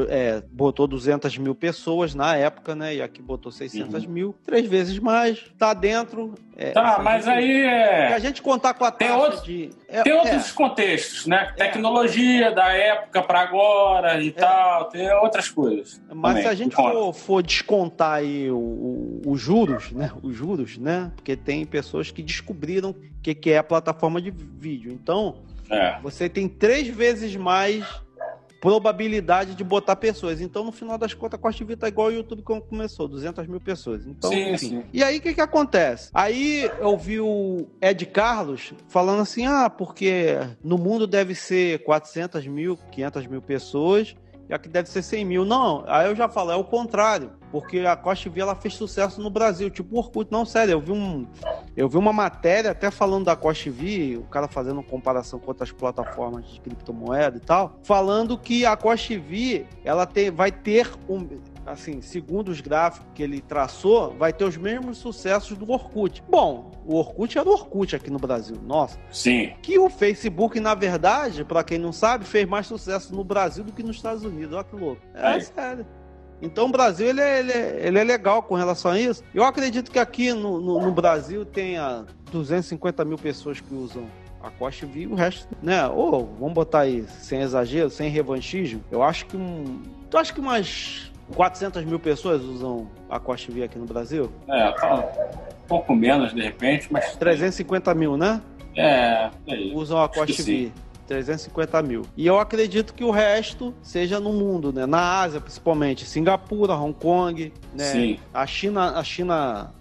é, 0.10 0.42
botou 0.52 0.88
200 0.88 1.38
mil 1.38 1.56
pessoas 1.56 2.14
na 2.16 2.36
época, 2.36 2.76
né? 2.76 2.96
E 2.96 3.02
aqui 3.02 3.22
botou 3.22 3.52
600 3.52 4.04
uhum. 4.04 4.10
mil, 4.10 4.36
três 4.46 4.68
vezes 4.68 5.00
mais, 5.00 5.46
tá 5.58 5.74
dentro. 5.74 6.34
É, 6.56 6.72
tá, 6.72 7.00
mas 7.02 7.26
aí 7.26 7.62
é. 7.62 8.14
a 8.14 8.20
gente 8.20 8.42
contar 8.42 8.74
com 8.74 8.84
a 8.84 8.92
taxa 8.92 9.14
tem 9.14 9.22
outro, 9.22 9.44
de. 9.46 9.70
É, 9.88 10.04
tem 10.04 10.14
outros 10.14 10.52
é. 10.52 10.54
contextos, 10.54 11.26
né? 11.26 11.54
É. 11.56 11.66
Tecnologia 11.66 12.52
da 12.52 12.74
época 12.74 13.22
para 13.24 13.40
agora 13.42 14.22
e 14.22 14.28
é. 14.28 14.32
tal, 14.32 14.86
tem 14.86 15.10
outras 15.14 15.50
coisas. 15.50 16.02
Mas 16.14 16.32
também, 16.32 16.44
se 16.44 16.50
a 16.50 16.54
gente 16.54 16.76
for, 16.76 17.14
for, 17.14 17.42
descontar 17.42 18.18
aí 18.18 18.52
os 19.26 19.40
juros, 19.40 19.92
né? 19.92 20.12
Os 20.22 20.36
juros, 20.36 20.78
né? 20.78 21.12
Porque 21.16 21.36
tem 21.36 21.66
pessoas 21.66 22.12
que 22.12 22.22
descobriram 22.22 22.92
o 22.92 23.22
que, 23.22 23.34
que 23.34 23.52
é 23.52 23.58
a 23.58 23.64
plataforma 23.64 24.22
de 24.22 24.32
vídeo. 24.32 24.92
Então, 24.92 25.38
é. 25.70 26.00
você 26.02 26.28
tem 26.30 26.48
três 26.48 26.88
vezes 26.88 27.36
mais 27.36 27.86
probabilidade 28.60 29.56
de 29.56 29.64
botar 29.64 29.96
pessoas. 29.96 30.42
Então, 30.42 30.64
no 30.64 30.72
final 30.72 30.98
das 30.98 31.14
contas, 31.14 31.40
a 31.40 31.42
Costa 31.42 31.64
Vida 31.64 31.82
tá 31.82 31.88
igual 31.88 32.08
o 32.08 32.12
YouTube 32.12 32.42
como 32.44 32.62
começou, 32.62 33.08
200 33.08 33.48
mil 33.48 33.60
pessoas. 33.60 34.06
Então, 34.06 34.30
sim, 34.30 34.52
enfim. 34.52 34.70
Sim. 34.70 34.84
E 34.92 35.04
aí, 35.04 35.18
o 35.18 35.22
que 35.22 35.34
que 35.34 35.42
acontece? 35.42 36.10
Aí, 36.14 36.70
eu 36.80 36.98
vi 36.98 37.20
o 37.20 37.68
Ed 37.82 38.06
Carlos 38.08 38.74
falando 38.88 39.22
assim, 39.22 39.46
ah, 39.46 39.70
porque 39.70 40.38
no 40.64 40.78
mundo 40.78 41.08
deve 41.08 41.36
ser 41.36 41.84
400 41.84 42.46
mil, 42.48 42.78
500 42.92 43.28
mil 43.28 43.42
pessoas 43.42 44.16
e 44.50 44.54
aqui 44.54 44.68
deve 44.68 44.90
ser 44.90 45.04
100 45.04 45.26
mil. 45.26 45.46
Não, 45.46 45.84
aí 45.88 46.08
eu 46.08 46.16
já 46.16 46.28
falo, 46.28 46.52
é 46.52 46.56
o 46.56 46.64
contrário. 46.64 47.32
Porque 47.52 47.80
a 47.80 47.96
Costa 47.96 48.30
V 48.30 48.42
ela 48.42 48.56
fez 48.56 48.76
sucesso 48.76 49.22
no 49.22 49.30
Brasil, 49.30 49.70
tipo 49.70 49.96
o 49.96 50.00
Orkut. 50.00 50.32
Não, 50.32 50.46
sério, 50.46 50.74
eu 50.74 50.82
vi, 50.82 50.92
um, 50.92 51.28
eu 51.76 51.90
vi 51.90 51.98
uma 51.98 52.14
matéria 52.14 52.72
até 52.72 52.92
falando 52.92 53.26
da 53.26 53.36
Costa 53.36 53.70
V, 53.70 54.18
o 54.18 54.24
cara 54.24 54.48
fazendo 54.48 54.84
comparação 54.84 55.40
com 55.40 55.48
outras 55.48 55.72
plataformas 55.72 56.48
de 56.48 56.62
criptomoeda 56.62 57.38
e 57.38 57.40
tal, 57.40 57.80
falando 57.84 58.38
que 58.38 58.66
a 58.66 58.76
Costa 58.78 59.18
V 59.18 59.66
ela 59.84 60.06
tem, 60.06 60.30
vai 60.30 60.52
ter 60.52 60.90
um 61.08 61.28
assim, 61.66 62.02
segundo 62.02 62.50
os 62.50 62.62
gráficos 62.62 63.08
que 63.14 63.22
ele 63.22 63.42
traçou, 63.42 64.16
vai 64.18 64.34
ter 64.34 64.44
os 64.44 64.58
mesmos 64.58 64.98
sucessos 64.98 65.58
do 65.58 65.72
Orkut. 65.72 66.24
Bom, 66.28 66.72
o 66.86 66.96
Orkut 66.96 67.38
era 67.38 67.48
o 67.48 67.52
Orkut 67.52 67.96
aqui 67.96 68.10
no 68.10 68.18
Brasil, 68.18 68.58
nossa. 68.66 69.00
Sim. 69.12 69.54
Que 69.62 69.78
o 69.78 69.90
Facebook, 69.90 70.60
na 70.60 70.74
verdade, 70.74 71.44
para 71.46 71.64
quem 71.64 71.78
não 71.78 71.92
sabe, 71.92 72.26
fez 72.26 72.48
mais 72.48 72.68
sucesso 72.68 73.14
no 73.16 73.24
Brasil 73.24 73.64
do 73.64 73.72
que 73.72 73.84
nos 73.84 73.98
Estados 73.98 74.24
Unidos. 74.24 74.56
Olha 74.56 74.64
que 74.64 74.76
louco. 74.76 75.02
É, 75.14 75.36
é. 75.36 75.40
sério. 75.40 75.86
Então 76.42 76.68
o 76.68 76.72
Brasil 76.72 77.08
ele 77.08 77.22
é, 77.22 77.40
ele, 77.40 77.52
é, 77.52 77.80
ele 77.88 78.00
é, 78.00 78.04
legal 78.04 78.42
com 78.42 78.56
relação 78.56 78.92
a 78.92 79.00
isso. 79.00 79.24
Eu 79.34 79.44
acredito 79.44 79.92
que 79.92 80.00
aqui 80.00 80.32
no, 80.34 80.60
no, 80.60 80.82
no 80.82 80.92
Brasil 80.92 81.46
tenha 81.46 82.06
250 82.32 83.04
mil 83.06 83.18
pessoas 83.18 83.60
que 83.60 83.74
usam 83.74 84.06
a 84.42 84.50
Costa 84.50 84.86
V 84.86 85.02
e 85.02 85.08
o 85.08 85.16
resto, 85.16 85.48
né? 85.62 85.86
Ou 85.88 86.26
vamos 86.40 86.54
botar 86.54 86.82
aí, 86.82 87.04
sem 87.08 87.42
exagero, 87.42 87.90
sem 87.90 88.10
revanchismo. 88.10 88.84
Eu 88.90 89.04
acho 89.04 89.26
que 89.26 89.36
um. 89.36 89.82
Tu 90.10 90.18
acha 90.18 90.34
que 90.34 90.40
umas 90.40 91.12
400 91.36 91.84
mil 91.84 92.00
pessoas 92.00 92.42
usam 92.42 92.90
a 93.10 93.20
Costa 93.20 93.52
V 93.52 93.64
aqui 93.64 93.78
no 93.78 93.86
Brasil? 93.86 94.32
É, 94.48 94.72
tá 94.72 94.96
um 94.96 95.68
pouco 95.68 95.94
menos 95.94 96.34
de 96.34 96.42
repente, 96.42 96.88
mas. 96.92 97.16
350 97.18 97.94
mil, 97.94 98.18
né? 98.18 98.42
É, 98.76 99.30
é 99.48 99.56
Usam 99.74 100.02
a 100.02 100.08
Costa 100.08 100.42
V. 100.42 100.72
350 101.10 101.82
mil. 101.82 102.04
E 102.16 102.28
eu 102.28 102.40
acredito 102.40 102.94
que 102.94 103.04
o 103.04 103.10
resto 103.10 103.74
seja 103.82 104.20
no 104.20 104.32
mundo, 104.32 104.72
né? 104.72 104.86
Na 104.86 105.22
Ásia, 105.22 105.42
principalmente. 105.42 106.06
Singapura, 106.06 106.76
Hong 106.76 106.94
Kong, 106.94 107.52
né? 107.74 107.84
Sim. 107.84 108.20
A 108.32 108.46
China, 108.46 108.92
a 108.92 109.04
China, 109.04 109.74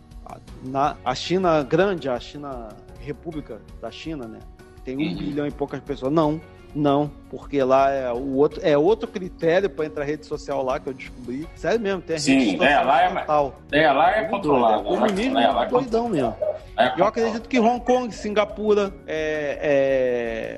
a, 0.75 0.97
a 1.05 1.15
China 1.15 1.63
grande, 1.63 2.09
a 2.09 2.19
China 2.19 2.71
República 2.99 3.61
da 3.81 3.91
China, 3.91 4.27
né? 4.27 4.39
Tem 4.85 4.97
um 4.97 5.01
uhum. 5.01 5.17
bilhão 5.19 5.47
e 5.47 5.51
poucas 5.51 5.81
pessoas. 5.81 6.11
Não. 6.11 6.41
Não, 6.75 7.11
porque 7.31 7.63
lá 7.63 7.91
é, 7.91 8.13
o 8.13 8.35
outro, 8.35 8.61
é 8.63 8.77
outro 8.77 9.09
critério 9.09 9.71
para 9.71 9.87
entrar 9.87 10.05
rede 10.05 10.27
social 10.27 10.63
lá 10.63 10.79
que 10.79 10.89
eu 10.89 10.95
descobri. 10.95 11.49
Sério 11.57 11.81
mesmo, 11.81 12.03
tem 12.03 12.17
a 12.17 12.19
Sim, 12.19 12.39
rede 12.39 12.51
social 12.53 12.69
é, 12.69 12.85
lá 12.85 13.03
é, 13.03 13.09
total. 13.09 13.59
É, 13.73 13.93
lá 13.93 14.17
é 14.17 14.25
controlado. 14.25 14.81
É 14.83 14.85
comunismo 14.85 15.39
é, 15.39 15.49
lá 15.49 15.65
é 15.65 15.69
doidão 15.69 16.09
mesmo. 16.09 16.37
É 16.77 16.95
eu 16.97 17.05
acredito 17.05 17.49
que 17.49 17.59
Hong 17.59 17.85
Kong, 17.85 18.15
Singapura, 18.15 18.93
é, 19.07 19.59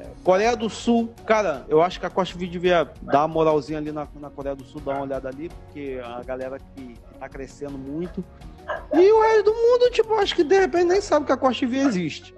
é, 0.04 0.06
Coreia 0.24 0.56
do 0.56 0.68
Sul, 0.68 1.14
cara, 1.24 1.64
eu 1.68 1.80
acho 1.80 1.98
que 2.00 2.06
a 2.06 2.10
Costa 2.10 2.36
Video 2.36 2.52
devia 2.52 2.88
dar 3.02 3.20
uma 3.20 3.28
moralzinha 3.28 3.78
ali 3.78 3.92
na, 3.92 4.06
na 4.20 4.30
Coreia 4.30 4.54
do 4.54 4.64
Sul, 4.64 4.80
dar 4.80 4.94
uma 4.94 5.04
olhada 5.04 5.28
ali, 5.28 5.48
porque 5.48 6.00
a 6.04 6.22
galera 6.22 6.58
que 6.58 6.94
tá 7.18 7.28
crescendo 7.28 7.78
muito. 7.78 8.24
E 8.92 9.12
o 9.12 9.20
resto 9.22 9.44
do 9.44 9.54
mundo, 9.54 9.90
tipo, 9.90 10.14
acho 10.14 10.34
que 10.34 10.44
de 10.44 10.58
repente 10.58 10.84
nem 10.84 11.00
sabe 11.00 11.24
que 11.24 11.32
a 11.32 11.36
Costa 11.36 11.66
Video 11.66 11.88
existe. 11.88 12.34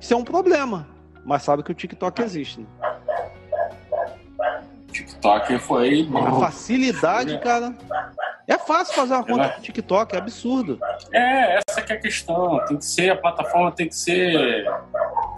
Isso 0.00 0.12
é 0.12 0.16
um 0.16 0.24
problema 0.24 0.94
mas 1.24 1.42
sabe 1.42 1.62
que 1.62 1.72
o 1.72 1.74
TikTok 1.74 2.22
existe. 2.22 2.60
Né? 2.60 2.66
TikTok 4.94 5.58
foi. 5.58 6.08
A 6.14 6.32
facilidade, 6.40 7.38
cara. 7.40 7.74
É 8.46 8.58
fácil 8.58 8.94
fazer 8.94 9.14
uma 9.14 9.24
conta 9.24 9.44
é. 9.44 9.60
TikTok, 9.60 10.14
é 10.14 10.18
absurdo. 10.18 10.78
É, 11.12 11.58
essa 11.68 11.82
que 11.82 11.92
é 11.92 11.96
a 11.96 12.00
questão. 12.00 12.64
Tem 12.66 12.76
que 12.76 12.84
ser, 12.84 13.10
a 13.10 13.16
plataforma 13.16 13.72
tem 13.72 13.88
que 13.88 13.96
ser 13.96 14.64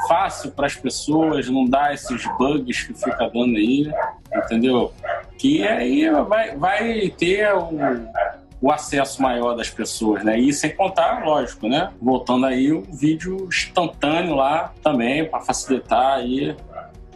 fácil 0.09 0.51
para 0.51 0.67
as 0.67 0.75
pessoas, 0.75 1.49
não 1.49 1.65
dar 1.65 1.95
esses 1.95 2.25
bugs 2.37 2.83
que 2.83 2.95
fica 2.95 3.31
dando 3.31 3.57
aí, 3.57 3.91
entendeu? 4.35 4.93
Que 5.39 5.67
aí 5.67 6.11
vai, 6.11 6.57
vai 6.57 7.09
ter 7.17 7.55
o, 7.55 7.71
o 8.61 8.73
acesso 8.73 9.23
maior 9.23 9.55
das 9.55 9.71
pessoas, 9.71 10.25
né? 10.25 10.39
E 10.39 10.53
sem 10.53 10.75
contar, 10.75 11.25
lógico, 11.25 11.69
né? 11.69 11.93
Voltando 12.03 12.47
aí 12.47 12.73
o 12.73 12.83
vídeo 12.83 13.47
instantâneo 13.47 14.35
lá 14.35 14.73
também 14.83 15.25
para 15.25 15.41
facilitar 15.41 16.15
aí 16.15 16.57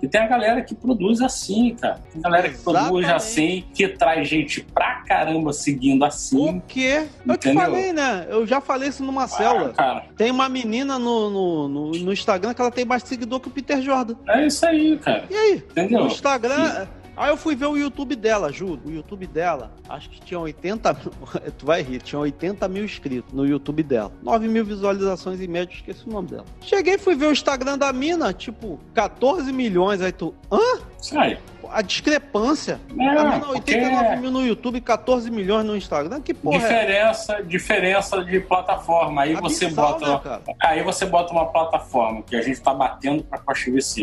e 0.02 0.08
tem 0.08 0.20
a 0.20 0.26
galera 0.26 0.62
que 0.62 0.74
produz 0.74 1.20
assim, 1.20 1.76
cara. 1.80 2.00
Tem 2.12 2.22
galera 2.22 2.48
que 2.48 2.54
Exatamente. 2.54 2.88
produz 2.88 3.08
assim, 3.08 3.64
que 3.74 3.88
traz 3.88 4.28
gente 4.28 4.62
pra 4.62 5.02
caramba 5.06 5.52
seguindo 5.52 6.04
assim. 6.04 6.58
O 6.58 6.60
quê? 6.62 7.06
Eu 7.26 7.36
te 7.36 7.52
falei, 7.52 7.92
né? 7.92 8.26
Eu 8.28 8.46
já 8.46 8.60
falei 8.60 8.88
isso 8.88 9.04
numa 9.04 9.24
ah, 9.24 9.28
célula. 9.28 9.72
Cara. 9.72 10.04
Tem 10.16 10.30
uma 10.30 10.48
menina 10.48 10.98
no, 10.98 11.30
no, 11.30 11.68
no, 11.68 11.90
no, 11.90 12.12
Instagram 12.12 12.54
que 12.54 12.60
ela 12.60 12.70
tem 12.70 12.84
mais 12.84 13.02
seguidor 13.02 13.40
que 13.40 13.48
o 13.48 13.50
Peter 13.50 13.80
Jordan. 13.82 14.14
É 14.28 14.46
isso 14.46 14.64
aí, 14.66 14.98
cara. 14.98 15.24
E 15.28 15.34
aí? 15.34 15.54
Entendeu? 15.56 16.00
No 16.00 16.06
Instagram. 16.06 16.84
Sim. 16.84 16.99
Aí 17.20 17.28
eu 17.28 17.36
fui 17.36 17.54
ver 17.54 17.66
o 17.66 17.76
YouTube 17.76 18.16
dela, 18.16 18.50
juro. 18.50 18.80
O 18.82 18.90
YouTube 18.90 19.26
dela, 19.26 19.70
acho 19.90 20.08
que 20.08 20.22
tinha 20.22 20.40
80 20.40 20.90
mil. 20.94 21.12
tu 21.58 21.66
vai 21.66 21.82
rir, 21.82 22.00
tinha 22.00 22.18
80 22.18 22.66
mil 22.66 22.82
inscritos 22.82 23.30
no 23.34 23.46
YouTube 23.46 23.82
dela. 23.82 24.10
9 24.22 24.48
mil 24.48 24.64
visualizações 24.64 25.38
em 25.38 25.46
média, 25.46 25.70
esqueci 25.74 26.08
o 26.08 26.10
nome 26.10 26.28
dela. 26.28 26.46
Cheguei 26.62 26.96
fui 26.96 27.14
ver 27.14 27.26
o 27.26 27.32
Instagram 27.32 27.76
da 27.76 27.92
mina, 27.92 28.32
tipo, 28.32 28.80
14 28.94 29.52
milhões. 29.52 30.00
Aí 30.00 30.12
tu. 30.12 30.34
Hã? 30.50 30.80
Sai 30.96 31.38
a 31.72 31.82
discrepância. 31.82 32.80
É, 32.98 33.08
a 33.08 33.48
89 33.48 34.04
porque... 34.04 34.16
mil 34.16 34.30
no 34.30 34.46
YouTube, 34.46 34.80
14 34.80 35.30
milhões 35.30 35.64
no 35.64 35.76
Instagram, 35.76 36.20
que 36.20 36.34
porra 36.34 36.58
diferença, 36.58 37.32
é? 37.34 37.42
Diferença 37.42 38.24
de 38.24 38.40
plataforma. 38.40 39.22
Aí 39.22 39.34
Abissal, 39.36 39.68
você 39.68 39.74
bota. 39.74 40.30
Né, 40.46 40.54
aí 40.60 40.82
você 40.82 41.06
bota 41.06 41.32
uma 41.32 41.46
plataforma 41.46 42.22
que 42.22 42.36
a 42.36 42.42
gente 42.42 42.60
tá 42.60 42.74
batendo 42.74 43.22
pra 43.24 43.38
Costa 43.38 43.70
VC, 43.70 44.02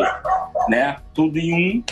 né? 0.70 0.98
Tudo 1.14 1.38
em 1.38 1.54
um. 1.54 1.84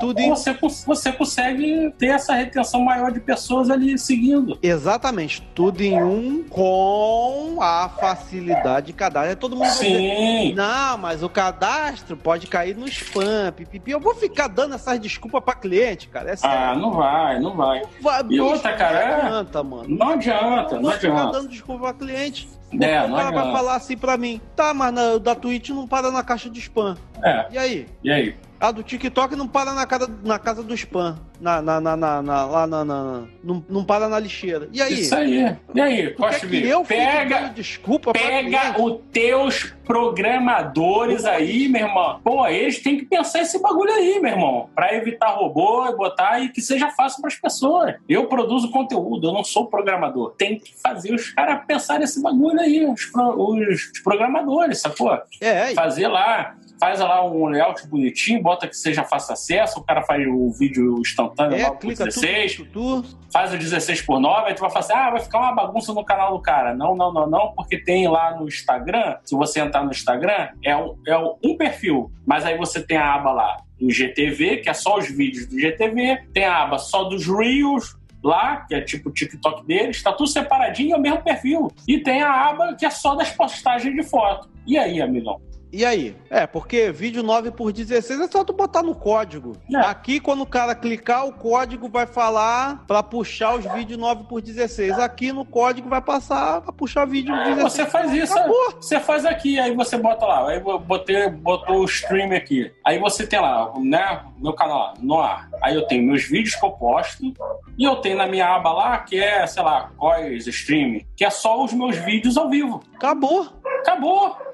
Tudo 0.00 0.20
em... 0.20 0.30
Você, 0.30 0.56
você 0.86 1.12
consegue 1.12 1.92
ter 1.98 2.08
essa 2.08 2.34
retenção 2.34 2.80
maior 2.82 3.12
de 3.12 3.20
pessoas 3.20 3.70
ali 3.70 3.96
seguindo. 3.98 4.58
Exatamente. 4.62 5.40
Tudo 5.54 5.82
em 5.82 6.02
um 6.02 6.42
com 6.48 7.58
a 7.60 7.88
facilidade 7.88 8.88
de 8.88 8.92
cadastro. 8.92 9.36
Todo 9.36 9.56
mundo 9.56 9.70
Sim. 9.70 9.92
Dizer, 9.92 10.54
não, 10.54 10.98
mas 10.98 11.22
o 11.22 11.28
cadastro 11.28 12.16
pode 12.16 12.46
cair 12.46 12.76
no 12.76 12.88
spam, 12.88 13.52
pipipi. 13.52 13.92
Eu 13.92 14.00
vou 14.00 14.14
ficar 14.14 14.48
dando 14.48 14.74
essas 14.74 14.98
desculpas 14.98 15.21
desculpa 15.22 15.40
pra 15.40 15.54
cliente, 15.54 16.08
cara. 16.08 16.32
É 16.32 16.34
ah, 16.42 16.74
não 16.74 16.90
vai, 16.90 17.38
não 17.38 17.54
vai. 17.54 17.82
Não 17.82 18.02
vai 18.02 18.22
e 18.28 18.40
outra, 18.40 18.72
cara, 18.72 19.06
não 19.06 19.22
adianta, 19.22 19.62
mano. 19.62 19.84
Não 19.88 20.08
adianta, 20.08 20.74
não, 20.74 20.82
não 20.82 20.90
adianta. 20.90 21.32
dando 21.32 21.48
desculpa 21.48 21.84
pra 21.84 21.94
cliente. 21.94 22.48
É, 22.80 23.04
o 23.04 23.14
cara 23.14 23.30
vai 23.30 23.52
falar 23.52 23.76
assim 23.76 23.96
pra 23.96 24.16
mim, 24.16 24.40
tá, 24.56 24.72
mas 24.74 24.92
na, 24.92 25.18
da 25.18 25.34
Twitch 25.34 25.68
não 25.70 25.86
para 25.86 26.10
na 26.10 26.22
caixa 26.22 26.50
de 26.50 26.58
spam. 26.58 26.96
É. 27.22 27.46
E 27.52 27.58
aí? 27.58 27.86
E 28.02 28.10
aí? 28.10 28.36
A 28.58 28.72
do 28.72 28.82
TikTok 28.82 29.36
não 29.36 29.46
para 29.46 29.74
na, 29.74 29.86
casa, 29.86 30.10
na 30.24 30.38
casa 30.38 30.62
do 30.62 30.74
spam. 30.74 31.18
Na, 31.42 31.60
na, 31.60 31.80
na, 31.80 31.96
na, 31.96 32.22
na 32.22 32.44
lá 32.46 32.66
na, 32.68 32.84
na, 32.84 33.24
não, 33.42 33.64
não 33.68 33.84
para 33.84 34.08
na 34.08 34.20
lixeira. 34.20 34.68
E 34.72 34.80
aí? 34.80 35.00
Isso 35.00 35.14
aí. 35.14 35.56
E 35.74 35.80
aí, 35.80 36.10
Poxa, 36.10 36.46
eu 36.46 36.84
pega, 36.84 37.48
desculpa 37.48 38.12
pega 38.12 38.80
os 38.80 39.00
teus 39.10 39.74
programadores 39.84 41.24
aí, 41.24 41.68
meu 41.68 41.88
irmão. 41.88 42.20
Pô, 42.22 42.46
eles 42.46 42.80
têm 42.80 42.96
que 42.96 43.06
pensar 43.06 43.40
esse 43.40 43.60
bagulho 43.60 43.92
aí, 43.92 44.20
meu 44.20 44.30
irmão, 44.30 44.70
para 44.72 44.94
evitar 44.94 45.30
robô 45.30 45.84
e 45.88 45.96
botar 45.96 46.38
e 46.38 46.48
que 46.48 46.62
seja 46.62 46.88
fácil 46.90 47.20
para 47.20 47.28
as 47.28 47.36
pessoas. 47.36 47.96
Eu 48.08 48.26
produzo 48.26 48.70
conteúdo, 48.70 49.26
eu 49.26 49.32
não 49.32 49.42
sou 49.42 49.66
programador. 49.66 50.34
Tem 50.38 50.60
que 50.60 50.72
fazer 50.80 51.12
os 51.12 51.32
caras 51.32 51.66
pensar 51.66 51.98
nesse 51.98 52.22
bagulho 52.22 52.60
aí, 52.60 52.86
os, 52.86 53.10
os, 53.36 53.90
os 53.90 54.00
programadores, 54.00 54.80
sacou? 54.80 55.18
É, 55.40 55.74
fazer 55.74 56.06
lá 56.06 56.54
faz 56.78 56.98
lá 56.98 57.24
um 57.24 57.46
layout 57.46 57.86
bonitinho, 57.86 58.42
bota 58.42 58.66
que 58.66 58.76
seja 58.76 59.04
fácil 59.04 59.34
acesso, 59.34 59.78
o 59.78 59.84
cara 59.84 60.02
faz 60.02 60.26
o 60.26 60.50
vídeo 60.50 60.98
instantâneo 60.98 61.31
é, 61.38 61.62
lá 61.64 61.70
por 61.72 61.88
16, 61.88 62.56
tudo, 62.56 62.70
tudo. 62.70 63.18
faz 63.32 63.52
o 63.52 63.58
16 63.58 64.02
por 64.02 64.20
9, 64.20 64.48
aí 64.48 64.54
tu 64.54 64.60
vai 64.60 64.70
falar 64.70 64.80
assim, 64.80 64.92
ah, 64.94 65.10
vai 65.10 65.20
ficar 65.20 65.38
uma 65.38 65.52
bagunça 65.52 65.92
no 65.92 66.04
canal 66.04 66.36
do 66.36 66.42
cara. 66.42 66.74
Não, 66.74 66.94
não, 66.94 67.12
não, 67.12 67.26
não, 67.28 67.52
porque 67.54 67.78
tem 67.78 68.08
lá 68.08 68.36
no 68.36 68.46
Instagram, 68.46 69.16
se 69.24 69.34
você 69.34 69.60
entrar 69.60 69.84
no 69.84 69.90
Instagram, 69.90 70.48
é 70.64 70.76
um, 70.76 70.96
é 71.06 71.16
um 71.16 71.56
perfil, 71.56 72.10
mas 72.26 72.44
aí 72.44 72.56
você 72.56 72.82
tem 72.82 72.96
a 72.96 73.14
aba 73.14 73.32
lá 73.32 73.56
do 73.80 73.90
GTV, 73.90 74.58
que 74.58 74.68
é 74.68 74.74
só 74.74 74.98
os 74.98 75.08
vídeos 75.08 75.46
do 75.46 75.58
GTV, 75.58 76.24
tem 76.32 76.44
a 76.44 76.62
aba 76.62 76.78
só 76.78 77.04
dos 77.04 77.26
Reels, 77.26 77.96
lá, 78.22 78.64
que 78.68 78.74
é 78.74 78.80
tipo 78.80 79.08
o 79.08 79.12
TikTok 79.12 79.66
deles, 79.66 79.96
está 79.96 80.12
tudo 80.12 80.28
separadinho, 80.28 80.94
é 80.94 80.98
o 80.98 81.00
mesmo 81.00 81.22
perfil. 81.22 81.72
E 81.86 81.98
tem 81.98 82.22
a 82.22 82.48
aba 82.48 82.74
que 82.74 82.86
é 82.86 82.90
só 82.90 83.14
das 83.14 83.30
postagens 83.30 83.94
de 83.94 84.02
foto. 84.02 84.48
E 84.66 84.78
aí, 84.78 85.02
amigão? 85.02 85.40
E 85.72 85.86
aí? 85.86 86.14
É, 86.28 86.46
porque 86.46 86.92
vídeo 86.92 87.22
9 87.22 87.50
por 87.52 87.72
16 87.72 88.20
é 88.20 88.28
só 88.28 88.44
tu 88.44 88.52
botar 88.52 88.82
no 88.82 88.94
código. 88.94 89.56
É. 89.72 89.76
Aqui, 89.78 90.20
quando 90.20 90.42
o 90.42 90.46
cara 90.46 90.74
clicar, 90.74 91.26
o 91.26 91.32
código 91.32 91.88
vai 91.88 92.06
falar 92.06 92.84
para 92.86 93.02
puxar 93.02 93.54
os 93.54 93.64
vídeos 93.64 93.98
9 93.98 94.24
por 94.24 94.42
16. 94.42 94.98
Aqui 94.98 95.32
no 95.32 95.46
código 95.46 95.88
vai 95.88 96.02
passar 96.02 96.60
para 96.60 96.72
puxar 96.74 97.06
vídeo 97.06 97.34
16. 97.34 97.58
É, 97.58 97.62
você 97.62 97.86
faz 97.86 98.12
isso, 98.12 98.38
Acabou. 98.38 98.72
você 98.72 99.00
faz 99.00 99.24
aqui, 99.24 99.58
aí 99.58 99.74
você 99.74 99.96
bota 99.96 100.26
lá. 100.26 100.50
Aí 100.50 100.62
eu 100.62 100.78
botei, 100.78 101.30
botou 101.30 101.80
o 101.80 101.84
stream 101.86 102.32
aqui. 102.36 102.70
Aí 102.86 102.98
você 102.98 103.26
tem 103.26 103.40
lá, 103.40 103.72
né? 103.78 104.22
Meu 104.38 104.52
canal 104.52 104.92
no 105.00 105.20
ar. 105.20 105.48
Aí 105.62 105.74
eu 105.74 105.86
tenho 105.86 106.06
meus 106.06 106.24
vídeos 106.24 106.54
que 106.54 106.66
eu 106.66 106.70
posto. 106.72 107.32
E 107.78 107.84
eu 107.84 107.96
tenho 107.96 108.18
na 108.18 108.26
minha 108.26 108.46
aba 108.54 108.72
lá, 108.72 108.98
que 108.98 109.18
é, 109.18 109.46
sei 109.46 109.62
lá, 109.62 109.90
Cois 109.96 110.46
Stream, 110.46 111.00
que 111.16 111.24
é 111.24 111.30
só 111.30 111.64
os 111.64 111.72
meus 111.72 111.96
vídeos 111.96 112.36
ao 112.36 112.50
vivo. 112.50 112.82
Acabou. 112.94 113.48
Acabou. 113.80 114.51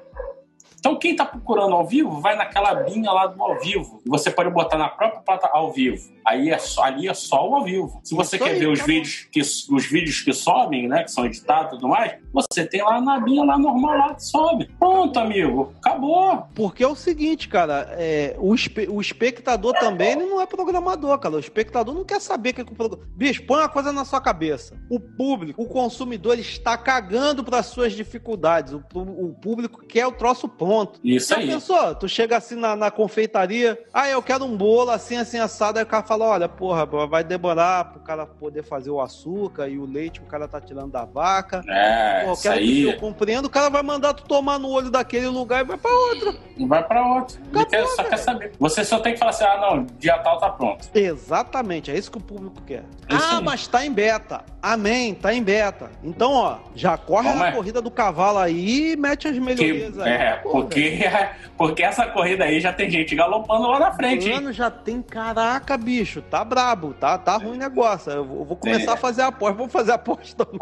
Então, 0.79 0.97
quem 0.97 1.11
está 1.11 1.25
procurando 1.25 1.73
ao 1.75 1.85
vivo, 1.85 2.21
vai 2.21 2.35
naquela 2.35 2.73
binha 2.73 3.11
lá 3.11 3.27
do 3.27 3.41
ao 3.41 3.59
vivo. 3.59 4.01
Você 4.07 4.31
pode 4.31 4.49
botar 4.49 4.77
na 4.77 4.87
própria 4.87 5.21
plataforma 5.21 5.59
ao 5.59 5.71
vivo. 5.71 6.09
Aí 6.25 6.49
é 6.49 6.57
só, 6.57 6.83
ali 6.83 7.07
é 7.07 7.13
só 7.13 7.47
o 7.49 7.55
ao 7.55 7.63
vivo. 7.63 8.01
Se 8.03 8.15
você 8.15 8.35
Isso 8.35 8.45
quer 8.45 8.51
aí, 8.51 8.59
ver 8.59 8.67
os, 8.67 8.81
vídeos 8.81 9.27
que, 9.31 9.41
os 9.41 9.85
vídeos 9.85 10.21
que 10.21 10.31
sobem, 10.31 10.87
né? 10.87 11.03
Que 11.03 11.11
são 11.11 11.25
editados 11.25 11.67
e 11.67 11.69
tudo 11.71 11.87
mais, 11.87 12.17
você 12.31 12.65
tem 12.65 12.81
lá 12.81 13.01
na 13.01 13.19
binha 13.19 13.43
lá 13.43 13.57
normal 13.57 13.97
lá 13.97 14.13
que 14.13 14.23
sobe. 14.23 14.69
Pronto, 14.79 15.19
amigo. 15.19 15.73
Acabou. 15.79 16.43
Porque 16.55 16.83
é 16.83 16.87
o 16.87 16.95
seguinte, 16.95 17.47
cara, 17.47 17.87
é, 17.97 18.35
o, 18.39 18.53
espe 18.53 18.87
o 18.89 19.01
espectador 19.01 19.73
também 19.73 20.11
ele 20.13 20.25
não 20.25 20.39
é 20.39 20.45
programador, 20.45 21.17
cara. 21.19 21.35
O 21.35 21.39
espectador 21.39 21.93
não 21.93 22.05
quer 22.05 22.21
saber 22.21 22.51
o 22.51 22.53
que 22.53 22.61
é 22.61 22.63
o 22.63 22.97
Bicho, 23.15 23.43
põe 23.45 23.59
uma 23.59 23.69
coisa 23.69 23.91
na 23.91 24.05
sua 24.05 24.21
cabeça. 24.21 24.77
O 24.89 24.99
público, 24.99 25.61
o 25.61 25.67
consumidor 25.67 26.37
está 26.39 26.77
cagando 26.77 27.43
para 27.43 27.61
suas 27.63 27.93
dificuldades. 27.93 28.73
O, 28.73 28.83
o, 28.93 29.33
público 29.33 29.85
quer 29.85 30.05
o 30.07 30.11
troço 30.11 30.47
pronto. 30.47 30.68
Isso 31.03 31.29
Já 31.33 31.37
aí. 31.39 31.47
pensou? 31.47 31.95
Tu 31.95 32.07
chega 32.07 32.37
assim 32.37 32.55
na, 32.55 32.75
na 32.75 32.91
confeitaria, 32.91 33.77
ah, 33.93 34.09
eu 34.09 34.21
quero 34.21 34.45
um 34.45 34.55
bolo 34.55 34.91
assim, 34.91 35.17
assim, 35.17 35.39
assado, 35.39 35.77
aí 35.79 35.83
o 35.83 35.87
cara 35.87 36.03
fala, 36.03 36.25
olha, 36.25 36.49
porra, 36.49 36.85
vai 37.07 37.23
demorar 37.23 37.85
pro 37.85 37.99
cara 38.01 38.25
poder 38.25 38.63
fazer 38.63 38.89
o 38.89 39.01
açúcar 39.01 39.67
e 39.67 39.77
o 39.77 39.85
leite 39.85 40.19
que 40.19 40.25
o 40.25 40.29
cara 40.29 40.47
tá 40.47 40.59
tirando 40.59 40.91
da 40.91 41.05
vaca. 41.05 41.63
É, 41.67 42.23
Pô, 42.25 42.33
isso 42.33 42.49
aí. 42.49 42.83
eu 42.83 42.97
compreendo, 42.97 43.45
o 43.45 43.49
cara 43.49 43.69
vai 43.69 43.83
mandar 43.83 44.13
tu 44.13 44.23
tomar 44.23 44.59
no 44.59 44.69
olho 44.69 44.89
daquele 44.89 45.27
lugar 45.27 45.61
e 45.61 45.67
vai 45.67 45.77
pra 45.77 45.91
outro. 45.91 46.35
Vai 46.67 46.83
pra 46.87 47.05
outro. 47.05 47.37
Acabou, 47.49 47.65
quer, 47.67 47.87
só 47.87 48.03
quer 48.03 48.17
saber. 48.17 48.51
Você 48.59 48.83
só 48.85 48.99
tem 48.99 49.13
que 49.13 49.19
falar 49.19 49.31
assim, 49.31 49.43
ah, 49.45 49.57
não, 49.59 49.85
dia 49.97 50.17
tal 50.19 50.37
tá 50.39 50.49
pronto. 50.49 50.87
Exatamente, 50.93 51.91
é 51.91 51.97
isso 51.97 52.11
que 52.11 52.17
o 52.17 52.21
público 52.21 52.61
quer. 52.65 52.83
ah, 53.09 53.39
mas 53.41 53.67
tá 53.67 53.85
em 53.85 53.91
beta. 53.91 54.43
Amém, 54.61 55.13
tá 55.13 55.33
em 55.33 55.41
beta. 55.41 55.89
Então, 56.03 56.33
ó, 56.33 56.57
já 56.75 56.97
corre 56.97 57.29
Como 57.29 57.43
a 57.43 57.47
é? 57.47 57.51
corrida 57.51 57.81
do 57.81 57.89
cavalo 57.89 58.39
aí 58.39 58.91
e 58.91 58.95
mete 58.97 59.27
as 59.27 59.37
melhorias 59.37 59.95
que, 59.95 60.01
aí. 60.01 60.11
É, 60.11 60.31
Pô, 60.37 60.58
porque, 60.61 60.99
porque 61.57 61.83
essa 61.83 62.05
corrida 62.07 62.45
aí 62.45 62.59
já 62.59 62.73
tem 62.73 62.89
gente 62.89 63.15
galopando 63.15 63.67
lá 63.67 63.79
na 63.79 63.91
frente. 63.91 64.29
Mano, 64.29 64.51
já 64.51 64.69
tem, 64.69 65.01
caraca, 65.01 65.77
bicho, 65.77 66.21
tá 66.21 66.43
brabo, 66.43 66.93
tá, 66.93 67.17
tá 67.17 67.37
ruim 67.37 67.55
o 67.55 67.59
negócio. 67.59 68.11
Eu 68.11 68.25
vou 68.25 68.55
começar 68.55 68.91
é. 68.91 68.93
a 68.93 68.97
fazer 68.97 69.21
aposta, 69.21 69.57
vou 69.57 69.69
fazer 69.69 69.91
aposta 69.93 70.45
também. 70.45 70.59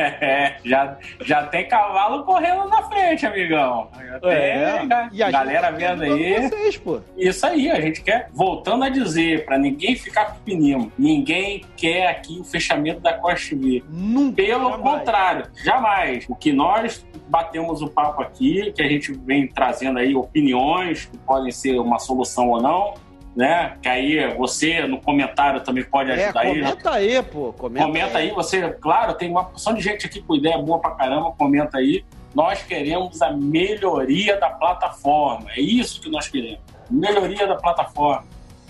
já, 0.64 0.96
já 1.22 1.46
tem 1.46 1.66
cavalo 1.68 2.24
correndo 2.24 2.68
na 2.68 2.82
frente, 2.82 3.26
amigão. 3.26 3.90
Tem, 4.20 4.30
é. 4.30 5.08
e 5.12 5.22
a 5.22 5.30
galera 5.30 5.70
vendo 5.70 6.02
aí. 6.02 6.48
Vocês, 6.48 6.76
pô. 6.76 7.00
Isso 7.16 7.46
aí, 7.46 7.70
a 7.70 7.80
gente 7.80 8.02
quer, 8.02 8.28
voltando 8.32 8.84
a 8.84 8.88
dizer, 8.88 9.44
pra 9.44 9.58
ninguém 9.58 9.96
ficar 9.96 10.26
com 10.26 10.40
peninho, 10.40 10.92
ninguém 10.98 11.64
quer 11.76 12.08
aqui 12.08 12.38
o 12.40 12.44
fechamento 12.44 13.00
da 13.00 13.14
Costa 13.14 13.50
TV. 13.50 13.82
Nunca, 13.88 14.36
Pelo 14.42 14.70
jamais. 14.70 14.82
contrário, 14.82 15.46
jamais. 15.62 16.26
O 16.28 16.34
que 16.34 16.52
nós 16.52 17.04
batemos 17.28 17.80
o 17.80 17.88
papo 17.88 18.22
aqui, 18.22 18.72
que 18.72 18.82
a 18.82 18.88
gente 18.88 19.12
vem 19.30 19.46
trazendo 19.46 20.00
aí 20.00 20.12
opiniões 20.12 21.04
que 21.04 21.16
podem 21.18 21.52
ser 21.52 21.78
uma 21.78 22.00
solução 22.00 22.48
ou 22.48 22.60
não, 22.60 22.94
né? 23.36 23.76
Que 23.80 23.88
aí 23.88 24.34
você 24.34 24.84
no 24.88 25.00
comentário 25.00 25.60
também 25.60 25.84
pode 25.84 26.10
é, 26.10 26.24
ajudar 26.24 26.44
é, 26.44 26.48
aí. 26.48 26.60
Comenta 26.60 26.90
aí, 26.90 27.22
pô. 27.22 27.52
Comenta, 27.52 27.86
comenta 27.86 28.18
aí. 28.18 28.28
aí. 28.28 28.34
você, 28.34 28.70
claro, 28.72 29.14
tem 29.14 29.30
uma 29.30 29.44
porção 29.44 29.72
de 29.72 29.80
gente 29.80 30.04
aqui 30.04 30.20
com 30.20 30.34
ideia 30.34 30.58
boa 30.58 30.80
pra 30.80 30.90
caramba, 30.90 31.30
comenta 31.38 31.78
aí. 31.78 32.04
Nós 32.34 32.60
queremos 32.64 33.22
a 33.22 33.30
melhoria 33.30 34.36
da 34.36 34.50
plataforma. 34.50 35.48
É 35.52 35.60
isso 35.60 36.00
que 36.00 36.10
nós 36.10 36.26
queremos. 36.26 36.58
Melhoria 36.90 37.46
da 37.46 37.54
plataforma. 37.54 38.24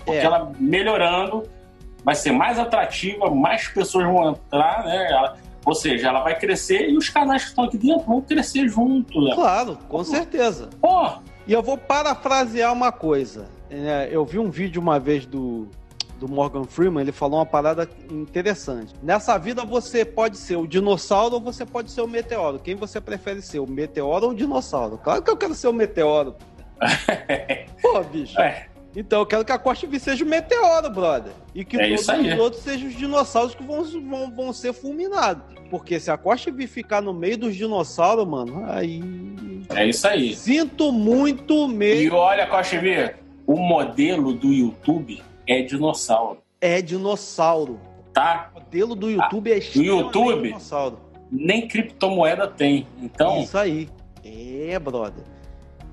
Porque 0.05 0.19
é. 0.19 0.23
ela 0.23 0.51
melhorando 0.59 1.43
vai 2.03 2.13
ser 2.13 2.31
mais 2.31 2.59
atrativa, 2.59 3.31
mais 3.31 3.67
pessoas 3.67 4.05
vão 4.05 4.29
entrar, 4.29 4.83
né? 4.85 5.07
Ela, 5.11 5.37
ou 5.65 5.75
seja, 5.75 6.07
ela 6.07 6.21
vai 6.21 6.37
crescer 6.37 6.89
e 6.89 6.97
os 6.97 7.09
canais 7.09 7.43
que 7.43 7.49
estão 7.49 7.65
aqui 7.65 7.77
dentro 7.77 8.05
vão 8.05 8.21
crescer 8.21 8.67
junto. 8.67 9.21
Né? 9.21 9.35
Claro, 9.35 9.77
com 9.87 10.03
certeza. 10.03 10.69
Pô! 10.81 11.11
E 11.47 11.53
eu 11.53 11.61
vou 11.61 11.77
parafrasear 11.77 12.71
uma 12.73 12.91
coisa. 12.91 13.47
É, 13.69 14.09
eu 14.11 14.25
vi 14.25 14.39
um 14.39 14.49
vídeo 14.49 14.81
uma 14.81 14.99
vez 14.99 15.25
do, 15.25 15.67
do 16.19 16.27
Morgan 16.27 16.65
Freeman, 16.65 17.01
ele 17.01 17.11
falou 17.11 17.39
uma 17.39 17.45
parada 17.45 17.89
interessante. 18.09 18.93
Nessa 19.01 19.37
vida 19.37 19.63
você 19.63 20.03
pode 20.05 20.37
ser 20.37 20.55
o 20.55 20.67
dinossauro 20.67 21.35
ou 21.35 21.41
você 21.41 21.65
pode 21.65 21.91
ser 21.91 22.01
o 22.01 22.07
meteoro. 22.07 22.59
Quem 22.59 22.75
você 22.75 22.99
prefere 22.99 23.41
ser, 23.41 23.59
o 23.59 23.67
meteoro 23.67 24.27
ou 24.27 24.31
o 24.31 24.35
dinossauro? 24.35 24.97
Claro 24.97 25.21
que 25.21 25.29
eu 25.29 25.37
quero 25.37 25.53
ser 25.53 25.67
o 25.67 25.73
meteoro. 25.73 26.35
Pô, 27.81 28.01
bicho. 28.03 28.39
É. 28.39 28.70
Então 28.95 29.19
eu 29.19 29.25
quero 29.25 29.45
que 29.45 29.51
a 29.51 29.57
Costa 29.57 29.87
V 29.87 29.99
seja 29.99 30.25
o 30.25 30.27
meteoro, 30.27 30.89
brother. 30.89 31.31
E 31.55 31.63
que 31.63 31.79
é 31.79 31.95
todos 31.95 32.07
os 32.07 32.39
outros 32.39 32.63
sejam 32.63 32.89
os 32.89 32.95
dinossauros 32.95 33.55
que 33.55 33.63
vão, 33.63 33.83
vão, 33.83 34.35
vão 34.35 34.53
ser 34.53 34.73
fulminados. 34.73 35.43
Porque 35.69 35.99
se 35.99 36.11
a 36.11 36.17
Costa 36.17 36.51
V 36.51 36.67
ficar 36.67 37.01
no 37.01 37.13
meio 37.13 37.37
dos 37.37 37.55
dinossauros, 37.55 38.27
mano, 38.27 38.65
aí. 38.67 39.01
É 39.69 39.87
isso 39.87 40.05
aí. 40.05 40.35
Sinto 40.35 40.91
muito 40.91 41.67
medo. 41.69 42.01
E 42.01 42.09
olha, 42.09 42.45
Costa 42.47 42.77
V, 42.79 43.15
o 43.47 43.55
modelo 43.55 44.33
do 44.33 44.51
YouTube 44.51 45.23
é 45.47 45.61
dinossauro. 45.61 46.39
É 46.59 46.81
dinossauro. 46.81 47.79
Tá? 48.13 48.51
O 48.53 48.59
modelo 48.59 48.93
do 48.93 49.09
YouTube 49.09 49.53
ah, 49.53 49.57
é 49.57 49.59
Do 49.59 49.81
YouTube, 49.81 50.47
dinossauro. 50.49 50.99
nem 51.31 51.65
criptomoeda 51.65 52.45
tem. 52.45 52.85
Então. 53.01 53.41
Isso 53.41 53.57
aí. 53.57 53.87
É, 54.23 54.77
brother. 54.77 55.23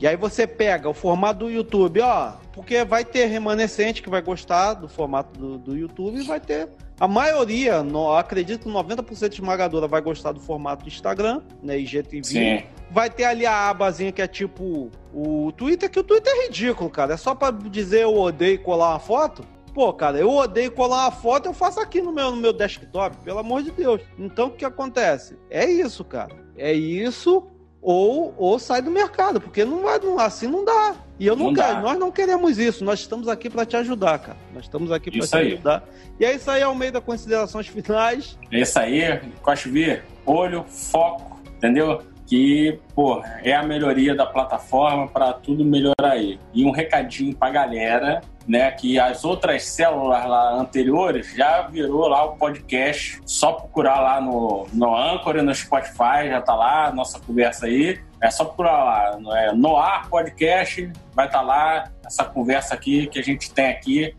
E 0.01 0.07
aí 0.07 0.17
você 0.17 0.47
pega 0.47 0.89
o 0.89 0.95
formato 0.95 1.41
do 1.41 1.51
YouTube, 1.51 2.01
ó, 2.01 2.33
porque 2.59 2.85
vai 2.85 3.05
ter 3.05 3.27
remanescente 3.27 4.03
que 4.03 4.11
vai 4.11 4.21
gostar 4.21 4.75
do 4.75 4.89
formato 4.89 5.39
do, 5.39 5.59
do 5.59 5.77
YouTube 5.77 6.19
e 6.19 6.25
vai 6.25 6.41
ter. 6.41 6.69
A 6.99 7.07
maioria, 7.07 7.85
no, 7.85 8.13
acredito 8.13 8.65
que 8.65 8.69
90% 8.69 9.33
esmagadora 9.33 9.87
vai 9.87 10.01
gostar 10.01 10.33
do 10.33 10.41
formato 10.41 10.83
do 10.83 10.89
Instagram, 10.89 11.41
né? 11.63 11.79
IGTV. 11.79 12.25
Sim. 12.25 12.65
Vai 12.91 13.11
ter 13.11 13.27
ali 13.27 13.47
a 13.47 13.69
abazinha 13.69 14.11
que 14.11 14.21
é 14.21 14.27
tipo 14.27 14.91
o 15.15 15.53
Twitter, 15.53 15.89
que 15.89 16.01
o 16.01 16.03
Twitter 16.03 16.33
é 16.35 16.47
ridículo, 16.47 16.91
cara. 16.91 17.15
É 17.15 17.17
só 17.17 17.33
pra 17.33 17.53
dizer 17.53 18.03
eu 18.03 18.19
odeio 18.19 18.61
colar 18.61 18.91
uma 18.91 18.99
foto. 18.99 19.45
Pô, 19.73 19.93
cara, 19.93 20.19
eu 20.19 20.29
odeio 20.29 20.73
colar 20.73 21.05
uma 21.05 21.13
foto, 21.13 21.47
eu 21.47 21.55
faço 21.55 21.79
aqui 21.79 22.03
no 22.03 22.11
meu, 22.11 22.33
no 22.33 22.39
meu 22.39 22.53
desktop, 22.53 23.19
pelo 23.19 23.39
amor 23.39 23.63
de 23.63 23.71
Deus. 23.71 24.03
Então 24.19 24.49
o 24.49 24.51
que 24.51 24.65
acontece? 24.65 25.39
É 25.49 25.65
isso, 25.65 26.05
cara. 26.05 26.35
É 26.57 26.73
isso 26.73 27.47
ou, 27.81 28.35
ou 28.37 28.59
sai 28.59 28.83
do 28.83 28.91
mercado, 28.91 29.41
porque 29.41 29.65
não 29.65 29.83
vai, 29.83 29.99
não, 29.99 30.19
assim 30.19 30.47
não 30.47 30.65
dá. 30.65 30.97
E 31.19 31.27
eu 31.27 31.35
não, 31.35 31.47
não 31.47 31.55
quero, 31.55 31.81
nós 31.81 31.99
não 31.99 32.13
queremos 32.13 32.59
isso, 32.59 32.85
nós 32.85 33.01
estamos 33.01 33.29
aqui 33.29 33.51
para 33.51 33.67
te 33.67 33.77
ajudar, 33.77 34.19
cara. 34.19 34.39
Nós 34.55 34.65
estamos 34.65 34.93
aqui 34.93 35.11
para 35.11 35.27
te 35.27 35.37
aí. 35.37 35.53
ajudar. 35.55 35.85
E 36.19 36.25
é 36.25 36.35
isso 36.35 36.51
aí, 36.51 36.63
ao 36.63 36.75
meio 36.75 36.93
das 36.93 37.03
considerações 37.03 37.67
finais. 37.69 38.39
É 38.53 38.61
isso 38.61 38.79
aí, 38.79 39.21
Costa 39.43 39.69
olho, 40.25 40.65
foco, 40.69 41.41
entendeu? 41.57 42.03
que, 42.29 42.79
pô, 42.95 43.23
é 43.43 43.55
a 43.55 43.63
melhoria 43.63 44.15
da 44.15 44.27
plataforma 44.27 45.09
para 45.09 45.33
tudo 45.33 45.65
melhorar 45.65 46.13
aí. 46.13 46.39
E 46.53 46.63
um 46.63 46.71
recadinho 46.71 47.35
pra 47.35 47.49
galera, 47.49 48.21
né, 48.49 48.71
que 48.71 48.99
as 48.99 49.25
outras 49.25 49.65
células 49.65 50.25
lá 50.27 50.55
anteriores 50.55 51.35
já 51.37 51.63
virou 51.63 52.09
lá 52.09 52.25
o 52.25 52.37
podcast, 52.37 53.21
só 53.27 53.53
procurar 53.53 54.01
lá 54.01 54.21
no, 54.23 54.67
no 54.73 54.97
Anchor 54.97 55.37
e 55.37 55.43
no 55.43 55.55
Spotify, 55.55 56.31
já 56.31 56.41
tá 56.41 56.55
lá, 56.55 56.91
nossa 56.91 57.21
conversa 57.21 57.67
aí. 57.67 58.01
É 58.21 58.31
só 58.31 58.45
procurar 58.47 58.83
lá, 58.83 59.39
é, 59.39 59.53
no 59.53 59.77
ar 59.77 60.09
podcast, 60.09 60.91
vai 61.15 61.27
estar 61.27 61.41
tá 61.41 61.45
lá 61.45 61.91
essa 62.05 62.25
conversa 62.25 62.75
aqui 62.75 63.07
que 63.07 63.19
a 63.19 63.23
gente 63.23 63.53
tem 63.53 63.67
aqui. 63.67 64.17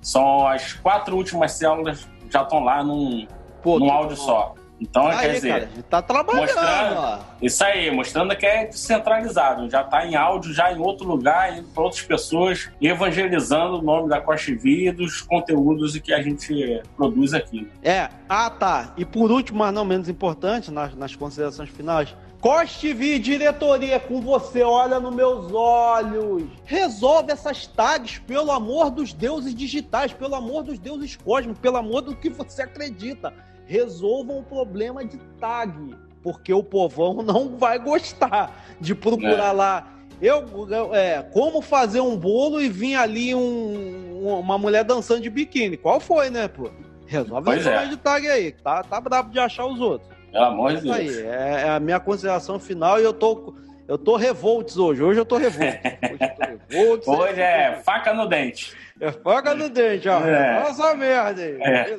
São 0.00 0.46
as 0.46 0.72
quatro 0.74 1.16
últimas 1.16 1.52
células 1.52 2.08
já 2.30 2.42
estão 2.42 2.60
lá 2.60 2.82
num, 2.82 3.26
Pô, 3.60 3.78
num 3.78 3.90
áudio 3.90 4.16
bom. 4.16 4.22
só. 4.22 4.54
Então, 4.84 5.06
aí, 5.06 5.18
quer 5.18 5.32
dizer, 5.32 5.48
cara, 5.48 5.68
tá 5.88 6.02
trabalhando. 6.02 6.42
Mostrando, 6.42 7.24
isso 7.40 7.64
aí, 7.64 7.90
mostrando 7.90 8.36
que 8.36 8.44
é 8.44 8.66
descentralizado, 8.66 9.70
já 9.70 9.80
está 9.80 10.06
em 10.06 10.14
áudio, 10.14 10.52
já 10.52 10.70
em 10.72 10.78
outro 10.78 11.06
lugar, 11.06 11.56
indo 11.56 11.68
para 11.68 11.82
outras 11.82 12.02
pessoas, 12.02 12.70
evangelizando 12.80 13.78
o 13.78 13.82
nome 13.82 14.10
da 14.10 14.20
Costa 14.20 14.50
e 14.50 14.92
dos 14.92 15.22
conteúdos 15.22 15.98
que 15.98 16.12
a 16.12 16.20
gente 16.20 16.82
produz 16.96 17.32
aqui. 17.32 17.66
É, 17.82 18.10
ah 18.28 18.50
tá. 18.50 18.92
E 18.96 19.04
por 19.06 19.30
último, 19.30 19.60
mas 19.60 19.72
não 19.72 19.84
menos 19.86 20.08
importante, 20.08 20.70
nas, 20.70 20.94
nas 20.94 21.16
considerações 21.16 21.70
finais, 21.70 22.14
Coste 22.40 22.88
TV, 22.88 23.18
diretoria, 23.18 23.98
com 23.98 24.20
você, 24.20 24.62
olha 24.62 25.00
nos 25.00 25.14
meus 25.14 25.50
olhos. 25.50 26.42
Resolve 26.66 27.32
essas 27.32 27.66
tags, 27.66 28.18
pelo 28.18 28.52
amor 28.52 28.90
dos 28.90 29.14
deuses 29.14 29.54
digitais, 29.54 30.12
pelo 30.12 30.34
amor 30.34 30.62
dos 30.62 30.78
deuses 30.78 31.16
cósmicos, 31.16 31.58
pelo 31.62 31.78
amor 31.78 32.02
do 32.02 32.14
que 32.14 32.28
você 32.28 32.60
acredita 32.60 33.32
resolvam 33.66 34.38
o 34.38 34.42
problema 34.42 35.04
de 35.04 35.18
tag, 35.40 35.94
porque 36.22 36.52
o 36.52 36.62
povão 36.62 37.22
não 37.22 37.56
vai 37.56 37.78
gostar 37.78 38.64
de 38.80 38.94
procurar 38.94 39.50
é. 39.50 39.52
lá. 39.52 39.90
Eu, 40.22 40.94
é, 40.94 41.22
como 41.22 41.60
fazer 41.60 42.00
um 42.00 42.16
bolo 42.16 42.62
e 42.62 42.68
vir 42.68 42.94
ali 42.94 43.34
um, 43.34 44.38
uma 44.38 44.56
mulher 44.56 44.84
dançando 44.84 45.20
de 45.20 45.28
biquíni? 45.28 45.76
Qual 45.76 45.98
foi, 45.98 46.30
né, 46.30 46.48
pô? 46.48 46.70
Resolve 47.06 47.44
pois 47.44 47.60
o 47.60 47.62
problema 47.62 47.86
é. 47.86 47.88
de 47.88 47.96
tag 47.96 48.28
aí, 48.28 48.52
tá, 48.52 48.82
tá 48.82 49.00
brabo 49.00 49.30
de 49.30 49.38
achar 49.38 49.66
os 49.66 49.80
outros. 49.80 50.08
Pelo 50.34 50.44
amor 50.46 50.74
de 50.74 50.82
Deus. 50.82 50.96
Aí, 50.96 51.26
é, 51.26 51.62
é, 51.62 51.68
a 51.70 51.78
minha 51.78 52.00
consideração 52.00 52.58
final 52.58 53.00
e 53.00 53.04
eu 53.04 53.12
tô. 53.12 53.54
Eu 53.86 53.98
tô 53.98 54.16
revoltos 54.16 54.78
hoje. 54.78 55.02
Hoje 55.02 55.20
eu 55.20 55.26
tô 55.26 55.36
revolto. 55.36 55.78
Hoje, 56.02 56.18
eu 56.20 56.34
tô 56.34 56.42
revolto, 56.42 57.10
hoje 57.10 57.40
é 57.40 57.82
faca 57.84 58.14
no 58.14 58.26
dente. 58.26 58.74
É 58.98 59.12
faca 59.12 59.54
no 59.54 59.68
dente, 59.68 60.08
ó. 60.08 60.20
É. 60.20 60.60
Nossa 60.60 60.94
merda 60.94 61.42
aí. 61.42 61.58
É. 61.60 61.98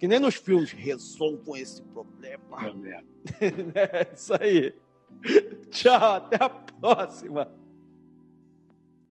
Que 0.00 0.08
nem 0.08 0.18
nos 0.18 0.34
filmes, 0.34 0.72
resolvam 0.72 1.54
esse 1.54 1.82
problema. 1.82 2.42
É, 3.38 3.44
é 4.08 4.12
isso 4.14 4.32
aí. 4.40 4.74
Tchau, 5.70 6.14
até 6.14 6.42
a 6.42 6.48
próxima. 6.48 7.52